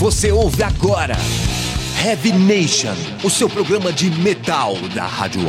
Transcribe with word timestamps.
Você 0.00 0.32
ouve 0.32 0.62
agora 0.62 1.14
Heavy 2.02 2.32
Nation, 2.32 2.94
o 3.22 3.28
seu 3.28 3.50
programa 3.50 3.92
de 3.92 4.10
metal 4.10 4.74
da 4.94 5.04
Rádio. 5.06 5.42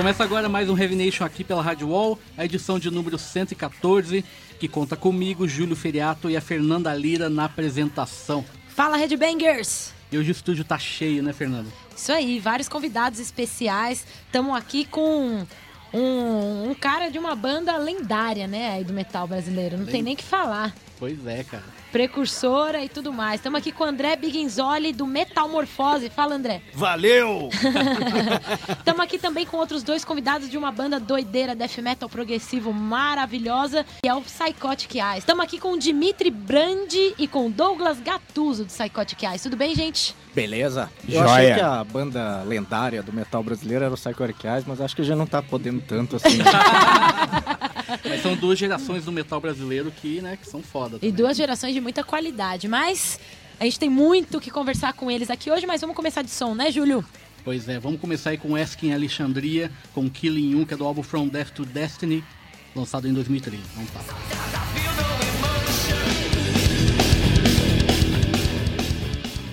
Começa 0.00 0.24
agora 0.24 0.48
mais 0.48 0.70
um 0.70 0.78
Heavy 0.78 0.96
Nation 0.96 1.26
aqui 1.26 1.44
pela 1.44 1.60
Rádio 1.60 1.90
Wall, 1.90 2.18
a 2.34 2.42
edição 2.42 2.78
de 2.78 2.90
número 2.90 3.18
114, 3.18 4.24
que 4.58 4.66
conta 4.66 4.96
comigo, 4.96 5.46
Júlio 5.46 5.76
Feriato 5.76 6.30
e 6.30 6.38
a 6.38 6.40
Fernanda 6.40 6.94
Lira 6.94 7.28
na 7.28 7.44
apresentação. 7.44 8.42
Fala, 8.70 8.96
Headbangers! 8.96 9.92
E 10.10 10.16
hoje 10.16 10.30
o 10.30 10.32
estúdio 10.32 10.64
tá 10.64 10.78
cheio, 10.78 11.22
né, 11.22 11.34
Fernanda? 11.34 11.68
Isso 11.94 12.10
aí, 12.10 12.40
vários 12.40 12.66
convidados 12.66 13.20
especiais. 13.20 14.06
Estamos 14.24 14.56
aqui 14.56 14.86
com 14.86 15.44
um, 15.92 16.70
um 16.70 16.74
cara 16.74 17.10
de 17.10 17.18
uma 17.18 17.36
banda 17.36 17.76
lendária, 17.76 18.46
né, 18.46 18.72
aí 18.72 18.84
do 18.84 18.94
metal 18.94 19.28
brasileiro. 19.28 19.76
Não 19.76 19.84
tem 19.84 20.02
nem 20.02 20.16
que 20.16 20.24
falar. 20.24 20.74
Pois 20.98 21.26
é, 21.26 21.44
cara. 21.44 21.79
Precursora 21.90 22.84
e 22.84 22.88
tudo 22.88 23.12
mais. 23.12 23.40
Estamos 23.40 23.58
aqui 23.58 23.72
com 23.72 23.84
o 23.84 23.86
André 23.86 24.16
Biginzoli 24.16 24.92
do 24.92 25.06
Metalmorfose. 25.06 26.08
Fala, 26.10 26.34
André. 26.34 26.62
Valeu! 26.74 27.48
Estamos 28.78 29.00
aqui 29.00 29.18
também 29.18 29.44
com 29.44 29.56
outros 29.56 29.82
dois 29.82 30.04
convidados 30.04 30.48
de 30.48 30.56
uma 30.56 30.70
banda 30.70 31.00
doideira 31.00 31.54
death 31.54 31.78
metal 31.78 32.08
progressivo 32.08 32.72
maravilhosa, 32.72 33.84
que 34.02 34.08
é 34.08 34.14
o 34.14 34.20
Psychotic 34.22 34.94
Eyes. 34.94 35.18
Estamos 35.18 35.44
aqui 35.44 35.58
com 35.58 35.72
o 35.72 35.78
Dimitri 35.78 36.30
Brandi 36.30 37.14
e 37.18 37.26
com 37.26 37.46
o 37.46 37.50
Douglas 37.50 37.98
Gattuso 38.00 38.64
do 38.64 38.68
Psychotic 38.70 39.22
Eyes. 39.22 39.42
Tudo 39.42 39.56
bem, 39.56 39.74
gente? 39.74 40.14
Beleza? 40.34 40.88
Eu 41.08 41.22
Joia. 41.22 41.24
achei 41.32 41.54
que 41.54 41.60
a 41.60 41.82
banda 41.82 42.42
lendária 42.46 43.02
do 43.02 43.12
metal 43.12 43.42
brasileiro 43.42 43.84
era 43.84 43.92
o 43.92 43.96
Psychotic 43.96 44.44
Eyes, 44.44 44.64
mas 44.66 44.80
acho 44.80 44.94
que 44.94 45.02
já 45.02 45.16
não 45.16 45.26
tá 45.26 45.42
podendo 45.42 45.80
tanto 45.80 46.16
assim. 46.16 46.38
Mas 48.04 48.22
são 48.22 48.34
duas 48.36 48.58
gerações 48.58 49.04
do 49.04 49.12
metal 49.12 49.40
brasileiro 49.40 49.90
que, 49.90 50.20
né, 50.20 50.36
que 50.36 50.48
são 50.48 50.62
foda. 50.62 50.96
E 50.96 51.00
também. 51.00 51.14
duas 51.14 51.36
gerações 51.36 51.74
de 51.74 51.80
muita 51.80 52.04
qualidade, 52.04 52.68
mas 52.68 53.18
a 53.58 53.64
gente 53.64 53.78
tem 53.78 53.90
muito 53.90 54.38
o 54.38 54.40
que 54.40 54.50
conversar 54.50 54.92
com 54.92 55.10
eles 55.10 55.30
aqui 55.30 55.50
hoje, 55.50 55.66
mas 55.66 55.80
vamos 55.80 55.96
começar 55.96 56.22
de 56.22 56.30
som, 56.30 56.54
né, 56.54 56.70
Júlio? 56.70 57.04
Pois 57.44 57.68
é, 57.68 57.78
vamos 57.78 58.00
começar 58.00 58.30
aí 58.30 58.38
com 58.38 58.54
Ask 58.54 58.82
in 58.82 58.92
Alexandria, 58.92 59.70
com 59.94 60.08
Killing 60.10 60.54
1, 60.56 60.64
que 60.66 60.74
é 60.74 60.76
do 60.76 60.84
álbum 60.84 61.02
From 61.02 61.28
Death 61.28 61.50
to 61.50 61.64
Destiny, 61.64 62.22
lançado 62.74 63.08
em 63.08 63.12
2013. 63.12 63.62
Vamos 63.74 63.90
lá. 63.94 64.00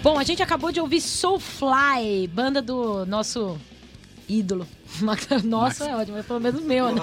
Bom, 0.04 0.18
a 0.18 0.24
gente 0.24 0.42
acabou 0.42 0.72
de 0.72 0.80
ouvir 0.80 1.02
Soulfly, 1.02 2.28
banda 2.34 2.62
do 2.62 3.06
nosso 3.06 3.60
ídolo. 4.28 4.68
Nosso 5.44 5.84
é 5.84 5.96
ótimo, 5.96 6.18
mas 6.18 6.26
pelo 6.26 6.40
menos 6.40 6.62
meu, 6.64 6.94
né? 6.94 7.02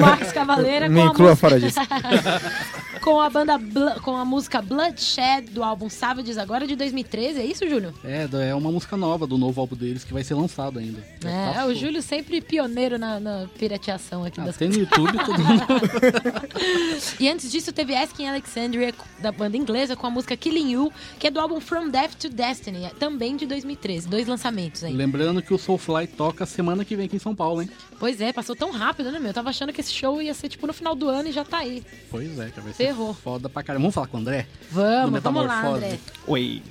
Max 0.00 0.32
Cavaleira 0.32 0.88
Me 0.88 1.00
com 1.00 1.06
a, 1.06 1.10
inclua 1.10 1.36
fora 1.36 1.58
disso. 1.58 1.78
com 3.02 3.20
a 3.20 3.28
banda 3.28 3.58
Blo- 3.58 4.00
com 4.02 4.16
a 4.16 4.24
música 4.24 4.62
Bloodshed 4.62 5.50
do 5.50 5.62
álbum 5.62 5.90
Savages 5.90 6.38
agora 6.38 6.66
de 6.66 6.76
2013, 6.76 7.40
é 7.40 7.44
isso, 7.44 7.68
Júlio? 7.68 7.92
É, 8.04 8.28
é 8.50 8.54
uma 8.54 8.70
música 8.70 8.96
nova 8.96 9.26
do 9.26 9.36
novo 9.36 9.60
álbum 9.60 9.74
deles 9.76 10.04
que 10.04 10.12
vai 10.12 10.22
ser 10.24 10.34
lançado 10.34 10.78
ainda. 10.78 11.02
É, 11.24 11.52
Tá 11.52 11.66
o 11.66 11.74
Júlio 11.74 12.00
sempre 12.00 12.40
pioneiro 12.40 12.98
na, 12.98 13.18
na 13.20 13.46
pirateação 13.58 14.24
aqui 14.24 14.40
Ah, 14.40 14.44
das 14.44 14.56
tem 14.56 14.68
no 14.68 14.76
YouTube 14.78 15.12
mundo. 15.12 15.64
E 17.18 17.28
antes 17.28 17.50
disso 17.50 17.72
teve 17.72 17.94
Asking 17.94 18.28
Alexandria, 18.28 18.94
da 19.20 19.32
banda 19.32 19.56
inglesa, 19.56 19.96
com 19.96 20.06
a 20.06 20.10
música 20.10 20.36
Killing 20.36 20.70
You, 20.72 20.92
que 21.18 21.26
é 21.26 21.30
do 21.30 21.40
álbum 21.40 21.60
From 21.60 21.88
Death 21.88 22.14
to 22.20 22.28
Destiny, 22.28 22.88
também 22.98 23.36
de 23.36 23.46
2013. 23.46 24.08
Dois 24.08 24.26
lançamentos 24.26 24.84
aí. 24.84 24.92
Lembrando 24.94 25.42
que 25.42 25.52
o 25.52 25.58
Soulfly 25.58 26.06
toca 26.06 26.46
semana 26.46 26.84
que 26.84 26.94
vem 26.96 27.06
aqui 27.06 27.16
em 27.16 27.20
São 27.20 27.34
Paulo, 27.34 27.62
hein? 27.62 27.70
Pois 28.02 28.20
é, 28.20 28.32
passou 28.32 28.56
tão 28.56 28.72
rápido, 28.72 29.12
né, 29.12 29.20
meu? 29.20 29.28
Eu 29.28 29.32
tava 29.32 29.50
achando 29.50 29.72
que 29.72 29.80
esse 29.80 29.92
show 29.92 30.20
ia 30.20 30.34
ser 30.34 30.48
tipo 30.48 30.66
no 30.66 30.72
final 30.72 30.92
do 30.92 31.08
ano 31.08 31.28
e 31.28 31.32
já 31.32 31.44
tá 31.44 31.58
aí. 31.58 31.84
Pois 32.10 32.36
é, 32.36 32.50
que 32.50 32.60
vai 32.60 32.72
ser 32.72 32.86
Ferrou. 32.86 33.14
foda 33.14 33.48
pra 33.48 33.62
caramba. 33.62 33.82
Vamos 33.82 33.94
falar 33.94 34.08
com 34.08 34.16
o 34.16 34.20
André? 34.20 34.48
Vamos, 34.72 35.22
vamos 35.22 35.46
lá, 35.46 35.62
Metamorfose. 35.62 35.84
André. 35.84 35.98
Oi. 36.26 36.62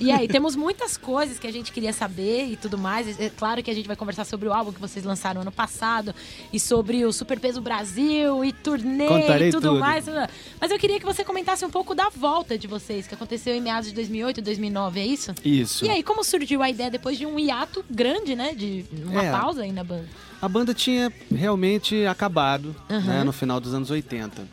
E 0.00 0.10
aí, 0.10 0.28
temos 0.28 0.54
muitas 0.56 0.96
coisas 0.96 1.38
que 1.38 1.46
a 1.46 1.52
gente 1.52 1.72
queria 1.72 1.92
saber 1.92 2.46
e 2.46 2.56
tudo 2.56 2.76
mais. 2.78 3.18
É 3.20 3.30
claro 3.30 3.62
que 3.62 3.70
a 3.70 3.74
gente 3.74 3.86
vai 3.86 3.96
conversar 3.96 4.24
sobre 4.24 4.48
o 4.48 4.52
álbum 4.52 4.72
que 4.72 4.80
vocês 4.80 5.04
lançaram 5.04 5.40
ano 5.40 5.52
passado 5.52 6.14
e 6.52 6.58
sobre 6.60 7.04
o 7.04 7.12
Super 7.12 7.38
Peso 7.40 7.60
Brasil 7.60 8.44
e 8.44 8.52
turnê 8.52 9.06
Contarei 9.08 9.48
e 9.48 9.52
tudo, 9.52 9.68
tudo. 9.68 9.80
mais. 9.80 10.04
Mas 10.60 10.70
eu 10.70 10.78
queria 10.78 10.98
que 10.98 11.04
você 11.06 11.24
comentasse 11.24 11.64
um 11.64 11.70
pouco 11.70 11.94
da 11.94 12.08
volta 12.08 12.56
de 12.58 12.66
vocês, 12.66 13.06
que 13.06 13.14
aconteceu 13.14 13.54
em 13.54 13.60
meados 13.60 13.88
de 13.88 13.94
2008 13.94 14.38
e 14.38 14.42
2009, 14.42 15.00
é 15.00 15.06
isso? 15.06 15.34
Isso. 15.44 15.84
E 15.84 15.90
aí, 15.90 16.02
como 16.02 16.22
surgiu 16.24 16.62
a 16.62 16.70
ideia 16.70 16.90
depois 16.90 17.16
de 17.18 17.26
um 17.26 17.38
hiato 17.38 17.84
grande, 17.90 18.34
né? 18.34 18.54
De 18.54 18.84
uma 19.04 19.22
É. 19.24 19.30
pausa 19.30 19.62
aí 19.62 19.72
na 19.72 19.84
banda? 19.84 20.06
A 20.40 20.48
banda 20.48 20.74
tinha 20.74 21.12
realmente 21.34 22.04
acabado 22.06 22.76
Aham. 22.90 23.00
né, 23.00 23.24
no 23.24 23.32
final 23.32 23.58
dos 23.58 23.72
anos 23.74 23.90
80. 23.90 24.46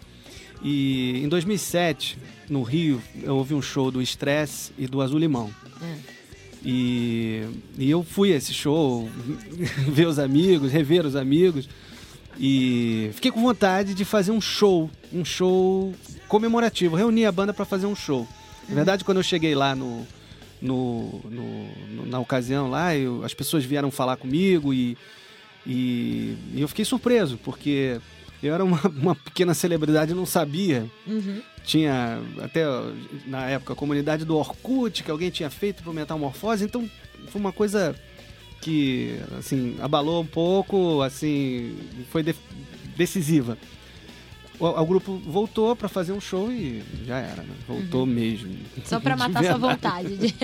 E 0.63 1.21
em 1.23 1.27
2007, 1.27 2.17
no 2.49 2.63
Rio, 2.63 3.01
eu 3.21 3.35
ouvi 3.35 3.53
um 3.53 3.61
show 3.61 3.91
do 3.91 4.01
Stress 4.01 4.71
e 4.77 4.87
do 4.87 5.01
Azul 5.01 5.19
Limão. 5.19 5.49
É. 5.81 5.95
E, 6.65 7.43
e 7.77 7.89
eu 7.89 8.03
fui 8.03 8.31
a 8.31 8.37
esse 8.37 8.53
show, 8.53 9.09
ver 9.91 10.07
os 10.07 10.17
amigos, 10.17 10.71
rever 10.71 11.05
os 11.05 11.15
amigos. 11.15 11.67
E 12.39 13.09
fiquei 13.13 13.29
com 13.31 13.41
vontade 13.41 13.93
de 13.93 14.05
fazer 14.05 14.31
um 14.31 14.39
show, 14.41 14.89
um 15.11 15.25
show 15.25 15.93
comemorativo. 16.27 16.95
Reuni 16.95 17.25
a 17.25 17.31
banda 17.31 17.53
para 17.53 17.65
fazer 17.65 17.85
um 17.85 17.95
show. 17.95 18.27
Na 18.69 18.75
verdade, 18.75 19.03
quando 19.03 19.17
eu 19.17 19.23
cheguei 19.23 19.53
lá 19.53 19.75
no, 19.75 20.07
no, 20.61 21.19
no- 21.29 21.67
no- 21.95 22.05
na 22.05 22.19
ocasião 22.19 22.69
lá, 22.69 22.95
eu- 22.95 23.23
as 23.25 23.33
pessoas 23.33 23.65
vieram 23.65 23.91
falar 23.91 24.15
comigo 24.15 24.73
e, 24.73 24.97
e, 25.67 26.37
e 26.55 26.61
eu 26.61 26.67
fiquei 26.69 26.85
surpreso, 26.85 27.37
porque 27.43 27.99
eu 28.43 28.53
era 28.53 28.63
uma, 28.63 28.79
uma 28.95 29.15
pequena 29.15 29.53
celebridade 29.53 30.11
e 30.11 30.15
não 30.15 30.25
sabia. 30.25 30.85
Uhum. 31.07 31.41
Tinha 31.63 32.21
até 32.41 32.63
na 33.25 33.45
época 33.49 33.73
a 33.73 33.75
comunidade 33.75 34.25
do 34.25 34.35
Orkut 34.37 35.01
que 35.03 35.09
alguém 35.09 35.29
tinha 35.29 35.49
feito 35.49 35.81
pro 35.81 35.93
Metamorfose, 35.93 36.65
então 36.65 36.89
foi 37.29 37.39
uma 37.39 37.53
coisa 37.53 37.95
que 38.61 39.17
assim 39.39 39.75
abalou 39.81 40.21
um 40.21 40.25
pouco, 40.25 41.01
assim 41.01 41.75
foi 42.11 42.21
de- 42.23 42.35
decisiva. 42.97 43.57
O, 44.59 44.67
o 44.67 44.85
grupo 44.85 45.17
voltou 45.25 45.75
para 45.75 45.89
fazer 45.89 46.11
um 46.13 46.21
show 46.21 46.51
e 46.51 46.83
já 47.05 47.17
era, 47.17 47.41
né? 47.43 47.55
voltou 47.67 48.05
mesmo. 48.05 48.49
Uhum. 48.49 48.83
Só 48.85 48.99
pra 48.99 49.15
De 49.15 49.19
matar 49.19 49.43
sua 49.43 49.57
vontade. 49.57 50.17
de- 50.17 50.35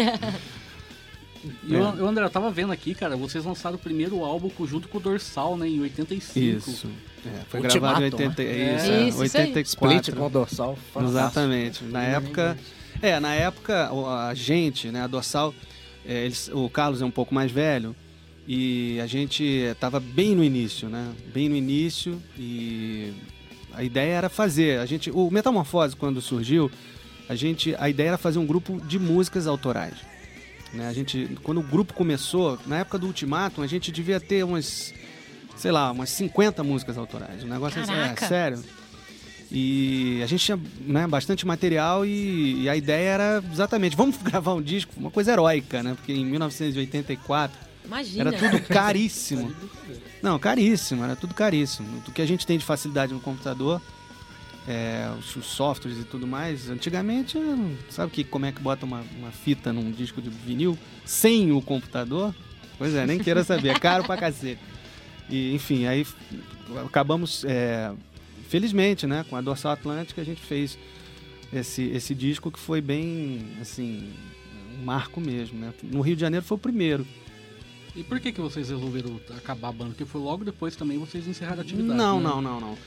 E 1.63 1.73
o, 1.73 1.79
o 2.03 2.05
André, 2.07 2.25
eu 2.25 2.29
tava 2.29 2.51
vendo 2.51 2.73
aqui, 2.73 2.93
cara, 2.93 3.15
vocês 3.15 3.45
lançaram 3.45 3.77
o 3.77 3.79
primeiro 3.79 4.25
álbum 4.25 4.51
junto 4.65 4.89
com 4.89 4.97
o 4.97 5.01
Dorsal, 5.01 5.55
né, 5.55 5.69
em 5.69 5.79
85. 5.79 6.37
Isso. 6.69 6.87
É, 7.25 7.41
foi 7.49 7.59
Ultimato, 7.61 7.99
gravado 7.99 8.01
em 8.01 8.05
80, 8.27 8.43
né? 8.43 8.49
é, 8.49 8.75
isso, 8.75 8.85
É. 8.91 8.95
é, 8.95 9.07
Isso, 9.07 9.23
isso 9.25 9.37
aí. 9.37 9.43
84. 9.47 9.63
Split 9.63 10.17
com 10.17 10.25
o 10.25 10.29
dorsal. 10.29 10.75
fantástico. 10.93 11.09
Exatamente. 11.19 11.83
Na 11.85 12.03
época. 12.03 12.57
É, 13.01 13.19
na 13.19 13.33
época, 13.33 13.89
a 14.27 14.33
gente, 14.33 14.89
né, 14.91 15.01
a 15.03 15.07
Dorsal, 15.07 15.53
é, 16.05 16.25
eles- 16.25 16.49
o 16.53 16.69
Carlos 16.69 17.01
é 17.01 17.05
um 17.05 17.11
pouco 17.11 17.33
mais 17.33 17.49
velho 17.49 17.95
e 18.47 18.99
a 19.01 19.07
gente 19.07 19.41
estava 19.43 19.99
bem 20.01 20.35
no 20.35 20.43
início, 20.43 20.89
né? 20.89 21.07
Bem 21.33 21.47
no 21.47 21.55
início 21.55 22.21
e 22.37 23.13
a 23.73 23.83
ideia 23.83 24.13
era 24.15 24.27
fazer. 24.29 24.79
A 24.79 24.85
gente, 24.85 25.09
o 25.11 25.29
Metamorfose, 25.31 25.95
quando 25.95 26.19
surgiu, 26.21 26.69
a 27.29 27.35
gente, 27.35 27.73
a 27.79 27.89
ideia 27.89 28.09
era 28.09 28.17
fazer 28.17 28.39
um 28.39 28.45
grupo 28.45 28.81
de 28.85 28.99
músicas 28.99 29.47
autorais. 29.47 29.93
Né? 30.73 30.87
A 30.87 30.93
gente, 30.93 31.37
quando 31.41 31.59
o 31.59 31.63
grupo 31.63 31.93
começou, 31.93 32.59
na 32.67 32.79
época 32.79 32.97
do 32.99 33.07
Ultimatum, 33.07 33.61
a 33.61 33.67
gente 33.67 33.91
devia 33.93 34.19
ter 34.19 34.43
umas, 34.43 34.93
sei 35.59 35.71
lá, 35.71 35.91
umas 35.91 36.09
50 36.09 36.63
músicas 36.63 36.97
autorais. 36.97 37.43
O 37.43 37.47
negócio 37.47 37.81
é, 37.81 37.85
Caraca! 37.85 38.25
é 38.25 38.27
sério. 38.27 38.63
E 39.51 40.21
a 40.23 40.27
gente 40.27 40.45
tinha 40.45 40.59
né, 40.81 41.07
bastante 41.07 41.45
material 41.45 42.05
e, 42.05 42.63
e 42.63 42.69
a 42.69 42.75
ideia 42.75 43.09
era 43.09 43.43
exatamente, 43.51 43.95
vamos 43.95 44.17
gravar 44.23 44.53
um 44.53 44.61
disco, 44.61 44.93
uma 44.95 45.11
coisa 45.11 45.31
heróica, 45.33 45.83
né? 45.83 45.95
Porque 45.95 46.13
em 46.13 46.25
1984 46.25 47.57
Imagina. 47.83 48.29
era 48.29 48.37
tudo 48.37 48.61
caríssimo. 48.67 49.53
Não, 50.21 50.37
caríssimo, 50.39 51.03
era 51.03 51.15
tudo 51.15 51.33
caríssimo. 51.33 51.99
Do 52.01 52.11
que 52.11 52.21
a 52.21 52.25
gente 52.25 52.45
tem 52.45 52.57
de 52.57 52.63
facilidade 52.63 53.11
no 53.11 53.19
computador, 53.19 53.81
é, 54.67 55.09
os, 55.17 55.35
os 55.35 55.45
softwares 55.47 55.99
e 55.99 56.03
tudo 56.03 56.27
mais, 56.27 56.69
antigamente, 56.69 57.37
sabe 57.89 58.11
que, 58.11 58.23
como 58.23 58.45
é 58.45 58.51
que 58.51 58.61
bota 58.61 58.85
uma, 58.85 59.03
uma 59.17 59.31
fita 59.31 59.73
num 59.73 59.91
disco 59.91 60.21
de 60.21 60.29
vinil 60.29 60.77
sem 61.03 61.51
o 61.51 61.61
computador? 61.61 62.35
Pois 62.77 62.93
é, 62.93 63.05
nem 63.05 63.17
queira 63.19 63.43
saber, 63.43 63.69
é 63.69 63.79
caro 63.79 64.03
pra 64.03 64.15
cacete. 64.17 64.61
E, 65.29 65.53
enfim, 65.53 65.85
aí 65.85 66.05
acabamos, 66.85 67.43
é, 67.45 67.91
felizmente, 68.47 69.05
né, 69.05 69.25
com 69.29 69.35
a 69.35 69.41
Dorsal 69.41 69.73
Atlântica, 69.73 70.21
a 70.21 70.25
gente 70.25 70.41
fez 70.41 70.77
esse, 71.53 71.83
esse 71.83 72.15
disco 72.15 72.51
que 72.51 72.59
foi 72.59 72.81
bem, 72.81 73.45
assim, 73.61 74.11
um 74.79 74.83
marco 74.83 75.19
mesmo, 75.19 75.59
né? 75.59 75.73
No 75.83 76.01
Rio 76.01 76.15
de 76.15 76.21
Janeiro 76.21 76.45
foi 76.45 76.55
o 76.55 76.59
primeiro. 76.59 77.05
E 77.95 78.03
por 78.03 78.19
que, 78.19 78.31
que 78.31 78.39
vocês 78.39 78.69
resolveram 78.69 79.19
acabar 79.35 79.69
a 79.69 79.71
banda? 79.71 79.89
Porque 79.91 80.05
foi 80.05 80.21
logo 80.21 80.45
depois 80.45 80.75
também 80.75 80.97
vocês 80.97 81.27
encerraram 81.27 81.59
a 81.59 81.61
atividade. 81.63 81.97
Não, 81.97 82.17
né? 82.17 82.23
não, 82.23 82.41
não, 82.41 82.61
não. 82.61 82.77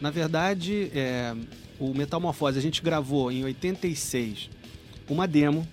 Na 0.00 0.10
verdade, 0.10 0.90
é, 0.94 1.34
o 1.78 1.94
Metamorfose 1.94 2.58
a 2.58 2.62
gente 2.62 2.82
gravou 2.82 3.30
em 3.32 3.44
86 3.44 4.50
uma 5.08 5.26
demo, 5.26 5.66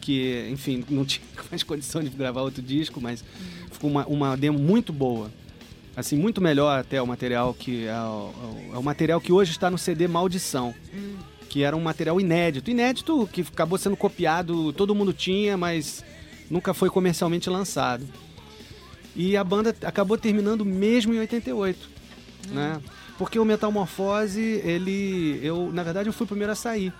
que, 0.00 0.48
enfim, 0.50 0.84
não 0.88 1.04
tinha 1.04 1.26
mais 1.50 1.62
condição 1.62 2.02
de 2.02 2.10
gravar 2.10 2.42
outro 2.42 2.62
disco, 2.62 3.00
mas 3.00 3.24
ficou 3.70 3.90
uma, 3.90 4.06
uma 4.06 4.36
demo 4.36 4.58
muito 4.58 4.92
boa. 4.92 5.30
Assim, 5.98 6.16
muito 6.16 6.40
melhor 6.40 6.78
até 6.78 7.02
o 7.02 7.06
material 7.08 7.52
que 7.52 7.88
é 7.88 7.92
o, 7.92 8.32
é 8.72 8.78
o 8.78 8.82
material 8.84 9.20
que 9.20 9.32
hoje 9.32 9.50
está 9.50 9.68
no 9.68 9.76
CD 9.76 10.06
Maldição. 10.06 10.72
Que 11.48 11.64
era 11.64 11.76
um 11.76 11.80
material 11.80 12.20
inédito. 12.20 12.70
Inédito 12.70 13.28
que 13.32 13.40
acabou 13.40 13.76
sendo 13.76 13.96
copiado, 13.96 14.72
todo 14.74 14.94
mundo 14.94 15.12
tinha, 15.12 15.56
mas 15.56 16.04
nunca 16.48 16.72
foi 16.72 16.88
comercialmente 16.88 17.50
lançado. 17.50 18.06
E 19.16 19.36
a 19.36 19.42
banda 19.42 19.74
acabou 19.82 20.16
terminando 20.16 20.64
mesmo 20.64 21.12
em 21.12 21.18
88, 21.18 21.90
né? 22.50 22.80
Porque 23.18 23.36
o 23.36 23.44
Metamorfose, 23.44 24.40
ele... 24.40 25.40
Eu, 25.42 25.72
na 25.72 25.82
verdade, 25.82 26.08
eu 26.08 26.12
fui 26.12 26.26
o 26.26 26.28
primeiro 26.28 26.52
a 26.52 26.54
sair, 26.54 26.92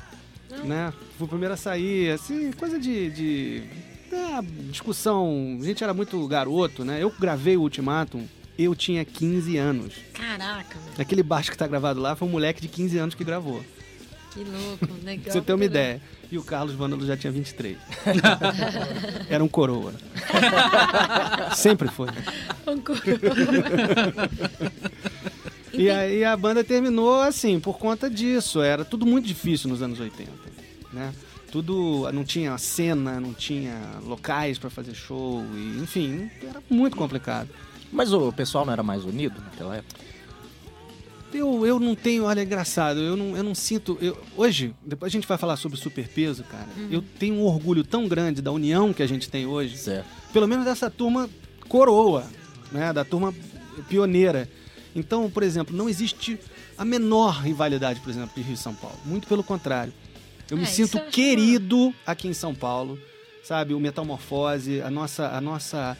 né? 0.65 0.93
Fui 1.17 1.27
o 1.27 1.29
primeiro 1.29 1.55
a 1.55 1.57
sair, 1.57 2.11
assim, 2.11 2.51
coisa 2.51 2.81
de... 2.81 3.11
de 3.11 3.63
é, 4.11 4.43
discussão... 4.69 5.57
A 5.61 5.65
gente 5.65 5.85
era 5.85 5.95
muito 5.95 6.27
garoto, 6.27 6.85
né? 6.85 7.01
Eu 7.01 7.15
gravei 7.17 7.57
o 7.57 7.61
Ultimatum, 7.61 8.27
eu 8.59 8.75
tinha 8.75 9.05
15 9.05 9.57
anos. 9.57 9.95
Caraca, 10.13 10.77
velho. 10.79 11.01
Aquele 11.01 11.23
baixo 11.23 11.51
que 11.51 11.57
tá 11.57 11.67
gravado 11.67 12.01
lá 12.01 12.17
foi 12.17 12.27
um 12.27 12.31
moleque 12.31 12.61
de 12.61 12.69
15 12.69 12.99
anos 12.99 13.15
que 13.15 13.23
gravou. 13.23 13.63
Que 14.33 14.41
louco, 14.45 14.89
legal. 15.05 15.25
Pra 15.25 15.33
você 15.33 15.41
ter 15.41 15.53
uma 15.53 15.65
ideia. 15.65 16.03
E 16.31 16.37
o 16.37 16.43
Carlos 16.43 16.75
Vândalo 16.75 17.07
já 17.07 17.17
tinha 17.17 17.33
23. 17.33 17.79
Era 19.31 19.43
um 19.43 19.49
coroa. 19.49 19.95
Sempre 21.57 21.89
foi. 21.89 22.09
Um 22.67 22.79
coro. 22.81 23.01
E 25.73 25.89
aí 25.89 26.25
a 26.25 26.37
banda 26.37 26.63
terminou 26.63 27.23
assim, 27.23 27.59
por 27.59 27.79
conta 27.79 28.11
disso. 28.11 28.61
Era 28.61 28.85
tudo 28.85 29.07
muito 29.07 29.27
difícil 29.27 29.71
nos 29.71 29.81
anos 29.81 30.01
80, 30.01 30.31
né? 30.93 31.15
Tudo, 31.51 32.11
não 32.13 32.25
tinha 32.25 32.59
cena, 32.59 33.19
não 33.19 33.33
tinha 33.33 33.81
locais 34.05 34.59
pra 34.59 34.69
fazer 34.69 34.95
show, 34.95 35.43
e, 35.55 35.81
enfim, 35.83 36.31
era 36.43 36.63
muito 36.69 36.95
complicado. 36.95 37.49
Mas 37.93 38.13
o 38.13 38.33
pessoal 38.33 38.65
não 38.67 38.73
era 38.73 38.83
mais 38.83 39.05
unido 39.05 39.41
naquela 39.41 39.77
época? 39.77 40.01
Eu, 41.33 41.67
eu 41.67 41.79
não 41.79 41.95
tenho, 41.95 42.25
olha, 42.25 42.41
é 42.41 42.45
engraçado, 42.45 43.01
eu 43.01 43.15
não, 43.17 43.37
eu 43.37 43.43
não 43.45 43.55
sinto. 43.55 43.99
eu- 44.01 44.17
hoje, 44.37 44.75
depois 44.85 45.11
a 45.11 45.13
gente 45.13 45.29
vai 45.29 45.37
falar 45.37 45.57
sobre 45.57 45.79
superpeso, 45.79 46.43
cara. 46.45 46.67
Eu 46.91 47.03
tenho 47.19 47.35
um 47.35 47.43
orgulho 47.45 47.85
tão 47.85 48.09
grande 48.09 48.41
da 48.41 48.51
união 48.51 48.95
que 48.95 49.03
a 49.03 49.07
gente 49.07 49.29
tem 49.29 49.47
hoje. 49.47 49.77
Certo. 49.77 50.07
pelo 50.33 50.47
menos 50.49 50.65
dessa 50.65 50.91
turma 50.91 51.29
coroa, 51.69 52.25
né, 52.73 52.93
da 52.93 53.05
turma 53.05 53.35
pioneira. 53.89 54.49
Então, 54.97 55.31
por 55.31 55.43
exemplo, 55.43 55.77
não 55.77 55.89
existe 55.89 56.39
a 56.77 56.85
menor 56.85 57.41
rivalidade, 57.43 58.01
por 58.01 58.09
exemplo, 58.11 58.31
de 58.35 58.41
Rio 58.43 58.55
e 58.55 58.57
São 58.57 58.75
Paulo. 58.75 58.97
Muito 59.05 59.27
pelo 59.29 59.43
contrário. 59.45 59.93
Eu 60.51 60.57
me 60.57 60.63
É, 60.63 60.67
sinto 60.67 60.89
isso 60.89 60.97
eu 60.99 61.03
acho 61.03 61.11
querido 61.13 61.95
aqui 62.07 62.27
em 62.29 62.33
São 62.33 62.55
Paulo, 62.55 62.99
sabe? 63.45 63.75
O 63.75 63.81
Metamorfose, 63.81 64.81
a 64.81 64.91
nossa, 64.91 65.29
a 65.29 65.41
nossa 65.43 65.97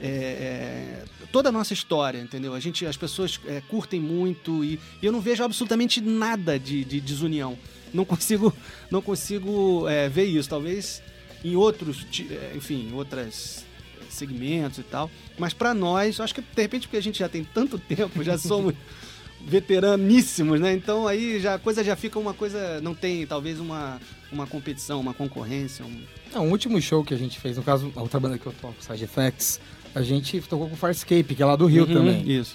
é, 0.00 0.06
é, 0.08 1.04
toda 1.32 1.48
a 1.48 1.52
nossa 1.52 1.72
história, 1.72 2.18
entendeu? 2.18 2.54
A 2.54 2.60
gente, 2.60 2.86
as 2.86 2.96
pessoas 2.96 3.40
é, 3.46 3.60
curtem 3.68 4.00
muito 4.00 4.64
e, 4.64 4.78
e 5.02 5.06
eu 5.06 5.12
não 5.12 5.20
vejo 5.20 5.42
absolutamente 5.42 6.00
nada 6.00 6.58
de, 6.58 6.84
de 6.84 7.00
desunião. 7.00 7.58
Não 7.92 8.04
consigo, 8.04 8.54
não 8.90 9.00
consigo 9.00 9.88
é, 9.88 10.08
ver 10.08 10.24
isso. 10.24 10.48
Talvez 10.48 11.02
em 11.44 11.56
outros, 11.56 12.06
é, 12.30 12.52
enfim, 12.54 12.88
em 12.90 12.94
outras 12.94 13.64
segmentos 14.08 14.78
e 14.78 14.82
tal. 14.82 15.10
Mas 15.38 15.52
pra 15.52 15.74
nós, 15.74 16.20
acho 16.20 16.34
que 16.34 16.40
de 16.40 16.62
repente 16.62 16.86
porque 16.86 16.96
a 16.96 17.02
gente 17.02 17.18
já 17.18 17.28
tem 17.28 17.44
tanto 17.44 17.78
tempo, 17.78 18.22
já 18.22 18.38
somos 18.38 18.74
veteraníssimos, 19.46 20.60
né? 20.60 20.72
Então 20.72 21.06
aí 21.06 21.38
já 21.40 21.54
a 21.54 21.58
coisa 21.58 21.84
já 21.84 21.94
fica 21.94 22.18
uma 22.18 22.34
coisa, 22.34 22.80
não 22.80 22.94
tem 22.94 23.26
talvez 23.26 23.60
uma 23.60 24.00
uma 24.32 24.46
competição, 24.46 25.00
uma 25.00 25.14
concorrência, 25.14 25.84
um, 25.84 26.02
Não, 26.34 26.48
o 26.48 26.50
último 26.50 26.80
show 26.80 27.04
que 27.04 27.14
a 27.14 27.16
gente 27.16 27.38
fez, 27.38 27.56
no 27.56 27.62
caso, 27.62 27.92
a 27.94 28.02
outra 28.02 28.18
banda 28.18 28.36
que 28.38 28.46
eu 28.46 28.52
toco, 28.52 28.74
Side 28.80 29.04
Effects, 29.04 29.60
a 29.98 30.02
gente 30.02 30.40
tocou 30.42 30.68
com 30.68 30.74
o 30.74 30.76
Farscape, 30.76 31.34
que 31.34 31.42
é 31.42 31.46
lá 31.46 31.56
do 31.56 31.66
Rio 31.66 31.86
Uhum, 31.86 31.94
também. 31.94 32.30
Isso. 32.30 32.54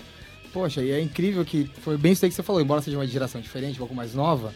Poxa, 0.53 0.81
e 0.83 0.91
é 0.91 1.01
incrível 1.01 1.43
que 1.43 1.69
foi 1.81 1.97
bem 1.97 2.11
isso 2.11 2.23
aí 2.23 2.29
que 2.29 2.35
você 2.35 2.43
falou, 2.43 2.61
embora 2.61 2.81
seja 2.81 2.97
uma 2.97 3.07
geração 3.07 3.39
diferente, 3.41 3.75
um 3.75 3.79
pouco 3.79 3.95
mais 3.95 4.13
nova. 4.13 4.53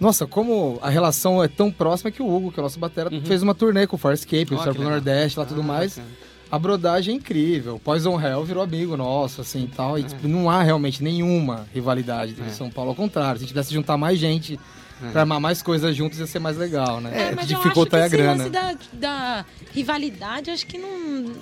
Nossa, 0.00 0.26
como 0.26 0.78
a 0.82 0.88
relação 0.88 1.42
é 1.42 1.48
tão 1.48 1.70
próxima 1.70 2.10
que 2.10 2.22
o 2.22 2.34
Hugo, 2.34 2.50
que 2.50 2.58
é 2.58 2.62
o 2.62 2.64
nosso 2.64 2.78
batera, 2.78 3.10
fez 3.24 3.42
uma 3.42 3.54
turnê 3.54 3.86
com 3.86 3.96
o 3.96 3.98
Farscape, 3.98 4.52
Uhum. 4.54 4.58
Ó, 4.58 4.62
o 4.62 4.66
legal. 4.68 4.90
Nordeste, 4.90 5.38
lá 5.38 5.44
tudo 5.44 5.60
Ah, 5.60 5.64
mais. 5.64 5.96
bacana. 5.96 6.14
A 6.48 6.58
brodagem 6.60 7.14
é 7.14 7.18
incrível. 7.18 7.80
Poison 7.82 8.20
Hell 8.20 8.44
virou 8.44 8.62
amigo 8.62 8.96
nosso, 8.96 9.40
assim, 9.40 9.64
e 9.64 9.66
tal. 9.66 9.98
E, 9.98 10.02
É. 10.02 10.04
tipo, 10.04 10.28
não 10.28 10.48
há 10.48 10.62
realmente 10.62 11.02
nenhuma 11.02 11.66
rivalidade 11.74 12.32
dentro 12.32 12.44
de 12.44 12.50
É. 12.50 12.54
São 12.54 12.70
Paulo. 12.70 12.90
Ao 12.90 12.96
contrário, 12.96 13.38
se 13.38 13.44
a 13.44 13.46
gente 13.46 13.52
pudesse 13.52 13.74
juntar 13.74 13.96
mais 13.96 14.16
gente 14.18 14.58
pra 15.12 15.22
armar 15.22 15.40
mais 15.40 15.60
coisas 15.60 15.94
juntos, 15.96 16.20
ia 16.20 16.26
ser 16.26 16.38
mais 16.38 16.56
legal, 16.56 17.00
né? 17.00 17.10
É, 17.30 17.34
mas 17.34 17.46
que 17.46 17.52
eu 17.52 17.58
acho 17.58 17.64
dificulta 17.64 17.90
que 17.90 17.96
é 17.96 18.02
a 18.02 18.06
esse 18.06 18.16
grana. 18.16 18.44
lance 18.44 18.50
da, 18.50 18.76
da 18.92 19.44
rivalidade, 19.74 20.50
acho 20.50 20.66
que 20.68 20.78
não... 20.78 21.32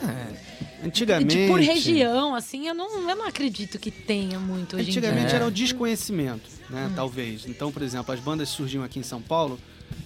Antigamente. 0.84 1.36
De, 1.36 1.46
por 1.48 1.60
região, 1.60 2.34
assim, 2.34 2.68
eu 2.68 2.74
não, 2.74 3.08
eu 3.08 3.16
não 3.16 3.26
acredito 3.26 3.78
que 3.78 3.90
tenha 3.90 4.38
muito 4.38 4.76
hoje 4.76 4.90
Antigamente 4.90 5.34
era 5.34 5.46
o 5.46 5.50
desconhecimento, 5.50 6.48
né? 6.68 6.92
Talvez. 6.94 7.46
Então, 7.46 7.72
por 7.72 7.82
exemplo, 7.82 8.12
as 8.12 8.20
bandas 8.20 8.48
surgiam 8.50 8.84
aqui 8.84 8.98
em 8.98 9.02
São 9.02 9.22
Paulo. 9.22 9.58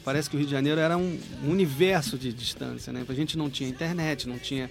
Parece 0.04 0.30
que 0.30 0.36
o 0.36 0.38
Rio 0.38 0.46
de 0.46 0.52
Janeiro 0.52 0.80
era 0.80 0.96
um, 0.96 1.18
um 1.44 1.50
universo 1.50 2.16
de 2.16 2.32
distância, 2.32 2.92
né? 2.92 3.04
A 3.08 3.14
gente 3.14 3.36
não 3.36 3.50
tinha 3.50 3.68
internet, 3.68 4.28
não 4.28 4.38
tinha 4.38 4.70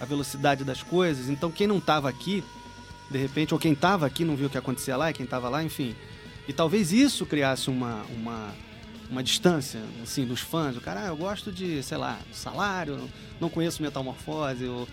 a 0.00 0.04
velocidade 0.04 0.64
das 0.64 0.82
coisas. 0.82 1.28
Então, 1.28 1.50
quem 1.50 1.66
não 1.66 1.78
estava 1.78 2.08
aqui, 2.08 2.42
de 3.10 3.18
repente, 3.18 3.52
ou 3.52 3.60
quem 3.60 3.72
estava 3.72 4.06
aqui 4.06 4.24
não 4.24 4.34
viu 4.34 4.46
o 4.46 4.50
que 4.50 4.58
acontecia 4.58 4.96
lá, 4.96 5.10
e 5.10 5.14
quem 5.14 5.24
estava 5.24 5.48
lá, 5.48 5.62
enfim. 5.62 5.94
E 6.48 6.52
talvez 6.52 6.92
isso 6.92 7.26
criasse 7.26 7.68
uma, 7.68 8.02
uma, 8.14 8.54
uma 9.10 9.22
distância, 9.22 9.80
assim, 10.02 10.24
dos 10.24 10.40
fãs. 10.40 10.76
O 10.76 10.80
cara, 10.80 11.04
ah, 11.04 11.06
eu 11.08 11.16
gosto 11.16 11.52
de, 11.52 11.82
sei 11.82 11.98
lá, 11.98 12.18
salário, 12.32 13.08
não 13.40 13.48
conheço 13.48 13.82
metamorfose, 13.82 14.64
eu 14.64 14.88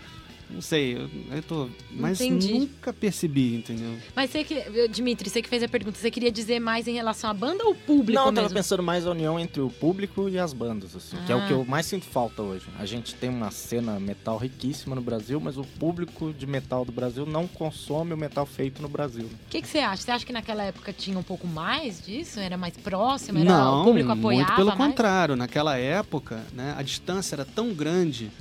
não 0.49 0.61
sei, 0.61 0.95
eu, 0.97 1.09
eu 1.31 1.43
tô. 1.43 1.69
Mas 1.91 2.19
Entendi. 2.21 2.53
nunca 2.59 2.91
percebi, 2.91 3.55
entendeu? 3.55 3.95
Mas 4.15 4.29
você 4.31 4.43
que, 4.43 4.87
Dimitri, 4.89 5.29
você 5.29 5.41
que 5.41 5.49
fez 5.49 5.61
a 5.63 5.67
pergunta, 5.67 5.97
você 5.97 6.09
queria 6.09 6.31
dizer 6.31 6.59
mais 6.59 6.87
em 6.87 6.93
relação 6.93 7.29
à 7.29 7.33
banda 7.33 7.63
ou 7.65 7.75
público 7.75 8.13
Não, 8.19 8.27
eu 8.27 8.33
tava 8.33 8.41
mesmo? 8.47 8.55
pensando 8.57 8.81
mais 8.83 9.05
a 9.05 9.11
união 9.11 9.39
entre 9.39 9.61
o 9.61 9.69
público 9.69 10.27
e 10.27 10.39
as 10.39 10.51
bandas, 10.53 10.95
assim, 10.95 11.17
que 11.25 11.31
é 11.31 11.35
Ah. 11.35 11.37
o 11.37 11.47
que 11.47 11.53
eu 11.53 11.63
mais 11.65 11.85
sinto 11.85 12.05
falta 12.05 12.41
hoje. 12.41 12.65
A 12.79 12.85
gente 12.85 13.13
tem 13.15 13.29
uma 13.29 13.51
cena 13.51 13.99
metal 13.99 14.37
riquíssima 14.37 14.95
no 14.95 15.01
Brasil, 15.01 15.39
mas 15.39 15.57
o 15.57 15.63
público 15.63 16.33
de 16.33 16.47
metal 16.47 16.83
do 16.83 16.91
Brasil 16.91 17.25
não 17.25 17.47
consome 17.47 18.13
o 18.13 18.17
metal 18.17 18.45
feito 18.45 18.81
no 18.81 18.89
Brasil. 18.89 19.23
né? 19.23 19.29
O 19.47 19.49
que, 19.49 19.61
que 19.61 19.67
você 19.67 19.79
acha? 19.79 20.01
Você 20.03 20.11
acha 20.11 20.25
que 20.25 20.33
naquela 20.33 20.63
época 20.63 20.91
tinha 20.91 21.17
um 21.17 21.23
pouco 21.23 21.45
mais 21.47 22.03
disso? 22.03 22.39
Era 22.39 22.57
mais 22.57 22.75
próximo? 22.75 23.39
Era, 23.39 23.49
Não, 23.49 23.81
o 23.81 23.83
público 23.85 24.11
apoiava 24.11 24.43
muito 24.45 24.55
pelo 24.55 24.69
mais? 24.77 24.79
contrário. 24.91 25.35
Naquela 25.35 25.77
época, 25.77 26.43
né, 26.53 26.73
a 26.77 26.81
distância 26.81 27.35
era 27.35 27.45
tão 27.45 27.73
grande 27.73 28.31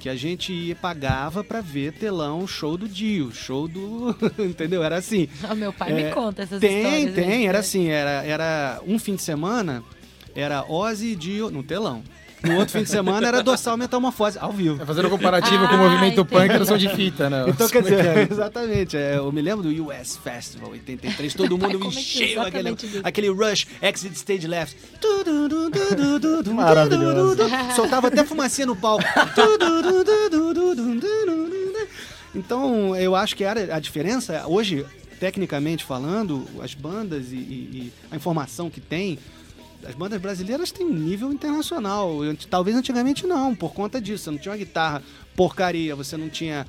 que 0.00 0.08
a 0.08 0.16
gente 0.16 0.74
pagava 0.80 1.44
pra 1.44 1.60
ver 1.60 1.92
telão, 1.92 2.46
show 2.46 2.76
do 2.76 2.88
Dio, 2.88 3.30
show 3.32 3.68
do... 3.68 4.16
entendeu? 4.42 4.82
Era 4.82 4.96
assim. 4.96 5.28
Ah, 5.42 5.54
meu 5.54 5.72
pai 5.72 5.92
É, 5.92 5.94
me 6.08 6.10
conta 6.14 6.42
essas 6.42 6.58
Tem, 6.60 6.78
histórias. 6.82 7.14
tem. 7.14 7.32
aí. 7.32 7.46
Era 7.46 7.58
assim, 7.58 7.88
era, 7.88 8.24
era 8.24 8.80
um 8.86 8.98
fim 8.98 9.14
de 9.14 9.22
semana, 9.22 9.84
era 10.34 10.64
Ozzy 10.68 11.08
e 11.12 11.16
Dio 11.16 11.50
no 11.50 11.62
telão. 11.62 12.02
No 12.42 12.56
outro 12.58 12.78
fim 12.78 12.84
de 12.84 12.90
semana 12.90 13.26
era 13.26 13.42
dorsal 13.42 13.76
metamorfose, 13.76 14.38
ao 14.38 14.52
vivo. 14.52 14.82
É 14.82 14.86
fazendo 14.86 15.08
um 15.08 15.10
comparativo 15.10 15.64
ah, 15.64 15.68
com 15.68 15.74
o 15.74 15.78
ah, 15.78 15.82
movimento 15.82 16.20
entendi. 16.20 16.28
punk 16.28 16.50
era 16.50 16.64
som 16.64 16.78
de 16.78 16.88
fita, 16.88 17.28
né? 17.28 17.44
Então, 17.46 17.68
quer 17.68 17.82
dizer, 17.82 18.04
é 18.04 18.20
é? 18.20 18.28
exatamente. 18.30 18.96
É, 18.96 19.16
eu 19.18 19.30
me 19.30 19.42
lembro 19.42 19.62
do 19.62 19.86
US 19.86 20.16
Festival 20.16 20.70
83, 20.70 21.34
todo 21.34 21.58
mundo 21.58 21.78
Pai, 21.78 21.88
é 21.88 21.90
encheu 21.90 22.42
é 22.42 22.48
aquele, 22.48 22.76
aquele 23.04 23.28
rush, 23.28 23.66
exit 23.82 24.14
stage 24.14 24.46
left. 24.46 24.76
Maravilhoso. 26.54 27.42
Soltava 27.76 28.08
até 28.08 28.24
fumacinha 28.24 28.66
no 28.66 28.76
palco. 28.76 29.04
Então, 32.34 32.96
eu 32.96 33.14
acho 33.14 33.36
que 33.36 33.44
era 33.44 33.74
a 33.74 33.80
diferença. 33.80 34.44
Hoje, 34.46 34.86
tecnicamente 35.18 35.84
falando, 35.84 36.46
as 36.62 36.74
bandas 36.74 37.32
e, 37.32 37.36
e, 37.36 37.38
e 37.38 37.92
a 38.10 38.16
informação 38.16 38.70
que 38.70 38.80
tem 38.80 39.18
as 39.86 39.94
bandas 39.94 40.20
brasileiras 40.20 40.70
têm 40.70 40.86
um 40.86 40.92
nível 40.94 41.32
internacional. 41.32 42.18
Talvez 42.48 42.76
antigamente 42.76 43.26
não, 43.26 43.54
por 43.54 43.72
conta 43.72 44.00
disso. 44.00 44.24
Você 44.24 44.30
não 44.30 44.38
tinha 44.38 44.52
uma 44.52 44.58
guitarra 44.58 45.02
porcaria, 45.34 45.94
você 45.96 46.16
não 46.16 46.28
tinha 46.28 46.66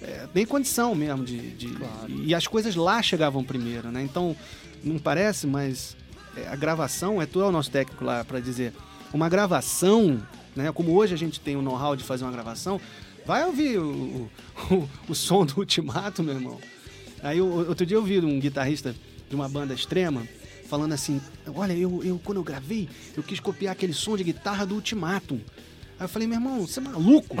é, 0.00 0.26
nem 0.34 0.44
condição 0.46 0.94
mesmo 0.94 1.24
de. 1.24 1.38
de- 1.52 1.76
E 2.24 2.34
as 2.34 2.46
coisas 2.46 2.74
lá 2.76 3.02
chegavam 3.02 3.42
primeiro, 3.44 3.90
né? 3.90 4.02
Então, 4.02 4.36
não 4.82 4.98
parece, 4.98 5.46
mas 5.46 5.96
é, 6.36 6.48
a 6.48 6.56
gravação, 6.56 7.20
é 7.20 7.26
tu 7.26 7.40
é 7.40 7.44
o 7.46 7.52
nosso 7.52 7.70
técnico 7.70 8.04
lá 8.04 8.24
para 8.24 8.40
dizer, 8.40 8.72
uma 9.12 9.28
gravação, 9.28 10.20
né? 10.56 10.70
Como 10.72 10.92
hoje 10.92 11.14
a 11.14 11.18
gente 11.18 11.40
tem 11.40 11.56
o 11.56 11.62
know-how 11.62 11.94
de 11.96 12.04
fazer 12.04 12.24
uma 12.24 12.32
gravação, 12.32 12.80
vai 13.26 13.44
ouvir 13.44 13.78
o, 13.78 14.28
o, 14.70 14.88
o 15.08 15.14
som 15.14 15.44
do 15.46 15.54
Ultimato, 15.60 16.22
meu 16.22 16.34
irmão. 16.34 16.58
Aí 17.22 17.40
outro 17.40 17.86
dia 17.86 17.96
eu 17.96 18.02
vi 18.02 18.18
um 18.20 18.40
guitarrista 18.40 18.94
de 19.28 19.34
uma 19.36 19.48
banda 19.48 19.72
extrema 19.74 20.26
falando 20.72 20.92
assim: 20.94 21.20
Olha, 21.54 21.74
eu, 21.74 22.02
eu 22.02 22.18
quando 22.24 22.38
eu 22.38 22.42
gravei, 22.42 22.88
eu 23.14 23.22
quis 23.22 23.38
copiar 23.38 23.72
aquele 23.72 23.92
som 23.92 24.16
de 24.16 24.24
guitarra 24.24 24.64
do 24.64 24.74
Ultimatum. 24.74 25.38
Aí 26.02 26.06
eu 26.06 26.08
falei, 26.08 26.26
meu 26.26 26.36
irmão, 26.36 26.66
você 26.66 26.80
é 26.80 26.82
maluco? 26.82 27.36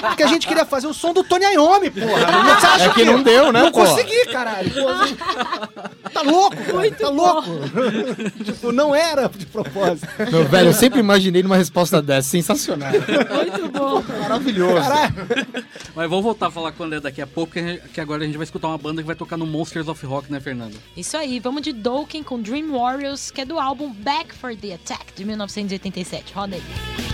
Porque 0.00 0.22
a 0.22 0.26
gente 0.26 0.48
queria 0.48 0.64
fazer 0.64 0.86
o 0.86 0.94
som 0.94 1.12
do 1.12 1.22
Tony 1.22 1.44
Iommi, 1.44 1.90
porra. 1.90 2.24
Você 2.58 2.66
acha 2.66 2.84
É 2.86 2.88
que 2.94 3.04
não 3.04 3.22
deu, 3.22 3.52
né, 3.52 3.64
Não 3.64 3.70
pô? 3.70 3.80
consegui, 3.84 4.24
caralho. 4.32 4.70
Pô, 4.70 4.88
assim, 4.88 5.14
tá 6.10 6.22
louco, 6.22 6.56
cara, 6.56 6.90
tá 6.92 7.08
louco. 7.10 7.50
tipo, 8.42 8.72
não 8.72 8.94
era 8.94 9.28
de 9.28 9.44
propósito. 9.44 10.08
Meu 10.30 10.48
velho, 10.48 10.70
eu 10.70 10.72
sempre 10.72 11.00
imaginei 11.00 11.42
numa 11.42 11.58
resposta 11.58 12.00
dessa. 12.00 12.30
Sensacional. 12.30 12.92
Muito 12.92 13.68
bom. 13.78 14.02
Maravilhoso. 14.22 14.88
Mas 15.94 16.08
vamos 16.08 16.24
voltar 16.24 16.46
a 16.46 16.50
falar 16.50 16.72
com 16.72 16.84
o 16.84 16.86
André 16.86 16.98
daqui 16.98 17.20
a 17.20 17.26
pouco, 17.26 17.52
que, 17.52 17.76
que 17.92 18.00
agora 18.00 18.22
a 18.22 18.26
gente 18.26 18.38
vai 18.38 18.44
escutar 18.44 18.68
uma 18.68 18.78
banda 18.78 19.02
que 19.02 19.06
vai 19.06 19.16
tocar 19.16 19.36
no 19.36 19.44
Monsters 19.46 19.86
of 19.88 20.06
Rock, 20.06 20.32
né, 20.32 20.40
Fernando? 20.40 20.78
Isso 20.96 21.14
aí, 21.14 21.38
vamos 21.38 21.60
de 21.60 21.74
Dokken 21.74 22.22
com 22.22 22.40
Dream 22.40 22.72
Warriors, 22.72 23.30
que 23.30 23.42
é 23.42 23.44
do 23.44 23.58
álbum 23.58 23.92
Back 23.92 24.34
for 24.34 24.56
the 24.56 24.72
Attack, 24.72 25.12
de 25.14 25.26
1987. 25.26 26.32
Roda 26.32 26.56
aí. 26.56 27.11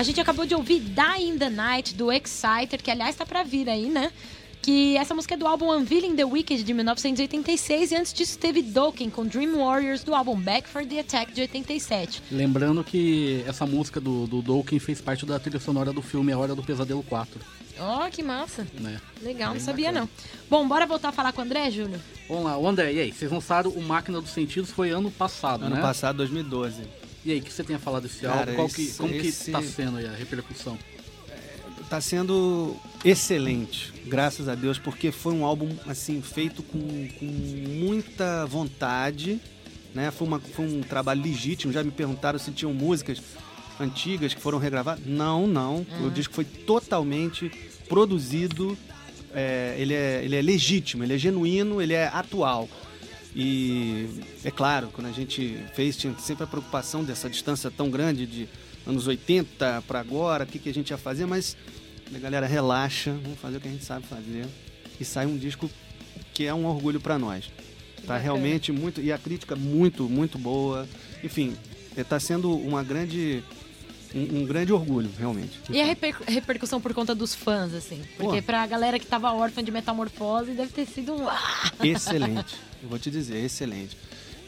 A 0.00 0.02
gente 0.02 0.18
acabou 0.18 0.46
de 0.46 0.54
ouvir 0.54 0.80
Die 0.80 1.24
in 1.26 1.36
the 1.36 1.50
Night, 1.50 1.94
do 1.94 2.10
Exciter, 2.10 2.82
que 2.82 2.90
aliás 2.90 3.14
tá 3.14 3.26
pra 3.26 3.42
vir 3.42 3.68
aí, 3.68 3.90
né? 3.90 4.10
Que 4.62 4.96
essa 4.96 5.14
música 5.14 5.34
é 5.34 5.36
do 5.36 5.46
álbum 5.46 5.70
Unveiling 5.70 6.16
the 6.16 6.24
Wicked, 6.24 6.62
de 6.64 6.72
1986, 6.72 7.92
e 7.92 7.96
antes 7.96 8.14
disso 8.14 8.38
teve 8.38 8.62
Dokken 8.62 9.10
com 9.10 9.26
Dream 9.26 9.58
Warriors, 9.58 10.02
do 10.02 10.14
álbum 10.14 10.40
Back 10.40 10.66
for 10.70 10.86
the 10.86 11.00
Attack, 11.00 11.34
de 11.34 11.42
87. 11.42 12.22
Lembrando 12.32 12.82
que 12.82 13.44
essa 13.46 13.66
música 13.66 14.00
do, 14.00 14.26
do 14.26 14.40
Dokken 14.40 14.78
fez 14.78 15.02
parte 15.02 15.26
da 15.26 15.38
trilha 15.38 15.60
sonora 15.60 15.92
do 15.92 16.00
filme 16.00 16.32
A 16.32 16.38
Hora 16.38 16.54
do 16.54 16.62
Pesadelo 16.62 17.02
4, 17.02 17.38
Ó, 17.78 18.08
que 18.08 18.22
massa. 18.22 18.66
né? 18.80 18.98
Legal, 19.20 19.52
não 19.52 19.60
sabia 19.60 19.92
não. 19.92 20.08
Bom, 20.48 20.66
bora 20.66 20.86
voltar 20.86 21.10
a 21.10 21.12
falar 21.12 21.32
com 21.34 21.42
o 21.42 21.44
André, 21.44 21.70
Júlio? 21.70 22.00
Vamos 22.26 22.44
lá, 22.44 22.56
o 22.56 22.66
André, 22.66 22.90
e 22.94 23.00
aí? 23.00 23.12
Vocês 23.12 23.30
lançaram 23.30 23.70
o 23.70 23.82
Máquina 23.82 24.18
dos 24.18 24.30
Sentidos, 24.30 24.70
foi 24.70 24.88
ano 24.88 25.10
passado, 25.10 25.66
Ano 25.66 25.76
né? 25.76 25.82
passado, 25.82 26.16
2012. 26.16 26.84
E 27.24 27.32
aí, 27.32 27.38
o 27.38 27.42
que 27.42 27.52
você 27.52 27.62
tem 27.62 27.76
a 27.76 27.78
falar 27.78 28.00
desse 28.00 28.20
Cara, 28.20 28.40
álbum? 28.40 28.54
Qual 28.54 28.68
que, 28.68 28.82
esse- 28.82 28.98
como 28.98 29.14
esse- 29.14 29.44
que 29.46 29.50
tá 29.52 29.62
sendo 29.62 29.98
aí 29.98 30.06
a 30.06 30.12
repercussão? 30.12 30.78
Tá 31.88 32.00
sendo 32.00 32.76
excelente, 33.04 33.92
graças 34.06 34.48
a 34.48 34.54
Deus, 34.54 34.78
porque 34.78 35.10
foi 35.10 35.34
um 35.34 35.44
álbum 35.44 35.74
assim 35.88 36.22
feito 36.22 36.62
com, 36.62 36.78
com 37.18 37.24
muita 37.24 38.46
vontade, 38.46 39.40
né? 39.92 40.10
Foi, 40.12 40.26
uma, 40.28 40.38
foi 40.38 40.66
um 40.66 40.82
trabalho 40.82 41.20
legítimo. 41.20 41.72
Já 41.72 41.82
me 41.82 41.90
perguntaram 41.90 42.38
se 42.38 42.52
tinham 42.52 42.72
músicas 42.72 43.20
antigas 43.80 44.32
que 44.32 44.40
foram 44.40 44.58
regravadas. 44.58 45.04
Não, 45.04 45.48
não. 45.48 45.84
O 46.06 46.10
disco 46.10 46.32
foi 46.32 46.44
totalmente 46.44 47.50
produzido. 47.88 48.78
é, 49.34 49.74
ele, 49.78 49.94
é, 49.94 50.22
ele 50.24 50.36
é 50.36 50.42
legítimo, 50.42 51.02
ele 51.04 51.14
é 51.14 51.18
genuíno, 51.18 51.80
ele 51.82 51.94
é 51.94 52.06
atual. 52.08 52.68
E 53.34 54.08
é 54.44 54.50
claro, 54.50 54.88
quando 54.92 55.06
a 55.06 55.12
gente 55.12 55.56
fez, 55.74 55.96
tinha 55.96 56.16
sempre 56.18 56.44
a 56.44 56.46
preocupação 56.46 57.04
dessa 57.04 57.30
distância 57.30 57.70
tão 57.70 57.90
grande 57.90 58.26
de 58.26 58.48
anos 58.86 59.06
80 59.06 59.84
para 59.86 60.00
agora, 60.00 60.44
o 60.44 60.46
que, 60.46 60.58
que 60.58 60.68
a 60.68 60.74
gente 60.74 60.90
ia 60.90 60.98
fazer, 60.98 61.26
mas 61.26 61.56
a 62.14 62.18
galera 62.18 62.46
relaxa, 62.46 63.12
vamos 63.22 63.38
fazer 63.38 63.58
o 63.58 63.60
que 63.60 63.68
a 63.68 63.70
gente 63.70 63.84
sabe 63.84 64.06
fazer. 64.06 64.46
E 64.98 65.04
sai 65.04 65.26
um 65.26 65.36
disco 65.36 65.70
que 66.34 66.44
é 66.46 66.52
um 66.52 66.66
orgulho 66.66 67.00
para 67.00 67.18
nós. 67.18 67.50
Tá 68.06 68.16
realmente 68.16 68.72
muito. 68.72 69.00
E 69.00 69.12
a 69.12 69.18
crítica 69.18 69.54
muito, 69.54 70.08
muito 70.08 70.38
boa. 70.38 70.88
Enfim, 71.22 71.56
está 71.96 72.18
sendo 72.18 72.52
uma 72.52 72.82
grande. 72.82 73.42
Um, 74.14 74.40
um 74.40 74.44
grande 74.44 74.72
orgulho, 74.72 75.08
realmente. 75.18 75.60
E 75.70 75.80
a 75.80 75.84
reper- 75.84 76.16
repercussão 76.26 76.80
por 76.80 76.92
conta 76.92 77.14
dos 77.14 77.32
fãs, 77.34 77.72
assim? 77.74 78.02
Porque 78.16 78.40
Pô. 78.40 78.46
pra 78.46 78.66
galera 78.66 78.98
que 78.98 79.06
tava 79.06 79.32
órfã 79.32 79.62
de 79.62 79.70
metamorfose, 79.70 80.50
deve 80.52 80.72
ter 80.72 80.86
sido 80.86 81.14
um. 81.14 81.28
Ah! 81.28 81.70
Excelente. 81.82 82.56
Eu 82.82 82.88
vou 82.88 82.98
te 82.98 83.10
dizer, 83.10 83.44
excelente. 83.44 83.96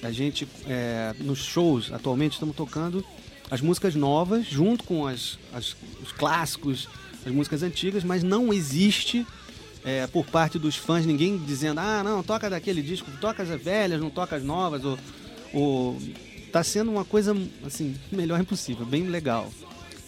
A 0.02 0.10
gente, 0.10 0.48
é, 0.66 1.14
nos 1.20 1.38
shows, 1.38 1.92
atualmente, 1.92 2.32
estamos 2.32 2.56
tocando 2.56 3.04
as 3.48 3.60
músicas 3.60 3.94
novas, 3.94 4.46
junto 4.46 4.82
com 4.82 5.06
as, 5.06 5.38
as- 5.54 5.76
os 6.02 6.10
clássicos, 6.10 6.88
as 7.24 7.32
músicas 7.32 7.62
antigas, 7.62 8.02
mas 8.02 8.24
não 8.24 8.52
existe, 8.52 9.24
é, 9.84 10.08
por 10.08 10.24
parte 10.26 10.58
dos 10.58 10.74
fãs, 10.74 11.06
ninguém 11.06 11.38
dizendo, 11.38 11.78
ah, 11.78 12.02
não, 12.02 12.20
toca 12.20 12.50
daquele 12.50 12.82
disco, 12.82 13.08
toca 13.20 13.44
as 13.44 13.48
velhas, 13.62 14.00
não 14.00 14.10
toca 14.10 14.34
as 14.34 14.42
novas, 14.42 14.84
ou... 14.84 14.98
ou... 15.54 15.98
Tá 16.52 16.62
sendo 16.62 16.90
uma 16.90 17.04
coisa, 17.04 17.34
assim, 17.66 17.96
melhor 18.10 18.38
impossível, 18.40 18.84
bem 18.84 19.04
legal. 19.08 19.50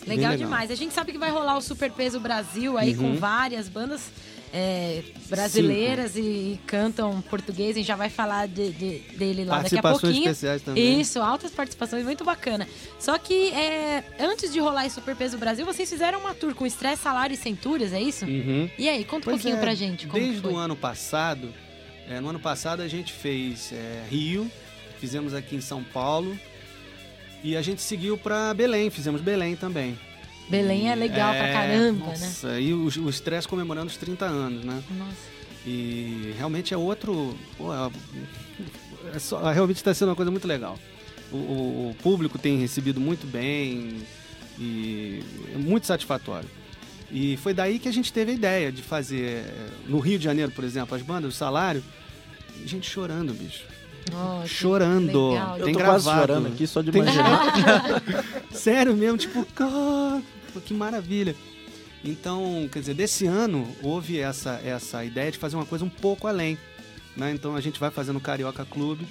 Bem 0.06 0.18
Legal, 0.18 0.36
demais. 0.36 0.70
A 0.70 0.74
gente 0.74 0.92
sabe 0.92 1.12
que 1.12 1.18
vai 1.18 1.30
rolar 1.30 1.56
o 1.56 1.62
Super 1.62 1.90
Peso 1.90 2.20
Brasil 2.20 2.76
aí 2.76 2.94
com 2.94 3.04
Uhum. 3.04 3.16
várias 3.16 3.68
bandas 3.70 4.02
é, 4.56 5.02
brasileiras 5.28 6.14
e 6.14 6.60
cantam 6.66 7.20
português. 7.22 7.70
A 7.74 7.78
gente 7.80 7.88
já 7.88 7.96
vai 7.96 8.08
falar 8.10 8.46
de- 8.46 8.70
de- 8.70 8.98
dele 9.16 9.44
lá 9.44 9.62
daqui 9.62 9.78
a 9.78 9.82
pouquinho. 9.82 10.12
especiais 10.18 10.62
também. 10.62 11.00
Isso, 11.00 11.20
altas 11.20 11.50
participações, 11.50 12.04
muito 12.04 12.22
bacana. 12.24 12.68
Só 13.00 13.18
que 13.18 13.48
é, 13.50 14.04
antes 14.20 14.52
de 14.52 14.60
rolar 14.60 14.84
esse 14.86 14.94
Super 14.96 15.16
Peso 15.16 15.38
Brasil, 15.38 15.64
vocês 15.66 15.88
fizeram 15.90 16.20
uma 16.20 16.34
tour 16.34 16.54
com 16.54 16.64
estresse, 16.66 17.02
salário 17.02 17.34
e 17.34 17.36
centúrias, 17.36 17.92
é 17.92 18.00
isso? 18.00 18.26
Uhum. 18.26 18.70
E 18.78 18.88
aí, 18.88 19.02
conta 19.04 19.22
um 19.22 19.32
Pois 19.32 19.36
pouquinho 19.42 19.56
é, 19.56 19.60
pra 19.60 19.74
gente. 19.74 20.06
Desde 20.06 20.46
o 20.46 20.56
ano 20.56 20.76
passado, 20.76 21.52
é, 22.08 22.20
no 22.20 22.28
ano 22.28 22.38
passado 22.38 22.80
a 22.82 22.86
gente 22.86 23.12
fez 23.12 23.72
é, 23.72 24.04
Rio, 24.08 24.48
fizemos 25.04 25.34
aqui 25.34 25.54
em 25.54 25.60
São 25.60 25.84
Paulo 25.84 26.34
e 27.42 27.54
a 27.58 27.60
gente 27.60 27.82
seguiu 27.82 28.16
para 28.16 28.54
Belém, 28.54 28.88
fizemos 28.88 29.20
Belém 29.20 29.54
também. 29.54 29.98
Belém 30.48 30.90
é 30.90 30.94
legal 30.94 31.34
pra 31.34 31.52
caramba, 31.52 32.06
né? 32.06 32.10
nossa, 32.18 32.58
E 32.58 32.72
o 32.72 32.86
o 32.86 33.10
Stress 33.10 33.46
comemorando 33.46 33.88
os 33.88 33.98
30 33.98 34.24
anos, 34.24 34.64
né? 34.64 34.82
Nossa. 34.96 35.34
E 35.66 36.32
realmente 36.38 36.72
é 36.72 36.76
outro. 36.76 37.36
Pô, 37.58 37.70
é, 37.74 37.90
é 39.14 39.18
só- 39.18 39.42
realmente 39.52 39.76
está 39.76 39.92
sendo 39.92 40.08
uma 40.08 40.16
coisa 40.16 40.30
muito 40.30 40.48
legal. 40.48 40.78
O, 41.30 41.36
o- 41.36 41.90
o 41.90 41.94
público 42.02 42.38
tem 42.38 42.56
recebido 42.58 42.98
muito 42.98 43.26
bem 43.26 44.02
e 44.58 45.20
é 45.54 45.58
muito 45.58 45.86
satisfatório. 45.86 46.48
E 47.12 47.36
foi 47.38 47.52
daí 47.52 47.78
que 47.78 47.88
a 47.88 47.92
gente 47.92 48.10
teve 48.10 48.32
a 48.32 48.34
ideia 48.34 48.72
de 48.72 48.80
fazer, 48.82 49.44
eh, 49.44 49.68
no 49.86 49.98
Rio 49.98 50.18
de 50.18 50.24
Janeiro, 50.24 50.50
por 50.50 50.64
exemplo, 50.64 50.96
as 50.96 51.02
bandas, 51.02 51.34
o 51.34 51.36
salário, 51.36 51.84
gente 52.64 52.88
chorando, 52.90 53.34
bicho. 53.34 53.64
Chorando. 54.46 55.30
legal. 55.30 55.58
Eu 55.58 55.64
Tem 55.64 55.74
gravado. 55.74 56.02
chorando 56.02 56.48
aqui 56.48 56.66
só 56.66 56.82
de 56.82 56.90
Tem- 56.90 57.02
imaginar. 57.02 58.02
Sério 58.52 58.94
mesmo, 58.94 59.18
tipo, 59.18 59.44
cara, 59.54 60.22
que 60.64 60.74
maravilha. 60.74 61.34
Então, 62.04 62.68
quer 62.70 62.80
dizer, 62.80 62.94
desse 62.94 63.26
ano 63.26 63.66
houve 63.82 64.18
essa, 64.20 64.60
essa 64.64 65.04
ideia 65.04 65.32
de 65.32 65.38
fazer 65.38 65.56
uma 65.56 65.64
coisa 65.64 65.84
um 65.84 65.88
pouco 65.88 66.26
além. 66.26 66.58
Né? 67.16 67.30
Então 67.32 67.56
a 67.56 67.60
gente 67.60 67.80
vai 67.80 67.90
fazer 67.90 68.12
no 68.12 68.20
Carioca 68.20 68.64
Clube. 68.64 69.06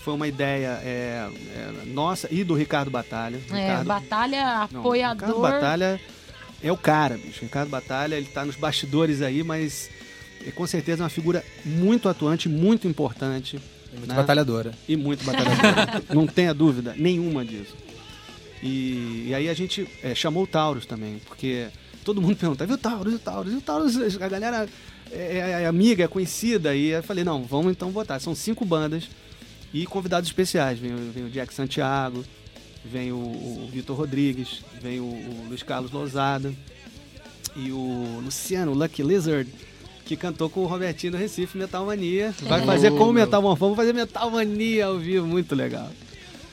Foi 0.00 0.14
uma 0.14 0.26
ideia 0.26 0.80
é, 0.82 1.28
é, 1.54 1.72
nossa 1.86 2.28
e 2.30 2.42
do 2.42 2.54
Ricardo 2.54 2.90
Batalha. 2.90 3.36
É, 3.50 3.62
Ricardo, 3.62 3.86
Batalha 3.86 4.68
não, 4.72 4.80
apoiador. 4.80 5.28
Ricardo 5.28 5.42
Batalha 5.42 6.00
é 6.62 6.72
o 6.72 6.76
cara, 6.76 7.18
bicho. 7.18 7.42
Ricardo 7.42 7.68
Batalha, 7.68 8.14
ele 8.14 8.26
tá 8.26 8.44
nos 8.44 8.56
bastidores 8.56 9.20
aí, 9.20 9.42
mas 9.42 9.90
é 10.46 10.50
com 10.50 10.66
certeza 10.66 11.02
uma 11.02 11.10
figura 11.10 11.44
muito 11.64 12.08
atuante, 12.08 12.48
muito 12.48 12.88
importante 12.88 13.60
Muito 13.92 14.08
Né? 14.08 14.14
batalhadora. 14.14 14.72
e 14.88 14.96
muito 14.96 15.24
batalhador. 15.24 16.02
não 16.14 16.26
tenha 16.26 16.52
dúvida 16.52 16.94
nenhuma 16.96 17.44
disso. 17.44 17.74
E, 18.62 19.26
e 19.28 19.34
aí 19.34 19.48
a 19.48 19.54
gente 19.54 19.88
é, 20.02 20.14
chamou 20.14 20.42
o 20.42 20.46
Taurus 20.46 20.84
também, 20.84 21.20
porque 21.26 21.68
todo 22.04 22.20
mundo 22.20 22.34
pergunta, 22.36 22.66
viu 22.66 22.74
o 22.74 22.78
Taurus, 22.78 23.12
e 23.12 23.16
o 23.16 23.18
Taurus, 23.18 23.52
e 23.52 23.56
o 23.56 23.60
Taurus, 23.60 23.96
a 24.20 24.28
galera 24.28 24.68
é, 25.10 25.38
é- 25.38 25.62
é 25.62 25.66
amiga, 25.66 26.04
é 26.04 26.08
conhecida, 26.08 26.74
e 26.74 26.88
eu 26.88 27.02
falei, 27.02 27.24
não, 27.24 27.44
vamos 27.44 27.70
então 27.72 27.90
botar. 27.90 28.18
São 28.20 28.34
cinco 28.34 28.64
bandas 28.64 29.08
e 29.72 29.86
convidados 29.86 30.28
especiais. 30.28 30.78
Vem, 30.78 30.92
o- 30.94 31.12
vem 31.12 31.24
o 31.24 31.30
Jack 31.30 31.54
Santiago, 31.54 32.24
vem 32.84 33.12
o, 33.12 33.16
o 33.16 33.68
Vitor 33.72 33.96
Rodrigues, 33.96 34.62
vem 34.82 34.98
o, 35.00 35.04
o 35.04 35.46
Luiz 35.48 35.62
Carlos 35.62 35.90
Lousada 35.92 36.52
e 37.56 37.70
o 37.72 38.20
Luciano, 38.24 38.74
Lucky 38.74 39.02
Lizard, 39.02 39.48
que 40.08 40.16
cantou 40.16 40.48
com 40.48 40.60
o 40.60 40.66
Robertinho 40.66 41.12
do 41.12 41.18
Recife, 41.18 41.58
Metal 41.58 41.84
Mania. 41.84 42.34
Vai 42.44 42.64
fazer 42.64 42.90
com 42.92 43.04
o. 43.04 43.12
Metal 43.12 43.42
Vamos 43.54 43.76
fazer 43.76 43.92
Metal 43.92 44.30
Mania 44.30 44.86
ao 44.86 44.98
vivo, 44.98 45.26
muito 45.26 45.54
legal. 45.54 45.90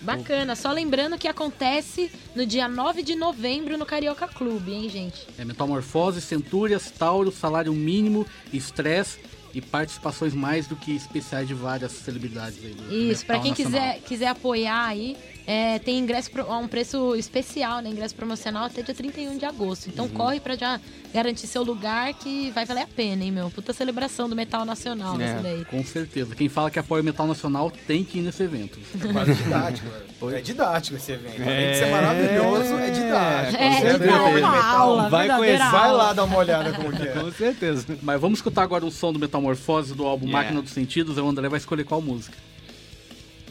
Bacana. 0.02 0.56
Só 0.58 0.74
lembrando 0.74 1.18
que 1.18 1.28
acontece 1.28 2.12
no 2.36 2.46
dia 2.46 2.68
9 2.68 3.02
de 3.02 3.16
novembro 3.16 3.78
no 3.78 3.86
Carioca 3.86 4.28
Clube, 4.28 4.74
hein, 4.74 4.90
gente? 4.90 5.26
É 5.40 5.46
Metamorfose, 5.46 6.22
Centúrias, 6.22 6.92
Tauro, 6.92 7.32
Salário 7.32 7.74
Mínimo, 7.74 8.28
Estresse 8.52 9.20
e 9.54 9.62
participações 9.62 10.34
mais 10.34 10.68
do 10.68 10.76
que 10.76 10.94
especiais 10.94 11.48
de 11.48 11.54
várias 11.54 11.94
celebridades 11.94 12.60
aí. 12.62 13.10
Isso, 13.10 13.26
pra 13.26 13.38
metal 13.38 13.56
quem 13.56 13.66
nacional. 13.66 13.94
quiser, 13.94 14.02
quiser 14.06 14.28
apoiar 14.28 14.86
aí, 14.86 15.16
é, 15.48 15.78
tem 15.80 16.00
ingresso 16.00 16.30
a 16.48 16.58
um 16.58 16.68
preço 16.68 17.16
especial, 17.16 17.82
né? 17.82 17.90
Ingresso 17.90 18.16
promocional 18.16 18.66
até 18.66 18.82
dia 18.82 18.94
31 18.96 19.38
de 19.38 19.46
agosto. 19.46 19.88
Então 19.90 20.08
corre 20.10 20.40
pra 20.40 20.56
já 20.56 20.80
garantir 21.14 21.48
seu 21.48 21.64
lugar 21.64 22.14
que 22.16 22.52
vai 22.52 22.66
valer 22.66 22.82
a 22.84 22.88
pena, 22.88 23.24
hein, 23.24 23.32
meu? 23.32 23.50
Puta 23.52 23.72
celebração 23.74 24.28
do 24.28 24.36
metal 24.36 24.66
nacional 24.66 25.20
É. 25.22 25.40
daí. 25.42 25.66
Com 25.66 25.84
certeza. 25.84 26.36
Quem 26.36 26.50
fala 26.50 26.70
que 26.72 26.80
apoia 26.80 27.02
o 27.02 27.06
metal 27.06 27.28
nacional 27.28 27.72
tem 27.88 28.04
que 28.04 28.20
ir 28.20 28.22
nesse 28.22 28.44
evento. 28.44 28.80
Quase 29.14 29.34
didático, 29.36 29.88
velho. 30.20 30.36
É 30.38 30.42
didático 30.42 30.98
esse 30.98 31.12
evento. 31.12 31.42
Além 31.42 31.58
de 31.58 31.64
É. 31.64 31.74
ser 31.75 31.92
maravilhoso, 31.92 32.74
é 32.75 32.90
didático. 32.90 33.64
É, 33.64 33.98
dar 34.00 34.22
o 34.24 34.38
uma 34.40 34.66
aula, 34.74 35.10
vai 35.10 35.28
conhecer, 35.38 35.58
Vai 35.70 35.88
aula. 35.90 36.04
lá 36.04 36.14
dar 36.14 36.24
uma 36.24 36.38
olhada 36.38 36.74
como 36.74 36.92
que 36.92 37.04
é. 37.04 37.12
Com 37.12 37.32
certeza. 37.32 37.86
Mas 38.02 38.20
vamos 38.20 38.40
escutar 38.40 38.64
agora 38.64 38.86
um 38.86 38.92
som 38.92 39.14
do 39.14 39.20
Metamorfose 39.20 39.94
do 39.94 40.06
álbum 40.06 40.25
Yeah. 40.25 40.44
Máquina 40.44 40.62
dos 40.62 40.72
Sentidos. 40.72 41.18
E 41.18 41.22
o 41.22 41.30
André 41.30 41.48
vai 41.50 41.60
escolher 41.60 41.84
qual 41.84 42.02
música. 42.02 42.36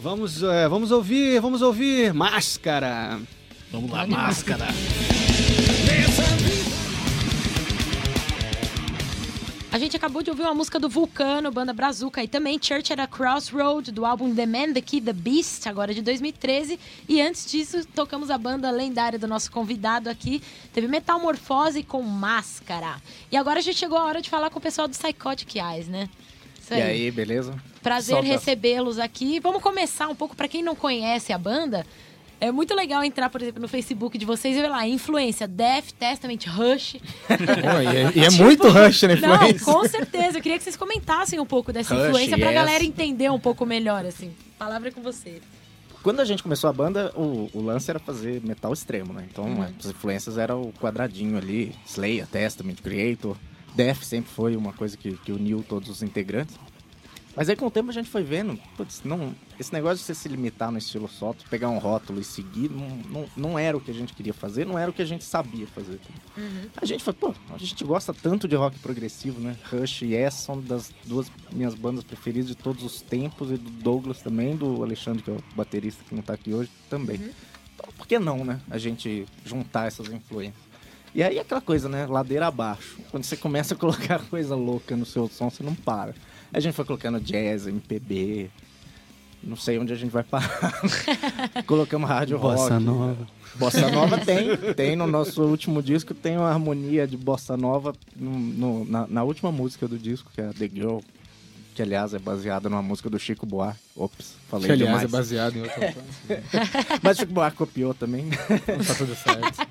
Vamos, 0.05 0.43
é, 0.43 0.69
vamos 0.69 0.91
ouvir, 0.91 1.41
vamos 1.41 1.63
ouvir 1.63 2.13
Máscara. 2.13 3.19
Vamos 3.73 3.91
lá, 3.91 4.07
máscara. 4.07 4.67
A 9.73 9.79
gente 9.79 9.97
acabou 9.97 10.23
de 10.23 10.29
ouvir 10.29 10.43
uma 10.43 10.53
música 10.53 10.79
do 10.79 10.91
Vulcano, 10.91 11.51
banda 11.51 11.73
Brazuca, 11.73 12.23
e 12.23 12.29
também 12.29 12.61
Church 12.61 12.93
at 12.93 12.99
a 12.99 13.07
Crossroad, 13.07 13.91
do 13.93 14.05
álbum 14.05 14.35
The 14.35 14.45
Man, 14.45 14.75
The 14.75 14.83
Key, 14.83 15.01
The 15.01 15.15
Beast, 15.15 15.67
agora 15.67 15.95
de 15.95 16.03
2013. 16.03 16.79
E 17.09 17.23
antes 17.23 17.51
disso, 17.51 17.87
tocamos 17.95 18.31
a 18.31 18.37
banda 18.37 18.71
lendária 18.71 19.19
do 19.19 19.27
nosso 19.27 19.51
convidado 19.51 20.11
aqui. 20.11 20.43
Teve 20.75 20.87
Metamorfose 20.87 21.83
com 21.83 22.03
Máscara. 22.03 23.01
E 23.33 23.39
agora 23.39 23.61
a 23.61 23.63
gente 23.63 23.79
chegou 23.79 23.97
a 23.97 24.05
hora 24.05 24.21
de 24.21 24.29
falar 24.29 24.51
com 24.51 24.59
o 24.59 24.63
pessoal 24.63 24.87
do 24.87 24.95
Psychotic 24.95 25.57
Eyes, 25.57 25.89
né? 25.89 26.11
Isso 26.65 26.75
E 26.75 26.83
aí, 26.83 27.11
beleza? 27.11 27.55
Prazer 27.83 28.23
recebê-los 28.23 28.99
aqui. 28.99 29.39
Vamos 29.41 29.63
começar 29.63 30.09
um 30.09 30.15
pouco, 30.15 30.35
para 30.35 30.49
quem 30.49 30.63
não 30.63 30.75
conhece 30.75 31.33
a 31.33 31.39
banda. 31.39 31.85
É 32.41 32.51
muito 32.51 32.75
legal 32.75 33.03
entrar, 33.05 33.31
por 33.31 33.41
exemplo, 33.41 33.63
no 33.63 33.69
Facebook 33.69 34.19
de 34.19 34.25
vocês 34.27 34.57
e 34.57 34.61
ver 34.61 34.69
lá, 34.69 34.87
influência, 34.87 35.47
Death, 35.47 35.93
Testament, 35.99 36.41
Rush. 36.47 36.97
E 37.31 37.97
é, 37.97 38.13
e 38.17 38.25
é 38.25 38.29
Tipo, 38.29 38.43
muito 38.45 38.69
rush 38.69 39.03
na 39.03 39.17
Não, 39.17 39.59
com 39.59 39.89
certeza. 39.89 40.39
Eu 40.39 40.43
queria 40.43 40.59
que 40.59 40.65
vocês 40.65 40.77
comentassem 40.77 41.39
um 41.39 41.47
pouco 41.47 41.73
dessa 41.73 41.95
Rush, 41.95 42.07
influência 42.09 42.37
pra 42.37 42.49
yes. 42.51 42.55
galera 42.55 42.85
entender 42.85 43.31
um 43.31 43.39
pouco 43.41 43.65
melhor, 43.65 44.05
assim. 44.05 44.33
Palavra 44.59 44.89
é 44.89 44.93
com 44.93 45.01
você. 45.01 45.41
Quando 46.03 46.21
a 46.21 46.25
gente 46.25 46.43
começou 46.43 46.69
a 46.69 46.73
banda, 46.73 47.13
o, 47.17 47.49
o 47.55 47.63
lance 47.63 47.89
era 47.89 47.99
fazer 47.99 48.43
metal 48.45 48.73
extremo, 48.75 49.13
né? 49.15 49.25
Então 49.31 49.45
Uhum. 49.45 49.63
as 49.63 49.87
influências 49.87 50.37
eram 50.37 50.63
o 50.63 50.73
quadradinho 50.73 51.39
ali, 51.39 51.73
Slayer, 51.87 52.27
Testament, 52.27 52.77
Creator. 52.83 53.37
Death 53.75 54.03
sempre 54.03 54.31
foi 54.31 54.57
uma 54.57 54.73
coisa 54.73 54.97
que, 54.97 55.17
que 55.19 55.33
uniu 55.33 55.65
todos 55.67 55.89
os 55.89 56.03
integrantes. 56.03 56.57
Mas 57.37 57.49
aí 57.49 57.57
com 57.57 57.67
o 57.67 57.71
tempo 57.71 57.91
a 57.91 57.93
gente 57.93 58.09
foi 58.09 58.23
vendo, 58.23 58.57
putz, 58.77 59.03
não, 59.05 59.35
esse 59.59 59.73
negócio 59.73 59.99
de 59.99 60.05
você 60.05 60.15
se 60.15 60.29
limitar 60.29 60.71
no 60.71 60.79
estilo 60.79 61.09
só, 61.09 61.35
pegar 61.51 61.69
um 61.69 61.79
rótulo 61.79 62.21
e 62.21 62.25
seguir, 62.25 62.71
não, 62.71 62.89
não, 63.11 63.29
não 63.37 63.59
era 63.59 63.77
o 63.77 63.81
que 63.81 63.91
a 63.91 63.95
gente 63.95 64.15
queria 64.15 64.33
fazer, 64.33 64.65
não 64.65 64.79
era 64.79 64.89
o 64.89 64.95
que 64.95 65.03
a 65.03 65.05
gente 65.05 65.25
sabia 65.25 65.67
fazer. 65.67 65.99
A 66.77 66.87
gente 66.87 67.03
foi, 67.03 67.13
pô, 67.13 67.35
a 67.53 67.59
gente 67.59 67.83
gosta 67.83 68.15
tanto 68.15 68.47
de 68.47 68.55
rock 68.55 68.79
progressivo, 68.79 69.41
né? 69.41 69.57
Rush 69.69 70.03
e 70.03 70.15
Yes 70.15 70.35
são 70.35 70.61
das 70.61 70.93
duas 71.05 71.31
minhas 71.53 71.75
bandas 71.75 72.05
preferidas 72.05 72.49
de 72.49 72.55
todos 72.55 72.85
os 72.85 73.01
tempos, 73.03 73.51
e 73.51 73.57
do 73.57 73.71
Douglas 73.71 74.23
também, 74.23 74.57
do 74.57 74.85
Alexandre, 74.85 75.23
que 75.23 75.31
é 75.31 75.35
o 75.35 75.43
baterista 75.57 76.05
que 76.09 76.15
não 76.15 76.23
tá 76.23 76.35
aqui 76.35 76.55
hoje, 76.55 76.71
também. 76.89 77.17
Então, 77.75 77.93
por 77.97 78.07
que 78.07 78.17
não, 78.17 78.45
né? 78.45 78.61
A 78.71 78.79
gente 78.79 79.27
juntar 79.45 79.89
essas 79.89 80.09
influências. 80.09 80.64
E 81.15 81.23
aí 81.23 81.39
aquela 81.39 81.61
coisa, 81.61 81.89
né? 81.89 82.07
Ladeira 82.07 82.47
abaixo. 82.49 82.97
Quando 83.11 83.25
você 83.25 83.37
começa 83.37 83.75
a 83.75 83.77
colocar 83.77 84.19
coisa 84.29 84.55
louca 84.57 84.97
no 84.97 85.07
seu 85.07 85.29
som, 85.29 85.49
você 85.49 85.63
não 85.63 85.75
para. 85.75 86.15
A 86.53 86.59
gente 86.61 86.75
foi 86.75 86.85
colocando 86.85 87.21
jazz, 87.21 87.67
MPB. 87.67 88.51
Não 89.43 89.57
sei 89.57 89.79
onde 89.79 89.93
a 89.93 89.97
gente 89.97 90.11
vai 90.11 90.25
parar. 90.25 90.73
Colocamos 91.67 92.09
rádio 92.09 92.39
Bossa 92.39 92.75
rock. 92.75 92.85
nova. 92.85 93.29
Bossa 93.57 93.89
Nova 93.91 94.19
tem. 94.19 94.57
Tem 94.75 94.97
no 94.97 95.07
nosso 95.07 95.43
último 95.43 95.81
disco, 95.83 96.13
tem 96.15 96.37
uma 96.37 96.49
harmonia 96.51 97.07
de 97.07 97.17
Bossa 97.17 97.57
Nova 97.57 97.95
no- 98.17 98.31
no- 98.39 98.85
na, 98.85 99.07
na 99.07 99.23
última 99.23 99.53
música 99.53 99.87
do 99.87 99.97
disco, 99.99 100.29
que 100.35 100.41
é 100.41 100.49
The 100.49 100.69
Girl. 100.75 100.99
Que, 101.75 101.83
aliás, 101.83 102.15
é 102.15 102.19
baseada 102.21 102.69
numa 102.71 102.83
música 102.83 103.11
do 103.11 103.19
Chico 103.19 103.45
Buarque. 103.45 103.81
Ops, 103.97 104.35
falei 104.49 104.67
Que, 104.67 104.73
aliás, 104.73 104.89
demais. 105.01 105.05
é 105.05 105.09
baseado 105.09 105.57
em 105.57 105.63
outra 105.63 105.93
coisa. 105.93 107.01
Mas 107.03 107.17
Chico 107.19 107.33
Buarque 107.33 107.57
copiou 107.59 107.93
também. 107.93 108.31
Tá 108.31 108.95
tudo 108.97 109.15
certo. 109.17 109.69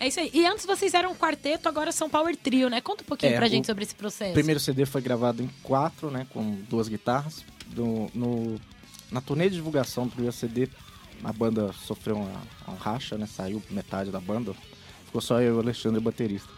É 0.00 0.08
isso 0.08 0.18
aí. 0.18 0.30
E 0.34 0.44
antes 0.46 0.66
vocês 0.66 0.94
eram 0.94 1.12
um 1.12 1.14
quarteto, 1.14 1.68
agora 1.68 1.92
são 1.92 2.10
Power 2.10 2.34
Trio, 2.36 2.68
né? 2.68 2.80
Conta 2.80 3.02
um 3.04 3.06
pouquinho 3.06 3.34
É, 3.34 3.36
pra 3.36 3.46
gente 3.48 3.66
sobre 3.66 3.84
esse 3.84 3.94
processo. 3.94 4.30
O 4.32 4.34
primeiro 4.34 4.58
CD 4.58 4.84
foi 4.84 5.00
gravado 5.00 5.40
em 5.42 5.48
quatro, 5.62 6.10
né? 6.10 6.26
Com 6.32 6.56
duas 6.68 6.88
guitarras. 6.88 7.44
Do- 7.68 8.10
no, 8.14 8.60
na 9.12 9.20
turnê 9.20 9.48
de 9.48 9.54
divulgação 9.56 10.06
do 10.06 10.10
primeiro 10.10 10.34
CD, 10.34 10.68
a 11.22 11.32
banda 11.32 11.72
sofreu 11.86 12.16
uma, 12.16 12.40
uma 12.66 12.76
racha, 12.76 13.16
né? 13.16 13.26
Saiu 13.26 13.62
metade 13.70 14.10
da 14.10 14.20
banda. 14.20 14.52
Ficou 15.06 15.20
só 15.20 15.40
eu 15.40 15.54
e 15.54 15.56
o 15.56 15.60
Alexandre, 15.60 16.00
baterista. 16.00 16.48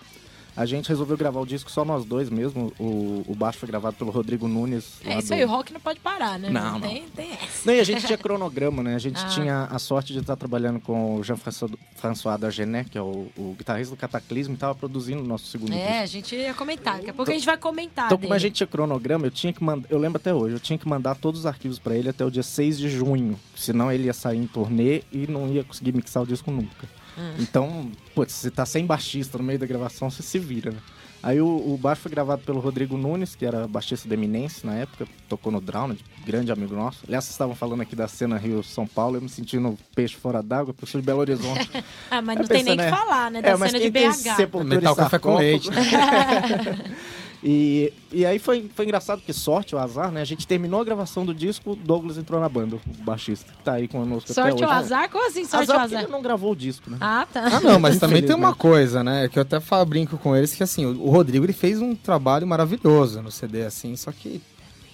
A 0.61 0.67
gente 0.67 0.89
resolveu 0.91 1.17
gravar 1.17 1.41
o 1.41 1.47
disco 1.47 1.71
só 1.71 1.85
nós 1.87 2.05
dois 2.05 2.29
mesmo. 2.29 2.71
O, 2.79 3.25
o 3.27 3.35
baixo 3.35 3.59
foi 3.59 3.67
gravado 3.69 3.97
pelo 3.97 4.11
Rodrigo 4.11 4.47
Nunes. 4.47 5.01
É 5.05 5.19
isso 5.19 5.29
do- 5.29 5.35
aí, 5.35 5.45
o 5.45 5.49
rock 5.49 5.73
não 5.73 5.81
pode 5.81 5.99
parar, 6.01 6.39
né? 6.39 6.51
Não, 6.51 6.73
não. 6.79 6.81
Tem, 6.81 7.03
tem 7.17 7.33
essa. 7.33 7.63
Não, 7.65 7.73
e 7.75 7.81
a 7.81 7.85
gente 7.85 8.05
tinha 8.07 8.19
cronograma, 8.19 8.83
né? 8.83 8.95
A 8.95 8.99
gente 8.99 9.19
Ah. 9.25 9.29
tinha 9.29 9.65
a 9.71 9.79
sorte 9.79 10.13
de 10.13 10.19
estar 10.19 10.37
trabalhando 10.37 10.79
com 10.79 11.17
o 11.17 11.23
Jean-François 11.25 12.39
Dargenet, 12.39 12.91
que 12.91 12.99
é 12.99 13.03
o, 13.03 13.29
o 13.37 13.55
guitarrista 13.57 13.95
do 13.95 13.99
Cataclismo, 13.99 14.53
e 14.53 14.57
estava 14.57 14.75
produzindo 14.75 15.23
o 15.23 15.27
nosso 15.27 15.47
segundo 15.47 15.71
disco. 15.71 15.83
É, 15.83 16.01
a 16.03 16.07
gente 16.07 16.35
ia 16.35 16.53
comentar. 16.53 16.97
Daqui 16.99 17.11
a 17.11 17.15
pouco 17.15 17.31
a 17.31 17.35
gente 17.35 17.47
vai 17.47 17.57
comentar. 17.57 18.07
Então, 18.07 18.19
como 18.19 18.33
a 18.33 18.37
dele. 18.37 18.49
gente 18.49 18.57
tinha 18.57 18.67
cronograma, 18.67 19.27
eu 19.27 19.31
tinha 19.31 19.53
que 19.53 19.63
mandar. 19.65 19.89
Eu 19.91 19.99
lembro 19.99 20.17
até 20.19 20.35
hoje, 20.35 20.55
eu 20.57 20.61
tinha 20.61 20.79
que 20.79 20.89
mandar 20.89 21.15
todos 21.15 21.41
os 21.41 21.47
arquivos 21.47 21.79
pra 21.79 21.97
ele 21.97 22.09
até 22.09 22.25
o 22.25 22.31
dia 22.31 22.43
6 22.43 22.79
de 22.79 22.89
junho. 22.91 23.39
Senão 23.57 23.91
ele 23.91 24.05
ia 24.05 24.13
sair 24.15 24.39
em 24.39 24.47
turnê 24.47 25.03
e 25.13 25.27
não 25.27 25.49
ia 25.49 25.65
conseguir 25.65 25.93
mixar 25.93 26.23
o 26.23 26.27
disco 26.27 26.51
nunca. 26.51 26.89
Hum. 27.19 27.35
Então, 27.39 27.91
putz, 28.15 28.33
você 28.33 28.51
tá 28.51 28.65
sem 28.67 28.87
baixista 28.87 29.39
no 29.39 29.45
meio 29.45 29.59
da 29.59 29.67
gravação, 29.67 30.11
você 30.11 30.23
se 30.23 30.39
vira, 30.39 30.71
né? 30.71 30.79
Aí 31.23 31.39
o, 31.39 31.47
o 31.47 31.77
baixo 31.77 32.01
foi 32.01 32.11
gravado 32.11 32.41
pelo 32.45 32.61
Rodrigo 32.61 32.97
Nunes, 32.97 33.35
que 33.35 33.45
era 33.45 33.69
baixista 33.69 34.09
da 34.09 34.15
Eminence 34.15 34.65
na 34.65 34.75
época, 34.77 35.07
tocou 35.29 35.53
no 35.53 35.61
Drowned, 35.61 36.03
grande 36.25 36.51
amigo 36.51 36.75
nosso. 36.75 37.01
Aliás, 37.07 37.25
vocês 37.25 37.35
estavam 37.35 37.55
falando 37.55 37.83
aqui 37.83 37.95
da 37.95 38.09
cena 38.09 38.39
Rio-São 38.39 38.87
Paulo, 38.87 39.19
eu 39.19 39.21
me 39.21 39.29
sentindo 39.29 39.77
peixe 39.95 40.17
fora 40.17 40.43
d'água, 40.43 40.73
porque 40.73 40.85
eu 40.85 40.89
sou 40.89 40.99
de 40.99 41.07
Belo 41.07 41.21
Horizonte. 41.21 41.69
Ah, 42.11 42.23
mas 42.23 42.37
Aí 42.39 42.43
não 42.43 42.49
tem 42.49 42.63
nem 42.65 42.75
que 42.77 42.83
né? 42.85 42.91
falar, 42.91 43.31
né? 43.31 43.43
Da 43.43 43.51
É, 43.51 43.57
mas 43.57 43.71
cena 43.71 43.83
quem 43.83 43.93
de 43.93 44.09
BH. 44.09 44.35
sepultura 44.35 44.75
Metal 44.77 44.97
café 44.97 45.19
com 45.19 45.37
leite. 45.37 45.69
E, 47.43 47.91
e 48.13 48.27
aí 48.27 48.39
foi, 48.39 48.69
foi 48.75 48.85
engraçado, 48.85 49.23
que 49.25 49.33
sorte, 49.33 49.75
o 49.75 49.79
azar, 49.79 50.13
né? 50.13 50.21
A 50.21 50.25
gente 50.27 50.47
terminou 50.47 50.81
a 50.81 50.85
gravação 50.85 51.25
do 51.25 51.35
disco, 51.35 51.73
o 51.73 51.77
Douglas 51.77 52.19
entrou 52.19 52.39
na 52.39 52.49
banda, 52.51 52.77
o 52.77 52.81
baixista, 53.03 53.51
que 53.51 53.63
tá 53.65 53.73
aí 53.75 53.89
conosco 53.89 54.31
até 54.31 54.35
Sorte 54.43 54.55
hoje. 54.57 54.65
ou 54.65 54.71
azar? 54.71 55.09
Como 55.09 55.27
assim, 55.27 55.45
sorte 55.47 55.63
azar 55.63 55.77
ou 55.77 55.81
porque 55.83 55.95
azar? 55.95 56.05
ele 56.05 56.13
não 56.13 56.21
gravou 56.21 56.53
o 56.53 56.57
disco, 56.57 56.91
né? 56.91 56.99
Ah, 57.01 57.27
tá. 57.33 57.47
Ah, 57.47 57.61
não, 57.61 57.81
mas 57.81 57.99
também 57.99 58.23
tem 58.23 58.37
uma 58.37 58.55
coisa, 58.55 59.03
né? 59.03 59.27
Que 59.29 59.39
eu 59.39 59.43
até 59.43 59.59
falo, 59.59 59.87
brinco 59.87 60.19
com 60.19 60.37
eles, 60.37 60.53
que 60.55 60.63
assim, 60.63 60.85
o 60.85 61.01
o 61.03 61.11
Rodrigo 61.11 61.47
ele 61.47 61.53
fez 61.55 61.81
um 61.81 61.95
trabalho 61.95 62.47
maravilhoso 62.47 63.23
no 63.23 63.31
CD, 63.31 63.63
assim, 63.65 63.97
só 63.97 64.13
que 64.13 64.43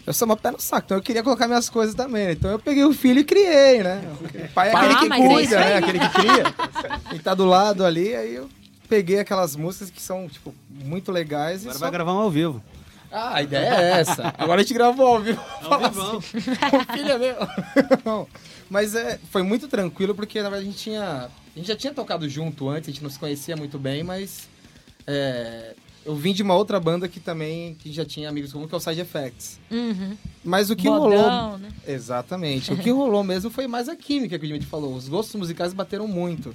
eu 0.06 0.12
sou 0.12 0.26
uma 0.26 0.36
pé 0.36 0.52
no 0.52 0.60
saco, 0.60 0.84
então 0.86 0.96
eu 0.98 1.02
queria 1.02 1.20
colocar 1.24 1.48
minhas 1.48 1.68
coisas 1.68 1.96
também, 1.96 2.26
né? 2.26 2.32
Então 2.32 2.48
eu 2.52 2.60
peguei 2.60 2.84
o 2.84 2.92
filho 2.92 3.18
e 3.18 3.24
criei, 3.24 3.82
né? 3.82 4.02
O 4.44 4.48
pai 4.54 4.68
é 4.68 4.72
Ah, 4.72 4.78
aquele 4.78 4.94
que 5.00 5.08
mas 5.08 5.24
é 5.24 5.28
cuida, 5.28 5.56
né? 5.58 5.66
aí. 5.66 5.72
Aquele 5.74 5.98
que 5.98 6.08
cria. 6.10 6.44
Quem 7.10 7.18
tá 7.18 7.34
do 7.34 7.44
lado 7.44 7.84
ali, 7.84 8.14
aí 8.14 8.34
eu 8.36 8.48
peguei 8.86 9.18
aquelas 9.18 9.56
músicas 9.56 9.90
que 9.90 10.00
são, 10.00 10.28
tipo, 10.28 10.54
muito 10.70 11.12
legais 11.12 11.62
e 11.62 11.64
Agora 11.64 11.78
só... 11.78 11.84
vai 11.84 11.90
gravar 11.90 12.14
um 12.14 12.18
ao 12.18 12.30
vivo. 12.30 12.62
Ah, 13.10 13.36
a 13.36 13.42
ideia 13.42 13.74
é 13.74 14.00
essa. 14.00 14.34
Agora 14.38 14.60
a 14.60 14.62
gente 14.62 14.74
gravou 14.74 15.06
ao 15.06 15.20
vivo. 15.20 15.40
Fala 15.62 15.88
vivão. 15.88 16.18
assim, 16.88 17.08
é 17.08 17.18
meu. 17.18 18.28
Mas 18.68 18.94
é, 18.94 19.18
foi 19.30 19.42
muito 19.42 19.68
tranquilo, 19.68 20.14
porque 20.14 20.42
na 20.42 20.50
verdade 20.50 20.68
a 20.68 20.72
gente 20.72 20.82
tinha. 20.82 21.30
A 21.54 21.58
gente 21.58 21.68
já 21.68 21.76
tinha 21.76 21.94
tocado 21.94 22.28
junto 22.28 22.68
antes, 22.68 22.88
a 22.88 22.92
gente 22.92 23.02
não 23.02 23.10
se 23.10 23.18
conhecia 23.18 23.56
muito 23.56 23.78
bem, 23.78 24.02
mas. 24.02 24.48
é, 25.06 25.74
eu 26.06 26.14
vim 26.14 26.32
de 26.32 26.42
uma 26.42 26.54
outra 26.54 26.78
banda 26.78 27.08
que 27.08 27.18
também 27.18 27.74
que 27.74 27.92
já 27.92 28.04
tinha 28.04 28.28
amigos 28.28 28.52
comuns, 28.52 28.68
que 28.68 28.74
é 28.74 28.78
o 28.78 28.80
Side 28.80 29.00
Effects. 29.00 29.58
Uhum. 29.70 30.16
Mas 30.44 30.70
o 30.70 30.76
que 30.76 30.88
Bodão, 30.88 31.00
rolou. 31.00 31.58
né? 31.58 31.68
Exatamente. 31.86 32.72
O 32.72 32.76
que 32.76 32.90
rolou 32.90 33.24
mesmo 33.24 33.50
foi 33.50 33.66
mais 33.66 33.88
a 33.88 33.96
química 33.96 34.38
que 34.38 34.44
o 34.44 34.48
Jimmy 34.48 34.64
falou. 34.64 34.94
Os 34.94 35.08
gostos 35.08 35.34
musicais 35.34 35.72
bateram 35.72 36.06
muito. 36.06 36.54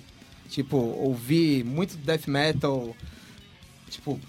Tipo, 0.52 0.76
ouvi 0.78 1.64
muito 1.64 1.96
death 1.96 2.28
metal, 2.28 2.94
tipo, 3.90 4.20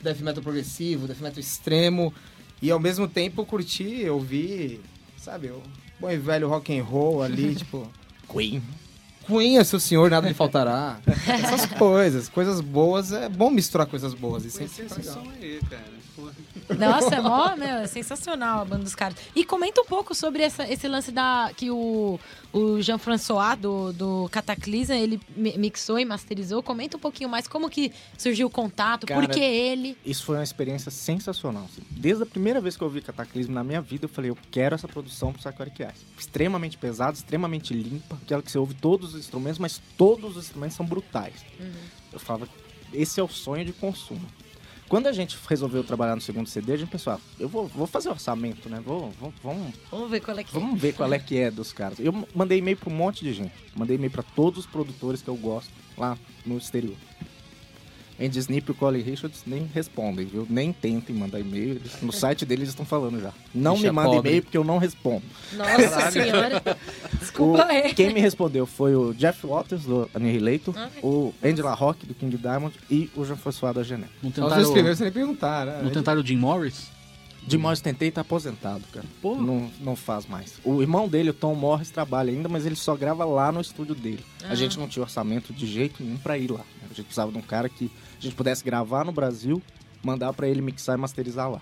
death 0.00 0.20
metal 0.20 0.40
progressivo, 0.40 1.08
death 1.08 1.18
metal 1.18 1.40
extremo. 1.40 2.14
E 2.62 2.70
ao 2.70 2.78
mesmo 2.78 3.08
tempo 3.08 3.44
curti, 3.44 4.08
ouvi, 4.08 4.80
sabe, 5.18 5.48
o 5.48 5.60
bom 5.98 6.08
e 6.08 6.16
velho 6.16 6.48
rock 6.48 6.78
and 6.78 6.84
roll 6.84 7.20
ali, 7.20 7.56
tipo. 7.58 7.90
Queen. 8.32 8.62
Queen 9.26 9.58
é 9.58 9.64
seu 9.64 9.80
senhor, 9.80 10.08
nada 10.08 10.28
lhe 10.28 10.34
faltará. 10.34 11.00
Essas 11.26 11.66
coisas, 11.66 12.28
coisas 12.28 12.60
boas, 12.60 13.10
é 13.10 13.28
bom 13.28 13.50
misturar 13.50 13.88
coisas 13.88 14.14
boas. 14.14 14.44
E 14.44 14.56
Conheci 14.56 14.82
fica 14.84 15.00
esse 15.00 15.12
som 15.12 15.28
aí, 15.30 15.58
cara. 15.68 15.95
Nossa, 16.78 17.14
é 17.16 17.20
mó, 17.20 17.54
meu, 17.56 17.66
é 17.78 17.86
sensacional 17.86 18.60
a 18.60 18.64
banda 18.64 18.84
dos 18.84 18.94
caras. 18.94 19.16
E 19.34 19.44
comenta 19.44 19.80
um 19.80 19.84
pouco 19.84 20.14
sobre 20.14 20.42
essa- 20.42 20.68
esse 20.70 20.88
lance 20.88 21.12
da 21.12 21.50
que 21.56 21.70
o, 21.70 22.18
o 22.52 22.80
Jean-François 22.82 23.56
do, 23.58 23.92
do 23.92 24.28
Cataclysm, 24.30 24.92
ele 24.92 25.20
mi- 25.36 25.56
mixou 25.58 25.98
e 25.98 26.04
masterizou. 26.04 26.62
Comenta 26.62 26.96
um 26.96 27.00
pouquinho 27.00 27.28
mais 27.28 27.46
como 27.46 27.68
que 27.70 27.92
surgiu 28.18 28.46
o 28.46 28.50
contato, 28.50 29.06
Cara, 29.06 29.20
por 29.20 29.30
que 29.32 29.40
ele... 29.40 29.96
Isso 30.04 30.24
foi 30.24 30.36
uma 30.36 30.44
experiência 30.44 30.90
sensacional. 30.90 31.64
assim. 31.64 31.82
Desde 31.90 32.22
a 32.22 32.26
primeira 32.26 32.60
vez 32.60 32.76
que 32.76 32.82
eu 32.82 32.88
vi 32.90 33.00
Cataclismo 33.00 33.54
na 33.54 33.62
minha 33.64 33.80
vida, 33.80 34.04
eu 34.06 34.08
falei, 34.08 34.30
eu 34.30 34.38
quero 34.50 34.74
essa 34.74 34.88
produção 34.88 35.32
pro 35.32 35.40
Psychotic 35.42 35.80
Eyes. 35.80 36.04
Extremamente 36.18 36.76
pesada, 36.76 37.12
extremamente 37.16 37.72
limpa, 37.74 38.16
aquela 38.22 38.42
que 38.42 38.50
você 38.50 38.58
ouve 38.58 38.74
todos 38.74 39.14
os 39.14 39.20
instrumentos, 39.20 39.58
mas 39.58 39.80
todos 39.96 40.36
os 40.36 40.44
instrumentos 40.44 40.76
são 40.76 40.84
brutais. 40.86 41.34
Eu 42.12 42.18
falava, 42.18 42.48
esse 42.92 43.20
é 43.20 43.22
o 43.22 43.28
sonho 43.28 43.64
de 43.64 43.72
consumo. 43.72 44.26
Quando 44.88 45.08
a 45.08 45.12
gente 45.12 45.36
resolveu 45.48 45.82
trabalhar 45.82 46.14
no 46.14 46.20
segundo 46.20 46.48
CD, 46.48 46.72
a 46.74 46.76
gente 46.76 46.90
pensou, 46.90 47.12
ah, 47.14 47.20
eu 47.40 47.48
vou, 47.48 47.66
vou 47.66 47.86
fazer 47.88 48.08
orçamento, 48.08 48.68
né? 48.68 48.80
Vou, 48.84 49.10
vou- 49.20 49.32
vamos, 49.42 49.74
Vamos 49.90 50.10
ver 50.10 50.20
qual 50.20 50.38
é 50.38 50.44
que 50.44 50.56
é. 50.56 50.60
vamos 50.60 50.80
ver 50.80 50.94
qual 50.94 51.12
é 51.12 51.18
que 51.18 51.36
é 51.38 51.50
dos 51.50 51.72
caras. 51.72 51.98
Eu 51.98 52.12
mandei 52.34 52.58
e-mail 52.58 52.76
pra 52.76 52.88
um 52.88 52.94
monte 52.96 53.24
de 53.24 53.32
gente. 53.32 53.52
Mandei 53.74 53.96
e-mail 53.96 54.12
pra 54.12 54.22
todos 54.22 54.60
os 54.60 54.66
produtores 54.66 55.20
que 55.22 55.28
eu 55.28 55.36
gosto 55.36 55.70
lá 55.98 56.16
no 56.44 56.56
exterior. 56.56 56.94
Andy 58.20 58.38
Snip 58.38 58.68
e 58.68 58.72
o 58.72 58.74
Colin 58.74 59.02
Richards 59.02 59.42
nem 59.46 59.68
respondem, 59.74 60.24
viu? 60.26 60.46
Nem 60.48 60.72
tentem 60.72 61.14
mandar 61.14 61.38
e-mail. 61.40 61.70
Eles- 61.72 62.00
no 62.02 62.10
site 62.12 62.44
deles 62.46 62.62
eles 62.62 62.68
estão 62.70 62.86
falando 62.86 63.20
já. 63.20 63.32
Não 63.54 63.76
me 63.76 63.86
é 63.86 63.92
manda 63.92 64.16
e-mail 64.16 64.42
porque 64.42 64.56
eu 64.56 64.64
não 64.64 64.78
respondo. 64.78 65.22
Nossa 65.52 66.10
senhora. 66.10 66.62
Desculpa 67.18 67.58
O- 67.64 67.68
aí. 67.68 67.94
quem 67.94 68.12
me 68.14 68.20
respondeu 68.20 68.66
foi 68.66 68.94
o 68.94 69.12
Jeff 69.14 69.46
Waters, 69.46 69.84
do 69.84 70.08
Annihilator, 70.14 70.74
Ah, 70.76 70.88
o 71.02 71.34
Angela 71.44 71.74
Rock, 71.74 72.06
do 72.06 72.14
King 72.14 72.36
Diamond, 72.36 72.74
e 72.90 73.10
o 73.14 73.24
Jean-François 73.24 73.74
da 73.74 73.82
Gené. 73.82 74.06
Não 74.22 74.30
tentaram, 74.30 74.54
dois 74.56 74.70
primeiros 74.70 74.98
sem 74.98 75.04
nem 75.06 75.12
perguntar, 75.12 75.66
né? 75.66 75.80
não 75.82 75.90
tentaram 75.90 76.20
o 76.20 76.26
Jim 76.26 76.36
Morris? 76.36 76.94
De 77.46 77.56
Morris 77.56 77.80
tentei 77.80 78.10
tá 78.10 78.22
aposentado, 78.22 78.82
cara. 78.92 79.06
Pô. 79.22 79.36
Não, 79.36 79.70
não 79.80 79.94
faz 79.94 80.26
mais. 80.26 80.54
O 80.64 80.80
irmão 80.82 81.06
dele, 81.06 81.30
o 81.30 81.34
Tom 81.34 81.54
Morris, 81.54 81.90
trabalha 81.90 82.32
ainda, 82.32 82.48
mas 82.48 82.66
ele 82.66 82.74
só 82.74 82.96
grava 82.96 83.24
lá 83.24 83.52
no 83.52 83.60
estúdio 83.60 83.94
dele. 83.94 84.24
A 84.48 84.54
gente 84.56 84.76
não 84.76 84.88
tinha 84.88 85.02
orçamento 85.04 85.52
de 85.52 85.64
jeito 85.64 86.02
nenhum 86.02 86.16
pra 86.16 86.36
ir 86.36 86.50
lá. 86.50 86.62
A 86.82 86.88
gente 86.88 87.02
precisava 87.04 87.30
de 87.30 87.38
um 87.38 87.42
cara 87.42 87.68
que 87.68 87.88
a 88.18 88.22
gente 88.22 88.34
pudesse 88.34 88.64
gravar 88.64 89.04
no 89.04 89.12
Brasil, 89.12 89.62
mandar 90.02 90.32
pra 90.32 90.48
ele 90.48 90.60
mixar 90.60 90.96
e 90.96 91.00
masterizar 91.00 91.50
lá. 91.50 91.60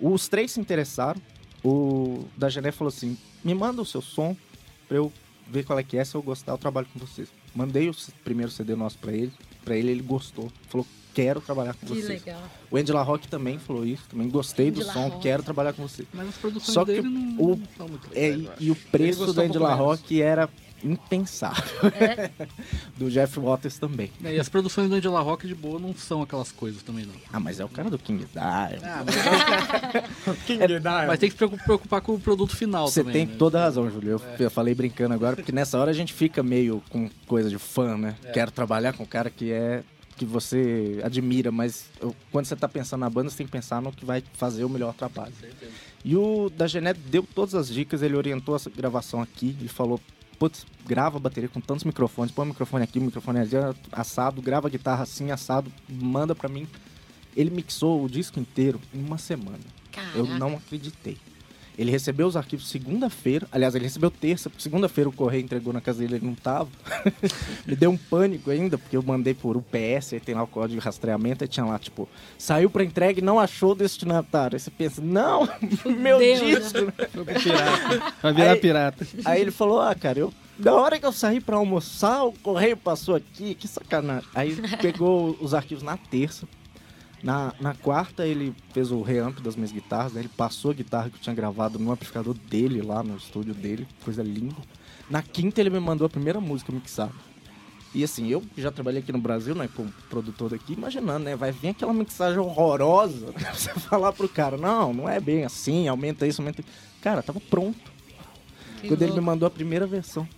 Os 0.00 0.28
três 0.28 0.52
se 0.52 0.60
interessaram. 0.60 1.20
O 1.64 2.24
da 2.36 2.48
Gené 2.48 2.70
falou 2.72 2.88
assim: 2.88 3.16
me 3.42 3.54
manda 3.54 3.80
o 3.80 3.86
seu 3.86 4.02
som 4.02 4.36
pra 4.86 4.96
eu 4.98 5.12
ver 5.48 5.64
qual 5.64 5.78
é 5.78 5.82
que 5.82 5.96
é, 5.96 6.04
se 6.04 6.14
eu 6.14 6.22
gostar, 6.22 6.52
eu 6.52 6.58
trabalho 6.58 6.86
com 6.92 6.98
vocês. 6.98 7.28
Mandei 7.54 7.88
o 7.88 7.94
primeiro 8.22 8.50
CD 8.50 8.74
nosso 8.74 8.98
pra 8.98 9.12
ele. 9.12 9.32
Pra 9.64 9.76
ele, 9.76 9.90
ele 9.90 10.02
gostou. 10.02 10.52
Falou: 10.68 10.86
quero 11.14 11.40
trabalhar 11.40 11.72
com 11.74 11.86
Que 11.86 11.94
vocês. 11.94 12.22
legal. 12.24 12.42
O 12.70 12.76
Angela 12.76 13.02
Rock 13.02 13.28
também 13.28 13.58
falou 13.58 13.86
isso, 13.86 14.02
também 14.10 14.28
gostei 14.28 14.70
do 14.70 14.80
Angela 14.80 14.92
som, 14.92 15.08
Rock. 15.08 15.22
quero 15.22 15.42
trabalhar 15.42 15.72
com 15.72 15.86
você. 15.88 16.04
Mas 16.12 16.28
as 16.28 16.36
produções 16.36 16.74
Só 16.74 16.84
que 16.84 16.92
dele 16.92 17.08
não, 17.08 17.36
o- 17.42 17.56
não 17.56 17.68
são 17.76 17.88
muito 17.88 18.08
É, 18.12 18.30
legais, 18.30 18.56
e, 18.60 18.64
e 18.66 18.70
o 18.70 18.76
preço 18.76 19.24
do 19.24 19.30
um 19.30 19.34
pouco 19.34 19.40
Angela 19.50 19.68
menos. 19.70 19.80
Rock 19.86 20.20
era 20.20 20.50
impensável. 20.84 21.64
do 22.96 23.10
Jeff 23.10 23.38
Waters 23.40 23.78
também. 23.78 24.10
É, 24.22 24.36
e 24.36 24.40
as 24.40 24.48
produções 24.48 24.88
do 24.88 24.94
Angela 24.94 25.20
Rock 25.20 25.46
de 25.46 25.54
boa 25.54 25.78
não 25.80 25.94
são 25.94 26.22
aquelas 26.22 26.52
coisas 26.52 26.82
também, 26.82 27.04
não. 27.06 27.14
Ah, 27.32 27.40
mas 27.40 27.58
é 27.60 27.64
o 27.64 27.68
cara 27.68 27.90
do 27.90 27.98
King 27.98 28.24
Diamond. 28.32 28.80
Ah, 28.84 29.04
Mas 31.06 31.18
tem 31.18 31.28
que 31.28 31.32
se 31.32 31.36
preocu- 31.36 31.58
preocupar 31.58 32.00
com 32.00 32.14
o 32.14 32.20
produto 32.20 32.56
final 32.56 32.88
Você 32.88 33.00
também. 33.02 33.26
tem 33.26 33.28
né? 33.32 33.34
toda 33.38 33.60
a 33.60 33.64
razão, 33.64 33.90
Júlio. 33.90 34.12
Eu, 34.12 34.22
eu 34.44 34.50
falei 34.50 34.74
brincando 34.74 35.14
agora, 35.14 35.36
porque 35.36 35.52
nessa 35.52 35.78
hora 35.78 35.90
a 35.90 35.94
gente 35.94 36.12
fica 36.12 36.42
meio 36.42 36.82
com 36.90 37.08
coisa 37.26 37.48
de 37.48 37.58
fã, 37.58 37.96
né? 37.96 38.16
É. 38.24 38.32
Quero 38.32 38.50
trabalhar 38.50 38.92
com 38.92 39.02
um 39.02 39.06
cara 39.06 39.30
que 39.30 39.52
é 39.52 39.82
que 40.16 40.24
você 40.24 41.00
admira, 41.02 41.50
mas 41.50 41.86
eu- 42.00 42.14
quando 42.30 42.46
você 42.46 42.54
tá 42.54 42.68
pensando 42.68 43.00
na 43.00 43.10
banda, 43.10 43.30
você 43.30 43.38
tem 43.38 43.46
que 43.46 43.52
pensar 43.52 43.82
no 43.82 43.92
que 43.92 44.04
vai 44.04 44.22
fazer 44.34 44.64
o 44.64 44.68
melhor 44.68 44.94
trabalho. 44.94 45.32
E 46.04 46.14
o 46.16 46.50
da 46.50 46.66
Genet 46.66 46.98
deu 47.00 47.26
todas 47.34 47.54
as 47.54 47.68
dicas, 47.68 48.02
ele 48.02 48.16
orientou 48.16 48.54
essa 48.54 48.70
gravação 48.70 49.20
aqui, 49.20 49.56
ele 49.58 49.68
falou, 49.68 50.00
putz, 50.44 50.66
grava 50.86 51.16
a 51.16 51.20
bateria 51.20 51.48
com 51.48 51.58
tantos 51.58 51.84
microfones, 51.84 52.30
põe 52.30 52.44
o 52.44 52.48
microfone 52.48 52.84
aqui, 52.84 52.98
o 52.98 53.02
microfone 53.02 53.38
ali, 53.38 53.50
assado, 53.90 54.42
grava 54.42 54.68
a 54.68 54.70
guitarra 54.70 55.02
assim, 55.04 55.30
assado, 55.30 55.72
manda 55.88 56.34
pra 56.34 56.50
mim. 56.50 56.68
Ele 57.34 57.48
mixou 57.48 58.04
o 58.04 58.08
disco 58.10 58.38
inteiro 58.38 58.78
em 58.92 59.02
uma 59.02 59.16
semana. 59.16 59.58
Eu 60.14 60.26
Caraca. 60.26 60.38
não 60.38 60.56
acreditei. 60.56 61.16
Ele 61.76 61.90
recebeu 61.90 62.26
os 62.26 62.36
arquivos 62.36 62.68
segunda-feira. 62.68 63.46
Aliás, 63.50 63.74
ele 63.74 63.84
recebeu 63.84 64.10
terça, 64.10 64.48
porque 64.48 64.62
segunda-feira 64.62 65.10
o 65.10 65.12
correio 65.12 65.42
entregou 65.42 65.72
na 65.72 65.80
casa 65.80 65.98
dele, 65.98 66.16
ele 66.16 66.26
não 66.26 66.34
tava. 66.34 66.68
Me 67.66 67.74
deu 67.74 67.90
um 67.90 67.96
pânico 67.96 68.50
ainda, 68.50 68.78
porque 68.78 68.96
eu 68.96 69.02
mandei 69.02 69.34
por 69.34 69.56
UPS, 69.56 70.12
aí 70.12 70.20
tem 70.20 70.34
lá 70.34 70.42
o 70.44 70.46
código 70.46 70.78
de 70.80 70.84
rastreamento, 70.84 71.42
aí 71.42 71.48
tinha 71.48 71.66
lá, 71.66 71.78
tipo, 71.78 72.08
saiu 72.38 72.70
pra 72.70 72.84
entrega 72.84 73.18
e 73.18 73.22
não 73.22 73.40
achou 73.40 73.72
o 73.72 73.74
destinatário. 73.74 74.54
Aí 74.56 74.60
você 74.60 74.70
pensa, 74.70 75.02
não, 75.02 75.48
meu 75.98 76.18
Deus, 76.18 76.40
disco. 76.40 76.92
Foi 77.12 77.24
pro 77.24 77.24
pirata. 77.24 78.12
Vai 78.22 78.32
virar 78.32 78.52
Aí- 78.52 78.60
pirata. 78.60 79.06
Aí 79.24 79.40
ele 79.40 79.50
falou, 79.50 79.80
ah, 79.80 79.94
cara, 79.94 80.18
eu. 80.20 80.32
Na 80.56 80.72
hora 80.74 81.00
que 81.00 81.04
eu 81.04 81.10
saí 81.12 81.40
pra 81.40 81.56
almoçar, 81.56 82.22
o 82.24 82.32
correio 82.32 82.76
passou 82.76 83.16
aqui, 83.16 83.56
que 83.56 83.66
sacanagem. 83.66 84.28
Aí 84.32 84.54
pegou 84.80 85.36
os 85.40 85.52
arquivos 85.52 85.82
na 85.82 85.96
terça. 85.96 86.46
Na, 87.24 87.54
na 87.58 87.74
quarta 87.74 88.26
ele 88.26 88.54
fez 88.74 88.90
o 88.90 89.00
reamp 89.00 89.40
das 89.40 89.56
minhas 89.56 89.72
guitarras, 89.72 90.12
né? 90.12 90.20
Ele 90.20 90.28
passou 90.28 90.72
a 90.72 90.74
guitarra 90.74 91.08
que 91.08 91.16
eu 91.16 91.20
tinha 91.20 91.34
gravado 91.34 91.78
no 91.78 91.90
amplificador 91.90 92.34
dele, 92.34 92.82
lá 92.82 93.02
no 93.02 93.16
estúdio 93.16 93.54
dele, 93.54 93.88
coisa 94.04 94.22
linda. 94.22 94.54
Na 95.08 95.22
quinta 95.22 95.58
ele 95.58 95.70
me 95.70 95.80
mandou 95.80 96.06
a 96.06 96.10
primeira 96.10 96.38
música 96.38 96.70
mixada. 96.70 97.12
E 97.94 98.04
assim, 98.04 98.28
eu 98.28 98.42
já 98.58 98.70
trabalhei 98.70 99.00
aqui 99.00 99.10
no 99.10 99.18
Brasil, 99.20 99.54
né, 99.54 99.70
como 99.74 99.90
produtor 100.10 100.50
daqui, 100.50 100.74
imaginando, 100.74 101.24
né, 101.24 101.34
vai 101.34 101.50
vir 101.50 101.68
aquela 101.68 101.94
mixagem 101.94 102.38
horrorosa, 102.40 103.26
né, 103.26 103.52
você 103.54 103.70
falar 103.72 104.12
pro 104.12 104.28
cara, 104.28 104.56
não, 104.58 104.92
não 104.92 105.08
é 105.08 105.18
bem 105.18 105.44
assim, 105.44 105.88
aumenta 105.88 106.26
isso, 106.26 106.42
aumenta 106.42 106.60
isso. 106.60 106.70
Cara, 107.00 107.22
tava 107.22 107.40
pronto 107.40 107.78
Que 108.80 108.88
quando 108.88 109.00
ele 109.00 109.12
me 109.12 109.18
louco. 109.18 109.22
mandou 109.24 109.46
a 109.46 109.50
primeira 109.50 109.86
versão. 109.86 110.28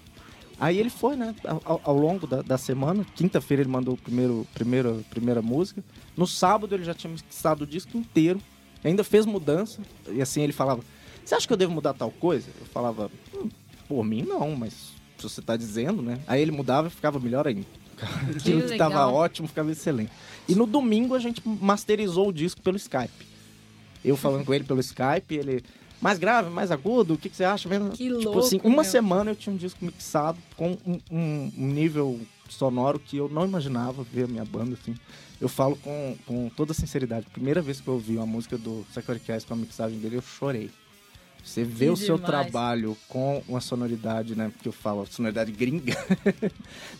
Aí 0.59 0.79
ele 0.79 0.88
foi, 0.90 1.16
né? 1.16 1.35
Ao, 1.64 1.81
ao 1.85 1.97
longo 1.97 2.27
da, 2.27 2.40
da 2.40 2.57
semana, 2.57 3.05
quinta-feira 3.14 3.62
ele 3.62 3.71
mandou 3.71 3.95
o 3.95 3.97
primeiro, 3.97 4.47
primeiro, 4.55 5.05
primeira 5.11 5.42
música. 5.42 5.85
No 6.16 6.27
sábado 6.27 6.75
ele 6.75 6.85
já 6.85 6.95
tinha 6.95 7.12
mixado 7.12 7.64
o 7.64 7.66
disco 7.66 7.97
inteiro. 7.97 8.40
Ainda 8.83 9.05
fez 9.05 9.27
mudança. 9.27 9.83
E 10.09 10.23
assim 10.23 10.42
ele 10.42 10.53
falava: 10.53 10.83
Você 11.25 11.35
acha 11.35 11.47
que 11.47 11.53
eu 11.53 11.57
devo 11.57 11.73
mudar 11.73 11.92
tal 11.92 12.11
coisa? 12.11 12.49
Eu 12.59 12.66
falava: 12.66 13.11
hum, 13.35 13.49
Por 13.87 14.03
mim 14.03 14.23
não, 14.23 14.57
mas 14.57 14.73
se 15.19 15.23
você 15.23 15.42
tá 15.42 15.57
dizendo, 15.57 16.03
né? 16.03 16.21
Aí 16.27 16.40
ele 16.40 16.53
mudava 16.53 16.88
e 16.88 16.90
ficava 16.90 17.19
melhor 17.19 17.47
ainda. 17.47 17.66
Aquilo 18.37 18.62
que 18.62 18.77
tava 18.77 19.07
ótimo 19.07 19.49
ficava 19.49 19.71
excelente. 19.71 20.12
E 20.49 20.55
no 20.55 20.66
domingo 20.66 21.14
a 21.14 21.19
gente 21.19 21.42
masterizou 21.47 22.29
o 22.29 22.33
disco 22.33 22.61
pelo 22.62 22.77
Skype. 22.77 23.27
Eu 24.05 24.16
falando 24.16 24.45
com 24.45 24.55
ele 24.55 24.64
pelo 24.64 24.81
Skype, 24.81 25.35
ele. 25.35 25.64
Mais 26.01 26.19
grave, 26.19 26.51
mais 26.51 26.71
agudo, 26.71 27.15
o 27.15 27.19
que, 27.19 27.29
que 27.31 27.37
você 27.37 27.45
acha? 27.45 27.69
Vendo? 27.69 27.91
Que 27.91 28.05
tipo 28.09 28.23
louco, 28.23 28.39
assim, 28.41 28.61
uma 28.63 28.83
meu. 28.83 28.85
semana 28.85 29.31
eu 29.31 29.37
tinha 29.37 29.53
um 29.53 29.57
disco 29.57 29.85
mixado 29.85 30.39
com 30.57 30.77
um, 30.87 31.01
um- 31.11 31.53
um 31.57 31.67
nível 31.69 32.21
sonoro 32.49 32.99
que 32.99 33.17
eu 33.17 33.29
não 33.29 33.45
imaginava 33.47 34.03
ver 34.05 34.25
a 34.25 34.29
minha 34.29 34.45
banda, 34.45 34.77
assim. 34.81 34.95
Eu 35.41 35.49
falo 35.49 35.77
com, 35.77 36.17
com 36.27 36.49
toda 36.51 36.73
sinceridade. 36.75 37.27
Primeira 37.33 37.61
vez 37.63 37.81
que 37.81 37.89
eu 37.89 37.95
ouvi 37.95 38.17
uma 38.17 38.27
música 38.27 38.57
do 38.57 38.87
Sacrifice 38.93 39.47
com 39.47 39.55
a 39.55 39.57
mixagem 39.57 39.99
dele, 39.99 40.17
eu 40.17 40.23
chorei. 40.23 40.71
Você 41.45 41.63
vê 41.63 41.85
Que 41.87 41.91
o 41.93 41.97
seu 41.97 42.17
demais. 42.17 42.51
trabalho 42.51 42.97
com 43.09 43.43
uma 43.49 43.61
sonoridade, 43.61 44.35
né? 44.35 44.51
Porque 44.53 44.69
eu 44.69 44.73
falo, 44.73 45.07
sonoridade 45.07 45.53
gringa. 45.53 45.97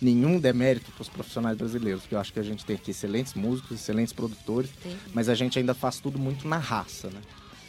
Nenhum 0.01 0.39
demérito 0.39 0.91
para 0.93 1.03
os 1.03 1.09
profissionais 1.09 1.57
brasileiros, 1.57 2.03
porque 2.03 2.15
eu 2.15 2.21
acho 2.21 2.33
que 2.33 2.39
a 2.39 2.43
gente 2.45 2.65
tem 2.65 2.77
aqui 2.77 2.91
excelentes 2.93 3.35
músicos, 3.35 3.73
excelentes 3.81 4.13
produtores, 4.13 4.71
mas 5.13 5.29
a 5.29 5.35
gente 5.35 5.59
ainda 5.59 5.75
faz 5.75 5.99
tudo 5.99 6.19
muito 6.19 6.47
na 6.47 6.59
raça, 6.59 7.09
né? 7.09 7.21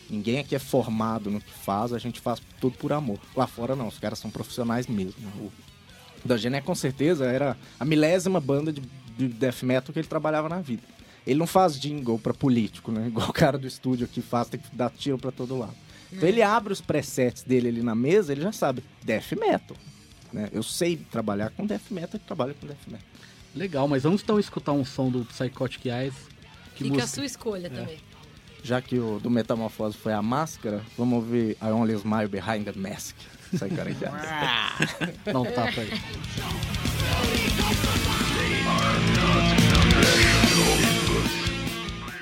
Ninguém 0.10 0.39
aqui 0.39 0.56
é 0.56 0.60
formado 0.60 1.30
no 1.30 1.41
que 1.41 1.52
faz, 1.52 1.93
a 1.93 2.00
gente 2.00 2.20
faz 2.20 2.41
tudo 2.60 2.78
por 2.78 2.93
amor. 2.93 3.20
Lá 3.36 3.48
fora 3.48 3.76
não, 3.76 3.88
os 3.88 4.00
caras 4.00 4.20
são 4.20 4.32
profissionais 4.32 4.88
mesmo. 4.88 5.13
O 5.38 5.52
da 6.28 6.38
Gené 6.38 6.62
com 6.62 6.76
certeza 6.76 7.26
era 7.26 7.58
a 7.80 7.86
milésima 7.86 8.39
banda 8.39 8.72
de, 8.72 8.82
de 9.17 9.28
death 9.28 9.63
metal 9.63 9.93
que 9.93 10.00
ele 10.00 10.08
trabalhava 10.08 10.50
na 10.50 10.60
vida. 10.60 10.84
Ele 11.26 11.39
não 11.39 11.48
faz 11.48 11.80
jingle 11.80 12.17
pra 12.17 12.34
político, 12.34 12.91
né? 12.91 13.08
Igual 13.08 13.30
o 13.30 13.34
cara 13.34 13.58
do 13.58 13.67
estúdio 13.67 14.06
aqui 14.06 14.22
faz, 14.22 14.48
tem 14.50 14.60
que 14.60 14.76
dar 14.76 14.89
tiro 14.89 15.17
pra 15.17 15.32
todo 15.32 15.58
lado. 15.58 15.76
Então 16.12 16.28
ele 16.28 16.41
abre 16.41 16.72
os 16.72 16.80
presets 16.80 17.43
dele 17.43 17.67
ali 17.67 17.84
na 17.84 17.93
mesa, 17.93 18.32
ele 18.32 18.41
já 18.41 18.52
sabe, 18.52 18.82
death 19.04 19.34
metal. 19.34 19.76
Né? 20.32 20.50
Eu 20.54 20.63
sei 20.63 20.96
trabalhar 20.96 21.50
com 21.50 21.65
death 21.65 21.91
metal 21.91 22.15
e 22.15 22.20
trabalho 22.20 22.56
com 22.56 22.65
death 22.65 22.88
metal. 22.88 23.06
Legal, 23.54 23.88
mas 23.88 24.04
vamos 24.04 24.22
então 24.22 24.39
escutar 24.39 24.72
um 24.72 24.86
som 24.86 25.10
do 25.10 25.26
Psychotic 25.26 25.86
Eyes. 25.86 26.13
Que 26.76 26.84
Fica 26.84 26.96
a 26.96 27.00
música? 27.00 27.08
sua 27.08 27.26
escolha 27.26 27.70
também. 27.70 27.98
Já 28.67 28.82
que 28.82 28.99
o 28.99 29.17
do 29.17 29.30
Metamorfose 29.30 29.95
foi 29.97 30.12
a 30.12 30.21
máscara, 30.21 30.84
vamos 30.97 31.19
ouvir 31.19 31.51
I 31.62 31.67
Only 31.67 31.93
Smile 31.93 32.27
Behind 32.27 32.65
the 32.65 32.73
Mask. 32.77 33.15
Aí, 33.62 33.69
cara. 33.69 33.89
Dá 35.23 35.39
um 35.39 35.45
tapa 35.45 35.80
aí. 35.80 35.89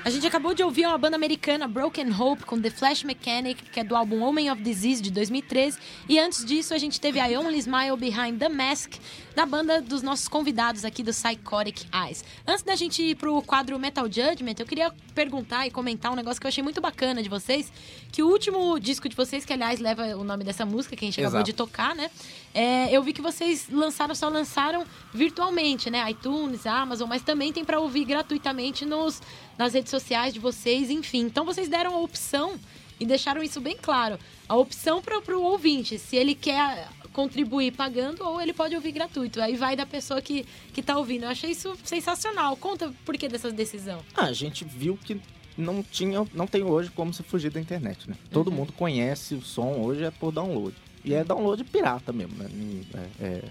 A 0.04 0.08
gente 0.08 0.24
acabou 0.24 0.54
de 0.54 0.62
ouvir 0.62 0.86
uma 0.86 0.96
banda 0.96 1.16
americana, 1.16 1.66
Broken 1.66 2.12
Hope, 2.12 2.44
com 2.44 2.60
The 2.60 2.70
Flash 2.70 3.02
Mechanic, 3.02 3.64
que 3.64 3.80
é 3.80 3.82
do 3.82 3.96
álbum 3.96 4.20
Woman 4.20 4.52
of 4.52 4.62
Disease, 4.62 5.02
de 5.02 5.10
2013. 5.10 5.76
E 6.08 6.16
antes 6.16 6.44
disso, 6.44 6.72
a 6.72 6.78
gente 6.78 7.00
teve 7.00 7.18
I 7.18 7.36
Only 7.36 7.58
Smile 7.58 7.96
Behind 7.96 8.38
the 8.38 8.48
Mask, 8.48 8.92
da 9.34 9.44
banda 9.44 9.82
dos 9.82 10.00
nossos 10.00 10.28
convidados 10.28 10.84
aqui 10.84 11.02
do 11.02 11.10
Psychotic 11.10 11.88
Eyes. 11.92 12.24
Antes 12.46 12.62
da 12.62 12.76
gente 12.76 13.02
ir 13.02 13.16
pro 13.16 13.42
quadro 13.42 13.76
Metal 13.80 14.04
Judgment, 14.04 14.54
eu 14.60 14.64
queria 14.64 14.94
perguntar 15.16 15.66
e 15.66 15.70
comentar 15.70 16.12
um 16.12 16.14
negócio 16.14 16.38
que 16.38 16.46
eu 16.46 16.48
achei 16.48 16.62
muito 16.62 16.80
bacana 16.80 17.22
de 17.22 17.28
vocês, 17.28 17.72
que 18.12 18.22
o 18.22 18.28
último 18.28 18.78
disco 18.78 19.08
de 19.08 19.16
vocês, 19.16 19.46
que 19.46 19.52
aliás 19.52 19.80
leva 19.80 20.14
o 20.14 20.22
nome 20.22 20.44
dessa 20.44 20.66
música, 20.66 20.94
que 20.94 21.04
a 21.04 21.08
gente 21.08 21.18
acabou 21.18 21.38
Exato. 21.38 21.50
de 21.50 21.52
tocar, 21.54 21.94
né? 21.94 22.10
É, 22.52 22.94
eu 22.94 23.02
vi 23.02 23.14
que 23.14 23.22
vocês 23.22 23.68
lançaram, 23.70 24.14
só 24.14 24.28
lançaram 24.28 24.84
virtualmente, 25.12 25.90
né? 25.90 26.08
iTunes, 26.10 26.66
Amazon, 26.66 27.08
mas 27.08 27.22
também 27.22 27.52
tem 27.52 27.64
para 27.64 27.80
ouvir 27.80 28.04
gratuitamente 28.04 28.84
nos, 28.84 29.22
nas 29.56 29.72
redes 29.72 29.90
sociais 29.90 30.34
de 30.34 30.38
vocês, 30.38 30.90
enfim. 30.90 31.20
Então 31.20 31.44
vocês 31.46 31.68
deram 31.68 31.94
a 31.94 31.98
opção 31.98 32.60
e 33.00 33.06
deixaram 33.06 33.42
isso 33.42 33.60
bem 33.60 33.76
claro. 33.80 34.18
A 34.48 34.54
opção 34.54 35.02
para 35.02 35.36
o 35.36 35.42
ouvinte, 35.42 35.98
se 35.98 36.14
ele 36.14 36.34
quer 36.34 36.88
contribuir 37.16 37.72
pagando 37.72 38.22
ou 38.22 38.38
ele 38.42 38.52
pode 38.52 38.74
ouvir 38.74 38.92
gratuito. 38.92 39.40
Aí 39.40 39.56
vai 39.56 39.74
da 39.74 39.86
pessoa 39.86 40.20
que, 40.20 40.44
que 40.74 40.82
tá 40.82 40.98
ouvindo. 40.98 41.22
Eu 41.24 41.30
achei 41.30 41.50
isso 41.50 41.74
sensacional. 41.82 42.54
Conta 42.58 42.92
por 43.06 43.16
que 43.16 43.26
dessa 43.26 43.50
decisão. 43.50 44.00
Ah, 44.14 44.26
a 44.26 44.32
gente 44.34 44.66
viu 44.66 44.98
que 45.02 45.18
não 45.56 45.82
tinha, 45.82 46.26
não 46.34 46.46
tem 46.46 46.62
hoje 46.62 46.90
como 46.90 47.14
se 47.14 47.22
fugir 47.22 47.50
da 47.50 47.58
internet, 47.58 48.10
né? 48.10 48.14
Todo 48.30 48.52
mundo 48.52 48.70
conhece 48.74 49.34
o 49.34 49.40
som 49.40 49.80
hoje 49.80 50.04
é 50.04 50.10
por 50.10 50.30
download. 50.30 50.76
E 51.02 51.14
é 51.14 51.24
download 51.24 51.64
pirata 51.64 52.12
mesmo, 52.12 52.36
né? 52.36 52.50
É, 52.92 53.24
é- 53.24 53.44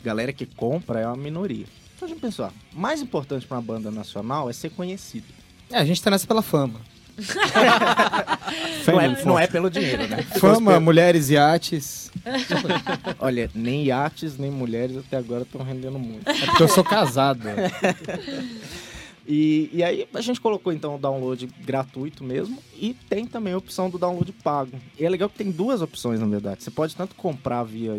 galera 0.00 0.32
que 0.32 0.46
compra 0.46 1.00
é 1.00 1.06
uma 1.06 1.16
minoria. 1.16 1.66
Então 1.96 2.06
a 2.06 2.08
gente 2.08 2.20
pensou, 2.20 2.44
ah, 2.44 2.52
mais 2.72 3.02
importante 3.02 3.44
pra 3.44 3.56
uma 3.56 3.62
banda 3.62 3.90
nacional 3.90 4.48
é 4.48 4.52
ser 4.52 4.70
conhecido. 4.70 5.26
É, 5.72 5.78
a 5.78 5.84
gente 5.84 6.00
tá 6.00 6.08
nessa 6.08 6.24
pela 6.24 6.40
fama. 6.42 6.80
Não 8.86 9.00
é, 9.00 9.24
não 9.24 9.38
é 9.38 9.46
pelo 9.46 9.68
dinheiro, 9.68 10.06
né? 10.08 10.22
Fama, 10.38 10.80
mulheres, 10.80 11.28
iates. 11.28 12.10
Olha, 13.18 13.50
nem 13.54 13.84
iates, 13.84 14.38
nem 14.38 14.50
mulheres 14.50 14.96
até 14.96 15.16
agora 15.18 15.42
estão 15.42 15.62
rendendo 15.62 15.98
muito. 15.98 16.28
É 16.28 16.46
porque 16.46 16.62
eu 16.62 16.68
sou 16.68 16.82
casado. 16.82 17.42
E, 19.30 19.68
e 19.74 19.84
aí 19.84 20.08
a 20.14 20.20
gente 20.22 20.40
colocou 20.40 20.72
então 20.72 20.94
o 20.94 20.98
download 20.98 21.46
gratuito 21.60 22.24
mesmo 22.24 22.58
e 22.74 22.94
tem 22.94 23.26
também 23.26 23.52
a 23.52 23.58
opção 23.58 23.90
do 23.90 23.98
download 23.98 24.32
pago. 24.32 24.72
E 24.98 25.04
é 25.04 25.08
legal 25.10 25.28
que 25.28 25.36
tem 25.36 25.50
duas 25.50 25.82
opções, 25.82 26.18
na 26.18 26.26
verdade. 26.26 26.62
Você 26.64 26.70
pode 26.70 26.96
tanto 26.96 27.14
comprar 27.14 27.62
via 27.64 27.92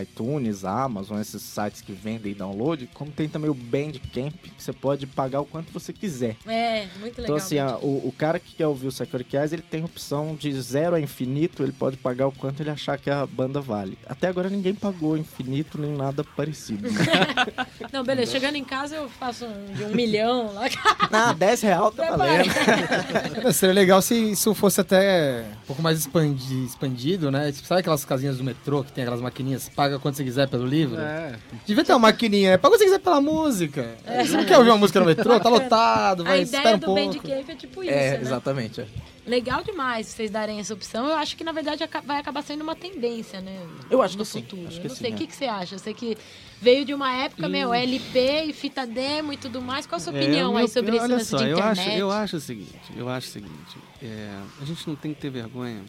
iTunes, 0.00 0.64
Amazon, 0.64 1.20
esses 1.20 1.42
sites 1.42 1.80
que 1.80 1.92
vendem 1.92 2.34
download, 2.34 2.88
como 2.94 3.10
tem 3.10 3.28
também 3.28 3.50
o 3.50 3.54
Bandcamp, 3.54 4.34
que 4.56 4.62
você 4.62 4.72
pode 4.72 5.06
pagar 5.06 5.40
o 5.40 5.44
quanto 5.44 5.72
você 5.72 5.92
quiser. 5.92 6.36
É, 6.46 6.86
muito 7.00 7.20
legal. 7.20 7.24
Então, 7.24 7.36
assim, 7.36 7.58
a- 7.58 7.78
o, 7.78 8.06
o 8.08 8.12
cara 8.16 8.38
que 8.38 8.54
quer 8.54 8.66
ouvir 8.68 8.86
o 8.86 8.92
Security 8.92 9.36
Eyes, 9.36 9.52
ele 9.52 9.62
tem 9.62 9.82
a 9.82 9.86
opção 9.86 10.36
de 10.36 10.52
zero 10.60 10.94
a 10.94 11.00
infinito, 11.00 11.62
ele 11.64 11.72
pode 11.72 11.96
pagar 11.96 12.28
o 12.28 12.32
quanto 12.32 12.60
ele 12.62 12.70
achar 12.70 12.96
que 12.98 13.10
a 13.10 13.26
banda 13.26 13.60
vale. 13.60 13.98
Até 14.06 14.28
agora 14.28 14.48
ninguém 14.48 14.74
pagou 14.74 15.16
infinito 15.16 15.80
nem 15.80 15.90
nada 15.96 16.22
parecido. 16.22 16.88
né? 16.90 17.00
Não, 17.92 18.04
beleza. 18.04 18.30
Chegando 18.32 18.54
em 18.56 18.64
casa 18.64 18.96
eu 18.96 19.08
faço 19.08 19.46
de 19.74 19.82
um 19.84 19.94
milhão 19.94 20.52
lá. 20.52 20.66
ah, 21.12 21.32
10 21.32 21.60
real 21.62 21.90
tá 21.92 22.16
valendo. 22.16 22.50
Mas 23.44 23.56
Seria 23.56 23.74
legal 23.74 24.00
se 24.02 24.14
isso 24.32 24.54
fosse 24.54 24.80
até 24.80 25.44
um 25.62 25.66
pouco 25.66 25.82
mais 25.82 25.98
expandi- 25.98 26.64
expandido, 26.64 27.30
né? 27.30 27.52
Tipo, 27.52 27.66
sabe 27.66 27.80
aquelas 27.80 28.04
casinhas 28.04 28.38
do 28.38 28.44
metrô 28.44 28.82
que 28.84 28.92
tem 28.92 29.02
aquelas 29.04 29.20
maquininhas? 29.20 29.68
Paga 29.68 29.98
quanto 29.98 30.16
você 30.16 30.24
quiser 30.24 30.48
pelo 30.48 30.66
livro? 30.66 30.98
É, 31.00 31.34
Devia 31.64 31.84
ter 31.84 31.92
uma 31.92 31.98
maquininha, 32.00 32.50
né? 32.52 32.56
Paga 32.58 32.72
quanto 32.74 32.78
você 32.80 32.84
quiser 32.86 32.98
pela 33.00 33.20
música. 33.20 33.86
Você 34.24 34.36
não 34.36 34.44
quer 34.44 34.58
ouvir 34.58 34.70
uma 34.70 34.78
música 34.78 35.00
no 35.00 35.06
metrô? 35.06 35.38
Tá 35.40 35.48
lotado, 35.48 36.22
A 36.22 36.24
vai, 36.24 36.42
ideia 36.42 36.56
espera 36.58 36.76
um 36.76 36.78
do 36.78 36.86
pouco. 36.86 37.00
Bandcamp 37.00 37.48
é 37.50 37.54
tipo 37.54 37.82
isso, 37.82 37.92
É, 37.92 38.10
né? 38.12 38.18
exatamente. 38.20 38.80
é. 38.80 38.86
Legal 39.26 39.64
demais 39.64 40.06
vocês 40.06 40.30
darem 40.30 40.60
essa 40.60 40.72
opção. 40.72 41.04
Eu 41.08 41.16
acho 41.16 41.36
que, 41.36 41.42
na 41.42 41.50
verdade, 41.50 41.82
vai 42.04 42.20
acabar 42.20 42.42
sendo 42.42 42.60
uma 42.62 42.76
tendência, 42.76 43.40
né? 43.40 43.58
Eu 43.90 44.00
acho 44.00 44.16
no 44.16 44.24
que 44.24 44.30
sim, 44.30 44.40
futuro. 44.42 44.68
acho 44.68 44.76
Eu 44.76 44.82
que 44.82 44.88
não 44.88 44.94
sim, 44.94 45.00
sei. 45.02 45.10
O 45.10 45.14
é. 45.14 45.16
que, 45.16 45.26
que 45.26 45.34
você 45.34 45.44
acha? 45.46 45.74
Eu 45.74 45.78
sei 45.80 45.94
que 45.94 46.16
veio 46.62 46.84
de 46.84 46.94
uma 46.94 47.12
época, 47.12 47.48
meu, 47.48 47.74
LP 47.74 48.44
e 48.46 48.52
fita 48.52 48.86
demo 48.86 49.32
e 49.32 49.36
tudo 49.36 49.60
mais. 49.60 49.84
Qual 49.84 49.96
a 49.96 50.00
sua 50.00 50.12
opinião 50.12 50.56
É, 50.56 50.62
o 50.62 50.65
meu- 50.66 50.82
sobre 50.84 50.96
esse 50.96 51.04
olha 51.04 51.14
lance 51.16 51.30
só, 51.30 51.38
eu 51.42 51.62
acho, 51.62 51.80
eu 51.90 52.10
acho 52.10 52.36
o 52.36 52.40
seguinte, 52.40 52.92
eu 52.96 53.08
acho 53.08 53.28
o 53.28 53.30
seguinte, 53.30 53.76
é, 54.02 54.42
a 54.60 54.64
gente 54.64 54.86
não 54.88 54.96
tem 54.96 55.14
que 55.14 55.20
ter 55.20 55.30
vergonha 55.30 55.82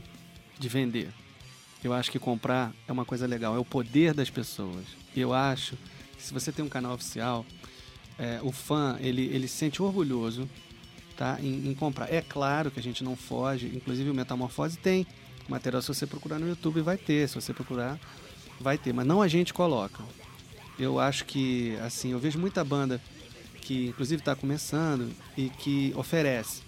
de 0.59 0.67
vender. 0.69 1.09
Eu 1.83 1.93
acho 1.93 2.09
que 2.11 2.17
comprar 2.19 2.73
é 2.87 2.91
uma 2.91 3.05
coisa 3.05 3.27
legal, 3.27 3.55
é 3.55 3.59
o 3.59 3.65
poder 3.65 4.13
das 4.13 4.29
pessoas. 4.29 4.83
Eu 5.15 5.33
acho 5.33 5.77
que 6.17 6.23
se 6.23 6.33
você 6.33 6.51
tem 6.51 6.65
um 6.65 6.69
canal 6.69 6.93
oficial, 6.93 7.45
é, 8.17 8.39
o 8.41 8.51
fã, 8.51 8.97
ele, 8.99 9.23
ele 9.25 9.47
se 9.47 9.55
sente 9.57 9.81
orgulhoso 9.81 10.49
tá, 11.15 11.37
em, 11.39 11.69
em 11.69 11.73
comprar. 11.75 12.11
É 12.11 12.21
claro 12.21 12.71
que 12.71 12.79
a 12.79 12.83
gente 12.83 13.03
não 13.03 13.15
foge, 13.15 13.67
inclusive 13.67 14.09
o 14.09 14.13
Metamorfose 14.13 14.77
tem 14.77 15.05
material, 15.47 15.81
se 15.81 15.87
você 15.87 16.05
procurar 16.07 16.39
no 16.39 16.47
YouTube 16.47 16.81
vai 16.81 16.97
ter, 16.97 17.29
se 17.29 17.35
você 17.35 17.53
procurar 17.53 17.99
vai 18.59 18.77
ter, 18.77 18.91
mas 18.91 19.05
não 19.05 19.21
a 19.21 19.27
gente 19.27 19.53
coloca. 19.53 20.03
Eu 20.79 20.99
acho 20.99 21.25
que, 21.25 21.75
assim, 21.77 22.11
eu 22.11 22.19
vejo 22.19 22.37
muita 22.39 22.63
banda 22.63 23.01
que 23.67 23.87
inclusive 23.87 24.21
está 24.21 24.33
começando 24.33 25.11
e 25.35 25.49
que 25.49 25.93
oferece. 25.97 26.61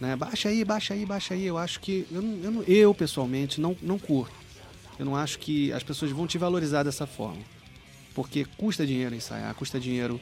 Né? 0.00 0.16
Baixa 0.16 0.48
aí, 0.48 0.64
baixa 0.64 0.92
aí, 0.92 1.06
baixa 1.06 1.34
aí. 1.34 1.46
Eu 1.46 1.56
acho 1.56 1.78
que. 1.78 2.04
Eu, 2.10 2.20
eu, 2.20 2.64
eu, 2.64 2.94
pessoalmente, 2.94 3.60
não, 3.60 3.76
não 3.80 3.96
curto. 3.96 4.34
Eu 4.98 5.04
não 5.04 5.14
acho 5.14 5.38
que 5.38 5.72
as 5.72 5.84
pessoas 5.84 6.10
vão 6.10 6.26
te 6.26 6.38
valorizar 6.38 6.82
dessa 6.82 7.06
forma. 7.06 7.40
Porque 8.12 8.44
custa 8.56 8.84
dinheiro 8.84 9.14
ensaiar, 9.14 9.54
custa 9.54 9.78
dinheiro 9.78 10.20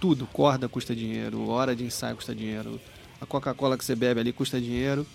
tudo. 0.00 0.26
Corda 0.26 0.68
custa 0.68 0.96
dinheiro, 0.96 1.48
hora 1.48 1.76
de 1.76 1.84
ensaio 1.84 2.16
custa 2.16 2.34
dinheiro, 2.34 2.80
a 3.20 3.24
Coca-Cola 3.24 3.78
que 3.78 3.84
você 3.84 3.94
bebe 3.94 4.18
ali 4.18 4.32
custa 4.32 4.60
dinheiro. 4.60 5.06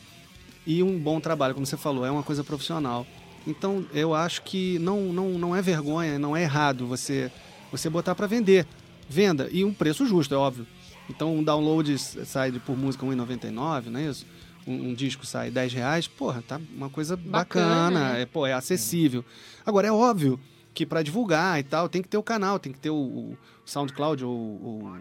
E 0.66 0.82
um 0.82 0.98
bom 0.98 1.20
trabalho, 1.20 1.54
como 1.54 1.66
você 1.66 1.76
falou, 1.76 2.06
é 2.06 2.12
uma 2.12 2.24
coisa 2.24 2.42
profissional. 2.42 3.06
Então 3.46 3.86
eu 3.94 4.16
acho 4.16 4.44
que 4.44 4.80
não, 4.80 5.12
não, 5.12 5.30
não 5.32 5.54
é 5.54 5.62
vergonha, 5.62 6.18
não 6.18 6.38
é 6.38 6.44
errado 6.44 6.88
você, 6.88 7.30
você 7.70 7.90
botar 7.90 8.16
para 8.16 8.28
vender. 8.28 8.66
Venda. 9.12 9.50
E 9.52 9.64
um 9.64 9.74
preço 9.74 10.06
justo, 10.06 10.34
é 10.34 10.38
óbvio. 10.38 10.66
Então 11.10 11.36
um 11.36 11.44
download 11.44 11.98
sai 11.98 12.52
por 12.54 12.78
música 12.78 13.06
R$ 13.06 13.14
1,99, 13.16 13.86
não 13.88 14.00
é 14.00 14.06
isso? 14.06 14.26
Um, 14.66 14.90
um 14.90 14.94
disco 14.94 15.26
sai 15.26 15.50
10 15.50 15.74
reais, 15.74 16.08
porra, 16.08 16.44
tá 16.48 16.60
uma 16.76 16.90
coisa 16.90 17.18
Bacana, 17.18 17.40
bacana, 17.40 18.14
né? 18.14 18.22
é, 18.22 18.26
pô, 18.26 18.46
é 18.46 18.54
acessível. 18.54 19.26
Agora 19.66 19.88
é 19.88 19.92
óbvio 19.92 20.40
que 20.74 20.86
para 20.86 21.02
divulgar 21.04 21.60
e 21.60 21.64
tal, 21.64 21.90
tem 21.90 22.02
que 22.02 22.08
ter 22.08 22.18
o 22.18 22.24
canal, 22.24 22.60
tem 22.60 22.72
que 22.72 22.80
ter 22.80 22.90
o, 22.90 22.96
o 22.96 23.38
SoundCloud 23.66 24.24
ou 24.24 24.32
o, 24.32 24.98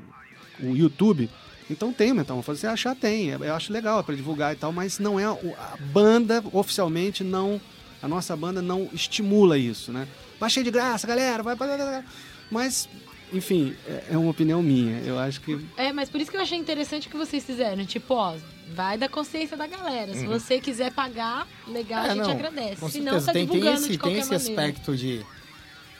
o 0.63 0.77
YouTube. 0.77 1.31
Então 1.71 1.93
tem, 1.93 2.11
então, 2.11 2.43
se 2.43 2.49
você 2.49 2.67
achar, 2.67 2.97
tem. 2.97 3.29
Eu 3.29 3.55
acho 3.55 3.73
legal 3.73 4.03
para 4.03 4.17
divulgar 4.17 4.53
e 4.53 4.57
tal, 4.57 4.73
mas 4.73 4.99
não 4.99 5.21
é. 5.21 5.25
A 5.25 5.77
banda, 5.93 6.43
oficialmente, 6.53 7.23
não. 7.23 7.61
A 8.03 8.09
nossa 8.09 8.37
banda 8.37 8.61
não 8.61 8.89
estimula 8.93 9.57
isso, 9.57 9.93
né? 9.93 10.09
Baixei 10.41 10.65
de 10.65 10.71
graça, 10.71 11.07
galera, 11.07 11.43
vai. 11.43 11.55
vai. 11.55 12.05
Mas, 12.51 12.89
enfim, 13.33 13.75
é- 13.87 14.05
é 14.13 14.19
uma 14.19 14.31
opinião 14.31 14.63
minha. 14.63 14.99
Eu 15.01 15.19
acho 15.19 15.41
que. 15.41 15.59
É, 15.77 15.93
mas 15.93 16.09
por 16.09 16.21
isso 16.21 16.31
que 16.31 16.37
eu 16.37 16.41
achei 16.41 16.59
interessante 16.59 17.09
o 17.09 17.11
que 17.11 17.17
vocês 17.17 17.45
fizeram. 17.45 17.85
Tipo, 17.87 18.15
ó, 18.15 18.37
vai 18.75 18.97
da 18.99 19.09
consciência 19.09 19.57
da 19.57 19.67
galera. 19.67 20.15
Se 20.15 20.27
você 20.27 20.61
quiser 20.61 20.93
pagar, 20.93 21.47
legal, 21.69 22.03
a 22.03 22.07
É, 22.07 22.11
gente 22.15 22.19
não, 22.25 22.31
agradece. 22.31 22.91
Se 22.91 23.01
não, 23.01 23.13
certeza. 23.21 23.27
tá 23.27 23.33
tem, 23.33 23.47
tem 23.47 23.57
divulgando 23.57 23.81
esse, 23.83 23.93
de 23.93 23.99
qualquer 23.99 24.15
tem 24.27 24.37
esse 24.37 24.51
maneira. 24.51 24.63
aspecto 24.63 24.97
de. 24.97 25.27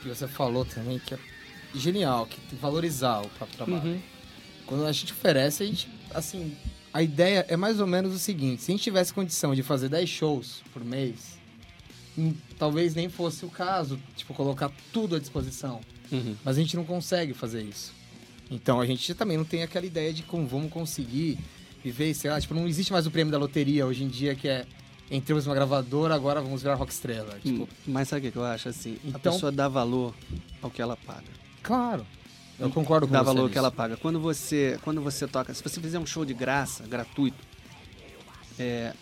que 0.01 0.07
você 0.09 0.27
falou 0.27 0.65
também, 0.65 0.99
que 0.99 1.13
é 1.13 1.19
genial, 1.75 2.25
que 2.25 2.35
tem 2.39 2.49
que 2.49 2.55
valorizar 2.55 3.21
o 3.21 3.29
próprio 3.29 3.57
trabalho. 3.57 3.83
Uhum. 3.91 3.99
Quando 4.65 4.85
a 4.85 4.91
gente 4.91 5.11
oferece, 5.13 5.63
a 5.63 5.65
gente. 5.65 5.87
Assim, 6.13 6.55
a 6.93 7.01
ideia 7.01 7.45
é 7.47 7.55
mais 7.55 7.79
ou 7.79 7.87
menos 7.87 8.13
o 8.13 8.19
seguinte: 8.19 8.61
se 8.63 8.71
a 8.71 8.73
gente 8.73 8.83
tivesse 8.83 9.13
condição 9.13 9.53
de 9.55 9.63
fazer 9.63 9.87
10 9.89 10.09
shows 10.09 10.61
por 10.73 10.83
mês, 10.83 11.37
hum, 12.17 12.33
talvez 12.57 12.93
nem 12.95 13.07
fosse 13.09 13.45
o 13.45 13.49
caso, 13.49 13.99
tipo, 14.15 14.33
colocar 14.33 14.71
tudo 14.91 15.15
à 15.15 15.19
disposição. 15.19 15.79
Uhum. 16.11 16.35
Mas 16.43 16.57
a 16.57 16.59
gente 16.59 16.75
não 16.75 16.83
consegue 16.83 17.33
fazer 17.33 17.61
isso. 17.63 17.93
Então 18.49 18.81
a 18.81 18.85
gente 18.85 19.13
também 19.13 19.37
não 19.37 19.45
tem 19.45 19.63
aquela 19.63 19.85
ideia 19.85 20.11
de 20.13 20.23
como 20.23 20.45
vamos 20.45 20.71
conseguir 20.71 21.37
viver, 21.83 22.13
sei 22.13 22.29
lá, 22.29 22.39
tipo, 22.39 22.53
não 22.53 22.67
existe 22.67 22.91
mais 22.91 23.07
o 23.07 23.11
prêmio 23.11 23.31
da 23.31 23.37
loteria 23.37 23.85
hoje 23.85 24.03
em 24.03 24.07
dia 24.07 24.35
que 24.35 24.47
é 24.47 24.65
entramos 25.09 25.45
numa 25.45 25.55
gravadora, 25.55 26.13
agora 26.15 26.41
vamos 26.41 26.61
virar 26.61 26.75
rock 26.75 26.91
estrela. 26.91 27.37
Tipo, 27.43 27.67
Mas 27.87 28.07
sabe 28.07 28.27
o 28.27 28.31
que 28.31 28.37
eu 28.37 28.45
acho? 28.45 28.69
Assim, 28.69 28.97
a 29.03 29.07
Então- 29.09 29.19
pessoa 29.33 29.51
dá 29.51 29.67
valor 29.67 30.13
ao 30.61 30.69
que 30.69 30.81
ela 30.81 30.95
paga. 30.97 31.23
claro. 31.63 32.05
Eu 32.59 32.69
concordo 32.69 33.07
com 33.07 33.13
dá 33.13 33.19
você. 33.19 33.25
valor 33.25 33.39
ao 33.39 33.45
nisso. 33.45 33.53
que 33.53 33.57
ela 33.57 33.71
paga. 33.71 33.97
Quando 33.97 34.19
você, 34.19 34.77
quando 34.83 35.01
você 35.01 35.27
toca, 35.27 35.51
se 35.51 35.63
você 35.63 35.81
fizer 35.81 35.97
um 35.97 36.05
show 36.05 36.23
de 36.23 36.33
graça, 36.33 36.83
gratuito, 36.85 37.35
é, 38.59 38.93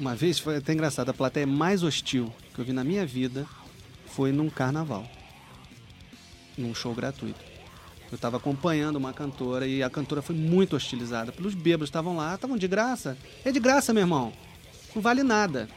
uma 0.00 0.16
vez 0.16 0.38
foi 0.38 0.56
até 0.56 0.72
engraçado, 0.72 1.10
a 1.10 1.14
plateia 1.14 1.46
mais 1.46 1.84
hostil 1.84 2.32
que 2.52 2.60
eu 2.60 2.64
vi 2.64 2.72
na 2.72 2.82
minha 2.82 3.06
vida 3.06 3.46
foi 4.06 4.32
num 4.32 4.50
carnaval, 4.50 5.08
num 6.56 6.74
show 6.74 6.94
gratuito. 6.94 7.40
Eu 8.10 8.16
estava 8.16 8.36
acompanhando 8.36 8.96
uma 8.96 9.12
cantora 9.12 9.66
e 9.66 9.82
a 9.82 9.90
cantora 9.90 10.22
foi 10.22 10.36
muito 10.36 10.76
hostilizada 10.76 11.32
pelos 11.32 11.54
bêbados, 11.54 11.88
estavam 11.88 12.16
lá, 12.16 12.34
estavam 12.34 12.56
de 12.56 12.68
graça. 12.68 13.16
É 13.44 13.50
de 13.50 13.58
graça, 13.58 13.92
meu 13.92 14.02
irmão. 14.02 14.32
Não 14.94 15.02
vale 15.02 15.22
nada. 15.22 15.68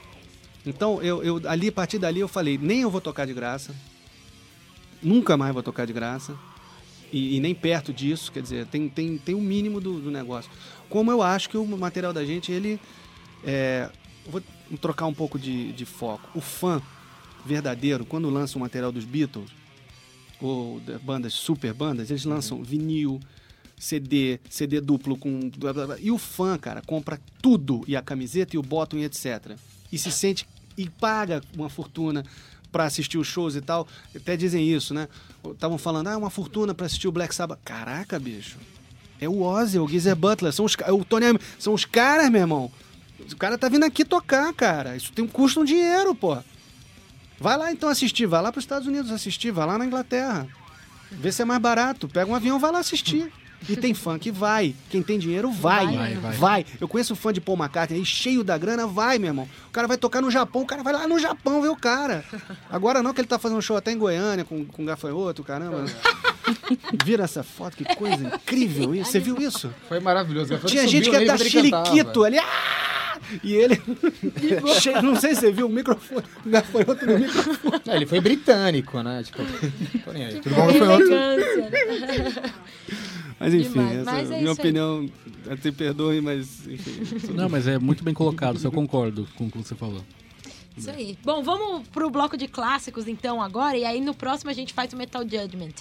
Então, 0.65 1.01
eu, 1.01 1.23
eu 1.23 1.41
ali, 1.49 1.69
a 1.69 1.71
partir 1.71 1.97
dali, 1.97 2.19
eu 2.19 2.27
falei, 2.27 2.57
nem 2.57 2.81
eu 2.81 2.91
vou 2.91 3.01
tocar 3.01 3.25
de 3.25 3.33
graça. 3.33 3.73
Nunca 5.01 5.37
mais 5.37 5.53
vou 5.53 5.63
tocar 5.63 5.85
de 5.85 5.93
graça 5.93 6.37
e, 7.11 7.37
e 7.37 7.39
nem 7.39 7.55
perto 7.55 7.93
disso, 7.93 8.31
quer 8.31 8.41
dizer, 8.41 8.65
tem, 8.67 8.89
tem, 8.89 9.17
tem 9.17 9.35
o 9.35 9.41
mínimo 9.41 9.79
do, 9.79 9.99
do 9.99 10.11
negócio. 10.11 10.51
Como 10.89 11.11
eu 11.11 11.21
acho 11.21 11.49
que 11.49 11.57
o 11.57 11.65
material 11.65 12.13
da 12.13 12.25
gente, 12.25 12.51
ele. 12.51 12.79
É, 13.43 13.89
vou 14.29 14.41
trocar 14.81 15.05
um 15.05 15.13
pouco 15.13 15.39
de, 15.39 15.71
de 15.71 15.85
foco. 15.85 16.27
O 16.35 16.41
fã 16.41 16.81
verdadeiro, 17.45 18.05
quando 18.05 18.29
lança 18.29 18.57
o 18.57 18.61
material 18.61 18.91
dos 18.91 19.05
Beatles, 19.05 19.51
ou 20.41 20.81
bandas, 21.03 21.33
super 21.33 21.73
bandas, 21.73 22.09
eles 22.09 22.25
lançam 22.25 22.63
vinil, 22.63 23.19
CD, 23.77 24.39
CD 24.49 24.81
duplo 24.81 25.17
com. 25.17 25.49
blá, 25.57 25.73
blá, 25.73 25.85
blá. 25.87 25.97
E 25.99 26.11
o 26.11 26.17
fã, 26.17 26.57
cara, 26.57 26.81
compra 26.81 27.19
tudo, 27.41 27.83
e 27.87 27.95
a 27.95 28.01
camiseta, 28.01 28.55
e 28.55 28.59
o 28.59 28.63
bottom, 28.63 28.97
e 28.97 29.03
etc. 29.03 29.55
E 29.91 29.97
se 29.97 30.11
sente. 30.11 30.47
e 30.77 30.89
paga 30.89 31.41
uma 31.55 31.69
fortuna 31.69 32.23
pra 32.71 32.85
assistir 32.85 33.17
os 33.17 33.27
shows 33.27 33.55
e 33.55 33.61
tal. 33.61 33.87
Até 34.15 34.35
dizem 34.35 34.67
isso, 34.67 34.93
né? 34.93 35.07
Estavam 35.51 35.77
falando, 35.77 36.07
ah, 36.07 36.17
uma 36.17 36.29
fortuna 36.29 36.73
pra 36.73 36.85
assistir 36.85 37.07
o 37.07 37.11
Black 37.11 37.33
Sabbath. 37.33 37.59
Caraca, 37.63 38.19
bicho. 38.19 38.57
É 39.19 39.27
o 39.27 39.41
Ozzy, 39.41 39.79
o 39.79 39.87
Geezer 39.87 40.15
Butler, 40.15 40.53
são 40.53 40.65
os, 40.65 40.75
o 40.75 41.03
Tony 41.03 41.25
são 41.57 41.73
os 41.73 41.85
caras, 41.85 42.29
meu 42.29 42.41
irmão. 42.41 42.71
O 43.19 43.35
cara 43.35 43.57
tá 43.57 43.67
vindo 43.67 43.83
aqui 43.83 44.05
tocar, 44.05 44.53
cara. 44.53 44.95
Isso 44.95 45.11
tem 45.11 45.25
um 45.25 45.27
custo 45.27 45.61
um 45.61 45.65
dinheiro, 45.65 46.13
pô. 46.13 46.37
Vai 47.39 47.57
lá 47.57 47.71
então 47.71 47.89
assistir, 47.89 48.25
vai 48.25 48.41
lá 48.41 48.51
pros 48.51 48.63
Estados 48.63 48.87
Unidos 48.87 49.11
assistir, 49.11 49.51
vai 49.51 49.65
lá 49.65 49.77
na 49.77 49.85
Inglaterra. 49.85 50.47
Vê 51.11 51.31
se 51.31 51.41
é 51.41 51.45
mais 51.45 51.61
barato. 51.61 52.07
Pega 52.07 52.29
um 52.29 52.35
avião, 52.35 52.59
vai 52.59 52.71
lá 52.71 52.79
assistir. 52.79 53.31
E 53.67 53.75
tem 53.75 53.93
fã 53.93 54.19
que 54.19 54.31
vai. 54.31 54.75
Quem 54.89 55.01
tem 55.01 55.17
dinheiro 55.17 55.51
vai. 55.51 55.85
Vai, 55.87 56.15
vai. 56.15 56.31
Vai. 56.37 56.65
Eu 56.79 56.87
conheço 56.87 57.15
fã 57.15 57.33
de 57.33 57.41
Paul 57.41 57.57
McCartney 57.57 57.99
aí, 57.99 58.05
cheio 58.05 58.43
da 58.43 58.57
grana, 58.57 58.85
vai, 58.85 59.17
meu 59.17 59.29
irmão. 59.29 59.49
O 59.67 59.71
cara 59.71 59.87
vai 59.87 59.97
tocar 59.97 60.21
no 60.21 60.29
Japão, 60.29 60.61
o 60.61 60.65
cara 60.65 60.83
vai 60.83 60.93
lá 60.93 61.07
no 61.07 61.17
Japão 61.17 61.61
ver 61.61 61.69
o 61.69 61.75
cara. 61.75 62.23
Agora 62.69 63.01
não, 63.01 63.13
que 63.13 63.21
ele 63.21 63.27
tá 63.27 63.39
fazendo 63.39 63.61
show 63.61 63.75
até 63.75 63.91
em 63.91 63.97
Goiânia, 63.97 64.45
com, 64.45 64.63
com 64.65 64.85
gafanhoto, 64.85 65.43
caramba. 65.43 65.85
Vira 67.03 67.23
essa 67.23 67.43
foto, 67.43 67.77
que 67.77 67.83
coisa 67.95 68.23
incrível 68.23 68.93
isso. 68.93 69.11
Você 69.11 69.19
viu 69.19 69.37
isso? 69.37 69.73
Foi 69.87 69.99
maravilhoso. 69.99 70.57
Tinha 70.65 70.87
gente 70.87 71.09
que 71.09 71.15
ali 71.15 71.25
ia 71.25 71.35
dar 71.35 71.35
enquanto 71.35 71.55
ele 71.57 71.71
cantava. 71.71 71.85
chiliquito 71.89 72.23
ali. 72.23 72.37
Ah! 72.37 72.76
E 73.43 73.53
ele. 73.53 73.81
Cheio- 74.79 75.01
não 75.01 75.15
sei 75.15 75.35
se 75.35 75.41
você 75.41 75.51
viu 75.51 75.67
o 75.67 75.69
microfone. 75.69 76.23
O 76.45 76.49
gafanhoto 76.49 77.05
no 77.05 77.19
microfone. 77.19 77.81
É, 77.87 77.95
ele 77.95 78.05
foi 78.05 78.19
britânico, 78.21 79.01
né? 79.01 79.23
Tipo, 79.23 79.39
tô 80.03 80.11
nem 80.11 80.25
aí. 80.25 80.39
Tudo 80.39 80.55
bom? 80.55 80.67
Mas 83.39 83.53
enfim, 83.53 83.69
Demais. 83.69 83.97
essa 83.99 84.11
Mas 84.11 84.31
é 84.31 84.39
minha 84.39 84.51
opinião. 84.51 85.09
Até 85.49 85.71
perdoe, 85.71 86.19
mas 86.21 86.67
enfim. 86.67 87.31
Não, 87.33 87.47
mas 87.47 87.67
é 87.67 87.77
muito 87.77 88.03
bem 88.03 88.13
colocado, 88.13 88.59
eu 88.61 88.71
concordo 88.71 89.27
com 89.37 89.45
o 89.45 89.51
que 89.51 89.57
você 89.59 89.75
falou. 89.75 90.03
Isso 90.75 90.89
aí. 90.89 91.17
Bom, 91.23 91.41
vamos 91.41 91.87
pro 91.87 92.09
bloco 92.09 92.35
de 92.35 92.47
clássicos 92.47 93.07
então 93.07 93.41
agora, 93.41 93.77
e 93.77 93.85
aí 93.85 94.01
no 94.01 94.13
próximo 94.13 94.49
a 94.49 94.53
gente 94.53 94.73
faz 94.73 94.91
o 94.93 94.97
Metal 94.97 95.21
Judgment. 95.21 95.73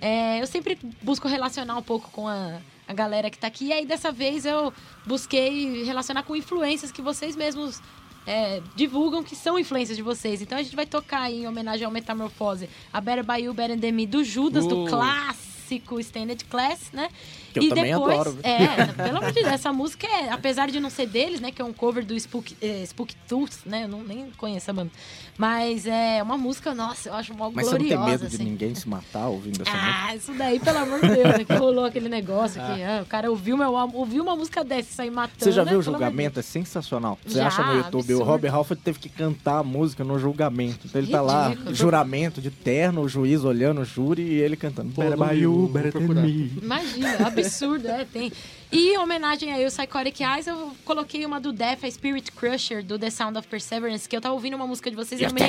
É, 0.00 0.42
eu 0.42 0.46
sempre 0.46 0.78
busco 1.02 1.26
relacionar 1.26 1.76
um 1.76 1.82
pouco 1.82 2.10
com 2.10 2.28
a, 2.28 2.58
a 2.86 2.92
galera 2.92 3.30
que 3.30 3.38
tá 3.38 3.46
aqui, 3.46 3.66
e 3.66 3.72
aí 3.72 3.86
dessa 3.86 4.12
vez 4.12 4.44
eu 4.44 4.72
busquei 5.06 5.84
relacionar 5.84 6.22
com 6.22 6.36
influências 6.36 6.92
que 6.92 7.00
vocês 7.00 7.34
mesmos 7.36 7.80
é, 8.26 8.62
divulgam 8.74 9.22
que 9.22 9.36
são 9.36 9.58
influências 9.58 9.96
de 9.96 10.02
vocês. 10.02 10.40
Então 10.42 10.58
a 10.58 10.62
gente 10.62 10.76
vai 10.76 10.86
tocar 10.86 11.22
aí, 11.22 11.42
em 11.42 11.46
homenagem 11.46 11.84
ao 11.84 11.90
Metamorfose, 11.90 12.68
a 12.92 13.00
Better 13.00 13.24
By 13.24 13.44
You, 13.44 13.54
Better 13.54 13.78
Than 13.78 13.92
Me, 13.92 14.06
do 14.06 14.24
Judas, 14.24 14.66
do 14.66 14.84
Uh. 14.84 14.88
clássico 14.88 15.98
Standard 16.00 16.44
Class, 16.46 16.90
né? 16.92 17.08
Que 17.54 17.60
eu 17.60 17.62
e 17.64 17.68
também 17.68 17.92
depois, 17.92 18.20
adoro? 18.20 18.38
É, 18.42 18.84
pelo 19.04 19.18
amor 19.18 19.32
de 19.32 19.40
Deus, 19.40 19.46
essa 19.52 19.72
música 19.72 20.06
é, 20.06 20.28
apesar 20.30 20.68
de 20.68 20.80
não 20.80 20.90
ser 20.90 21.06
deles, 21.06 21.40
né, 21.40 21.50
que 21.52 21.62
é 21.62 21.64
um 21.64 21.72
cover 21.72 22.04
do 22.04 22.14
Spook, 22.18 22.56
eh, 22.60 22.82
Spook 22.84 23.14
Tooth, 23.28 23.58
né, 23.64 23.84
eu 23.84 23.88
não, 23.88 24.02
nem 24.02 24.30
conheço 24.36 24.70
a 24.70 24.74
banda, 24.74 24.90
mas 25.38 25.86
é 25.86 26.20
uma 26.22 26.36
música, 26.36 26.74
nossa, 26.74 27.08
eu 27.08 27.14
acho 27.14 27.32
mó 27.34 27.50
Mas 27.54 27.66
você 27.66 27.72
não 27.72 27.78
gloriosa, 27.78 28.02
tem 28.04 28.10
medo 28.12 28.28
de 28.28 28.34
assim. 28.34 28.44
ninguém 28.44 28.74
se 28.74 28.88
matar 28.88 29.28
ouvindo 29.28 29.62
essa 29.62 29.70
música? 29.70 29.94
Ah, 30.06 30.16
isso 30.16 30.34
daí, 30.34 30.58
pelo 30.58 30.78
amor 30.78 31.00
de 31.00 31.08
Deus, 31.08 31.38
né, 31.38 31.44
que 31.44 31.54
rolou 31.54 31.84
aquele 31.84 32.08
negócio 32.08 32.60
que 32.60 32.82
ah, 32.82 33.00
o 33.02 33.06
cara 33.06 33.30
ouviu, 33.30 33.56
meu, 33.56 33.72
ouviu 33.72 34.22
uma 34.22 34.34
música 34.34 34.64
dessa 34.64 34.90
e 34.90 34.94
sair 34.94 35.10
matando. 35.10 35.36
Você 35.38 35.52
já 35.52 35.64
né, 35.64 35.70
viu 35.70 35.78
o 35.78 35.82
amor 35.82 35.92
de 35.92 35.98
julgamento? 35.98 36.40
É 36.40 36.42
sensacional. 36.42 37.18
Você 37.24 37.38
Já, 37.38 37.46
acha 37.46 37.62
no 37.62 37.74
YouTube, 37.76 38.00
absurdo. 38.00 38.22
o 38.22 38.24
Rob 38.24 38.48
Halford 38.48 38.82
teve 38.82 38.98
que 38.98 39.08
cantar 39.08 39.58
a 39.58 39.62
música 39.62 40.02
no 40.04 40.18
julgamento. 40.18 40.86
Então 40.86 41.00
ele 41.00 41.10
tá 41.10 41.20
lá, 41.20 41.48
Ridículo. 41.48 41.74
juramento 41.74 42.40
de 42.40 42.50
terno, 42.50 43.02
o 43.02 43.08
juiz 43.08 43.44
olhando 43.44 43.80
o 43.80 43.84
júri 43.84 44.22
e 44.22 44.40
ele 44.40 44.56
cantando. 44.56 44.92
Pô, 44.92 45.02
Better 45.02 45.18
não 45.18 45.26
by 45.28 45.34
vi, 45.34 45.40
you, 45.42 45.52
vou 45.52 45.68
better 45.68 45.92
than 45.92 45.98
procurar. 46.00 46.22
me. 46.22 46.52
Imagina, 46.62 47.26
absurdo, 47.26 47.43
é, 47.88 48.04
tem. 48.04 48.32
E 48.74 48.94
em 48.94 48.98
homenagem 48.98 49.52
aí 49.52 49.64
ao 49.64 49.70
Psychotic 49.70 50.20
Eyes, 50.20 50.48
eu 50.48 50.72
coloquei 50.84 51.24
uma 51.24 51.38
do 51.38 51.52
Death, 51.52 51.84
a 51.84 51.90
Spirit 51.90 52.32
Crusher, 52.32 52.84
do 52.84 52.98
The 52.98 53.08
Sound 53.08 53.38
of 53.38 53.46
Perseverance, 53.46 54.08
que 54.08 54.16
eu 54.16 54.20
tava 54.20 54.34
ouvindo 54.34 54.54
uma 54.54 54.66
música 54.66 54.90
de 54.90 54.96
vocês 54.96 55.20
e 55.20 55.24
eu 55.24 55.28
não 55.28 55.34
me, 55.36 55.42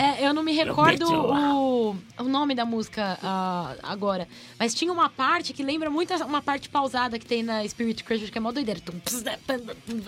é, 0.00 0.28
eu 0.28 0.32
não 0.32 0.42
me 0.42 0.52
recordo 0.52 1.04
o, 1.04 1.96
o 2.18 2.22
nome 2.22 2.54
da 2.54 2.64
música 2.64 3.18
ah, 3.20 3.74
agora. 3.82 4.28
Mas 4.56 4.72
tinha 4.72 4.92
uma 4.92 5.08
parte 5.08 5.52
que 5.52 5.64
lembra 5.64 5.90
muito 5.90 6.14
uma 6.24 6.40
parte 6.40 6.68
pausada 6.68 7.18
que 7.18 7.26
tem 7.26 7.42
na 7.42 7.66
Spirit 7.66 8.04
Crusher, 8.04 8.30
que 8.30 8.38
é 8.38 8.40
mó 8.40 8.52
doideira. 8.52 8.80
Né. 9.24 9.36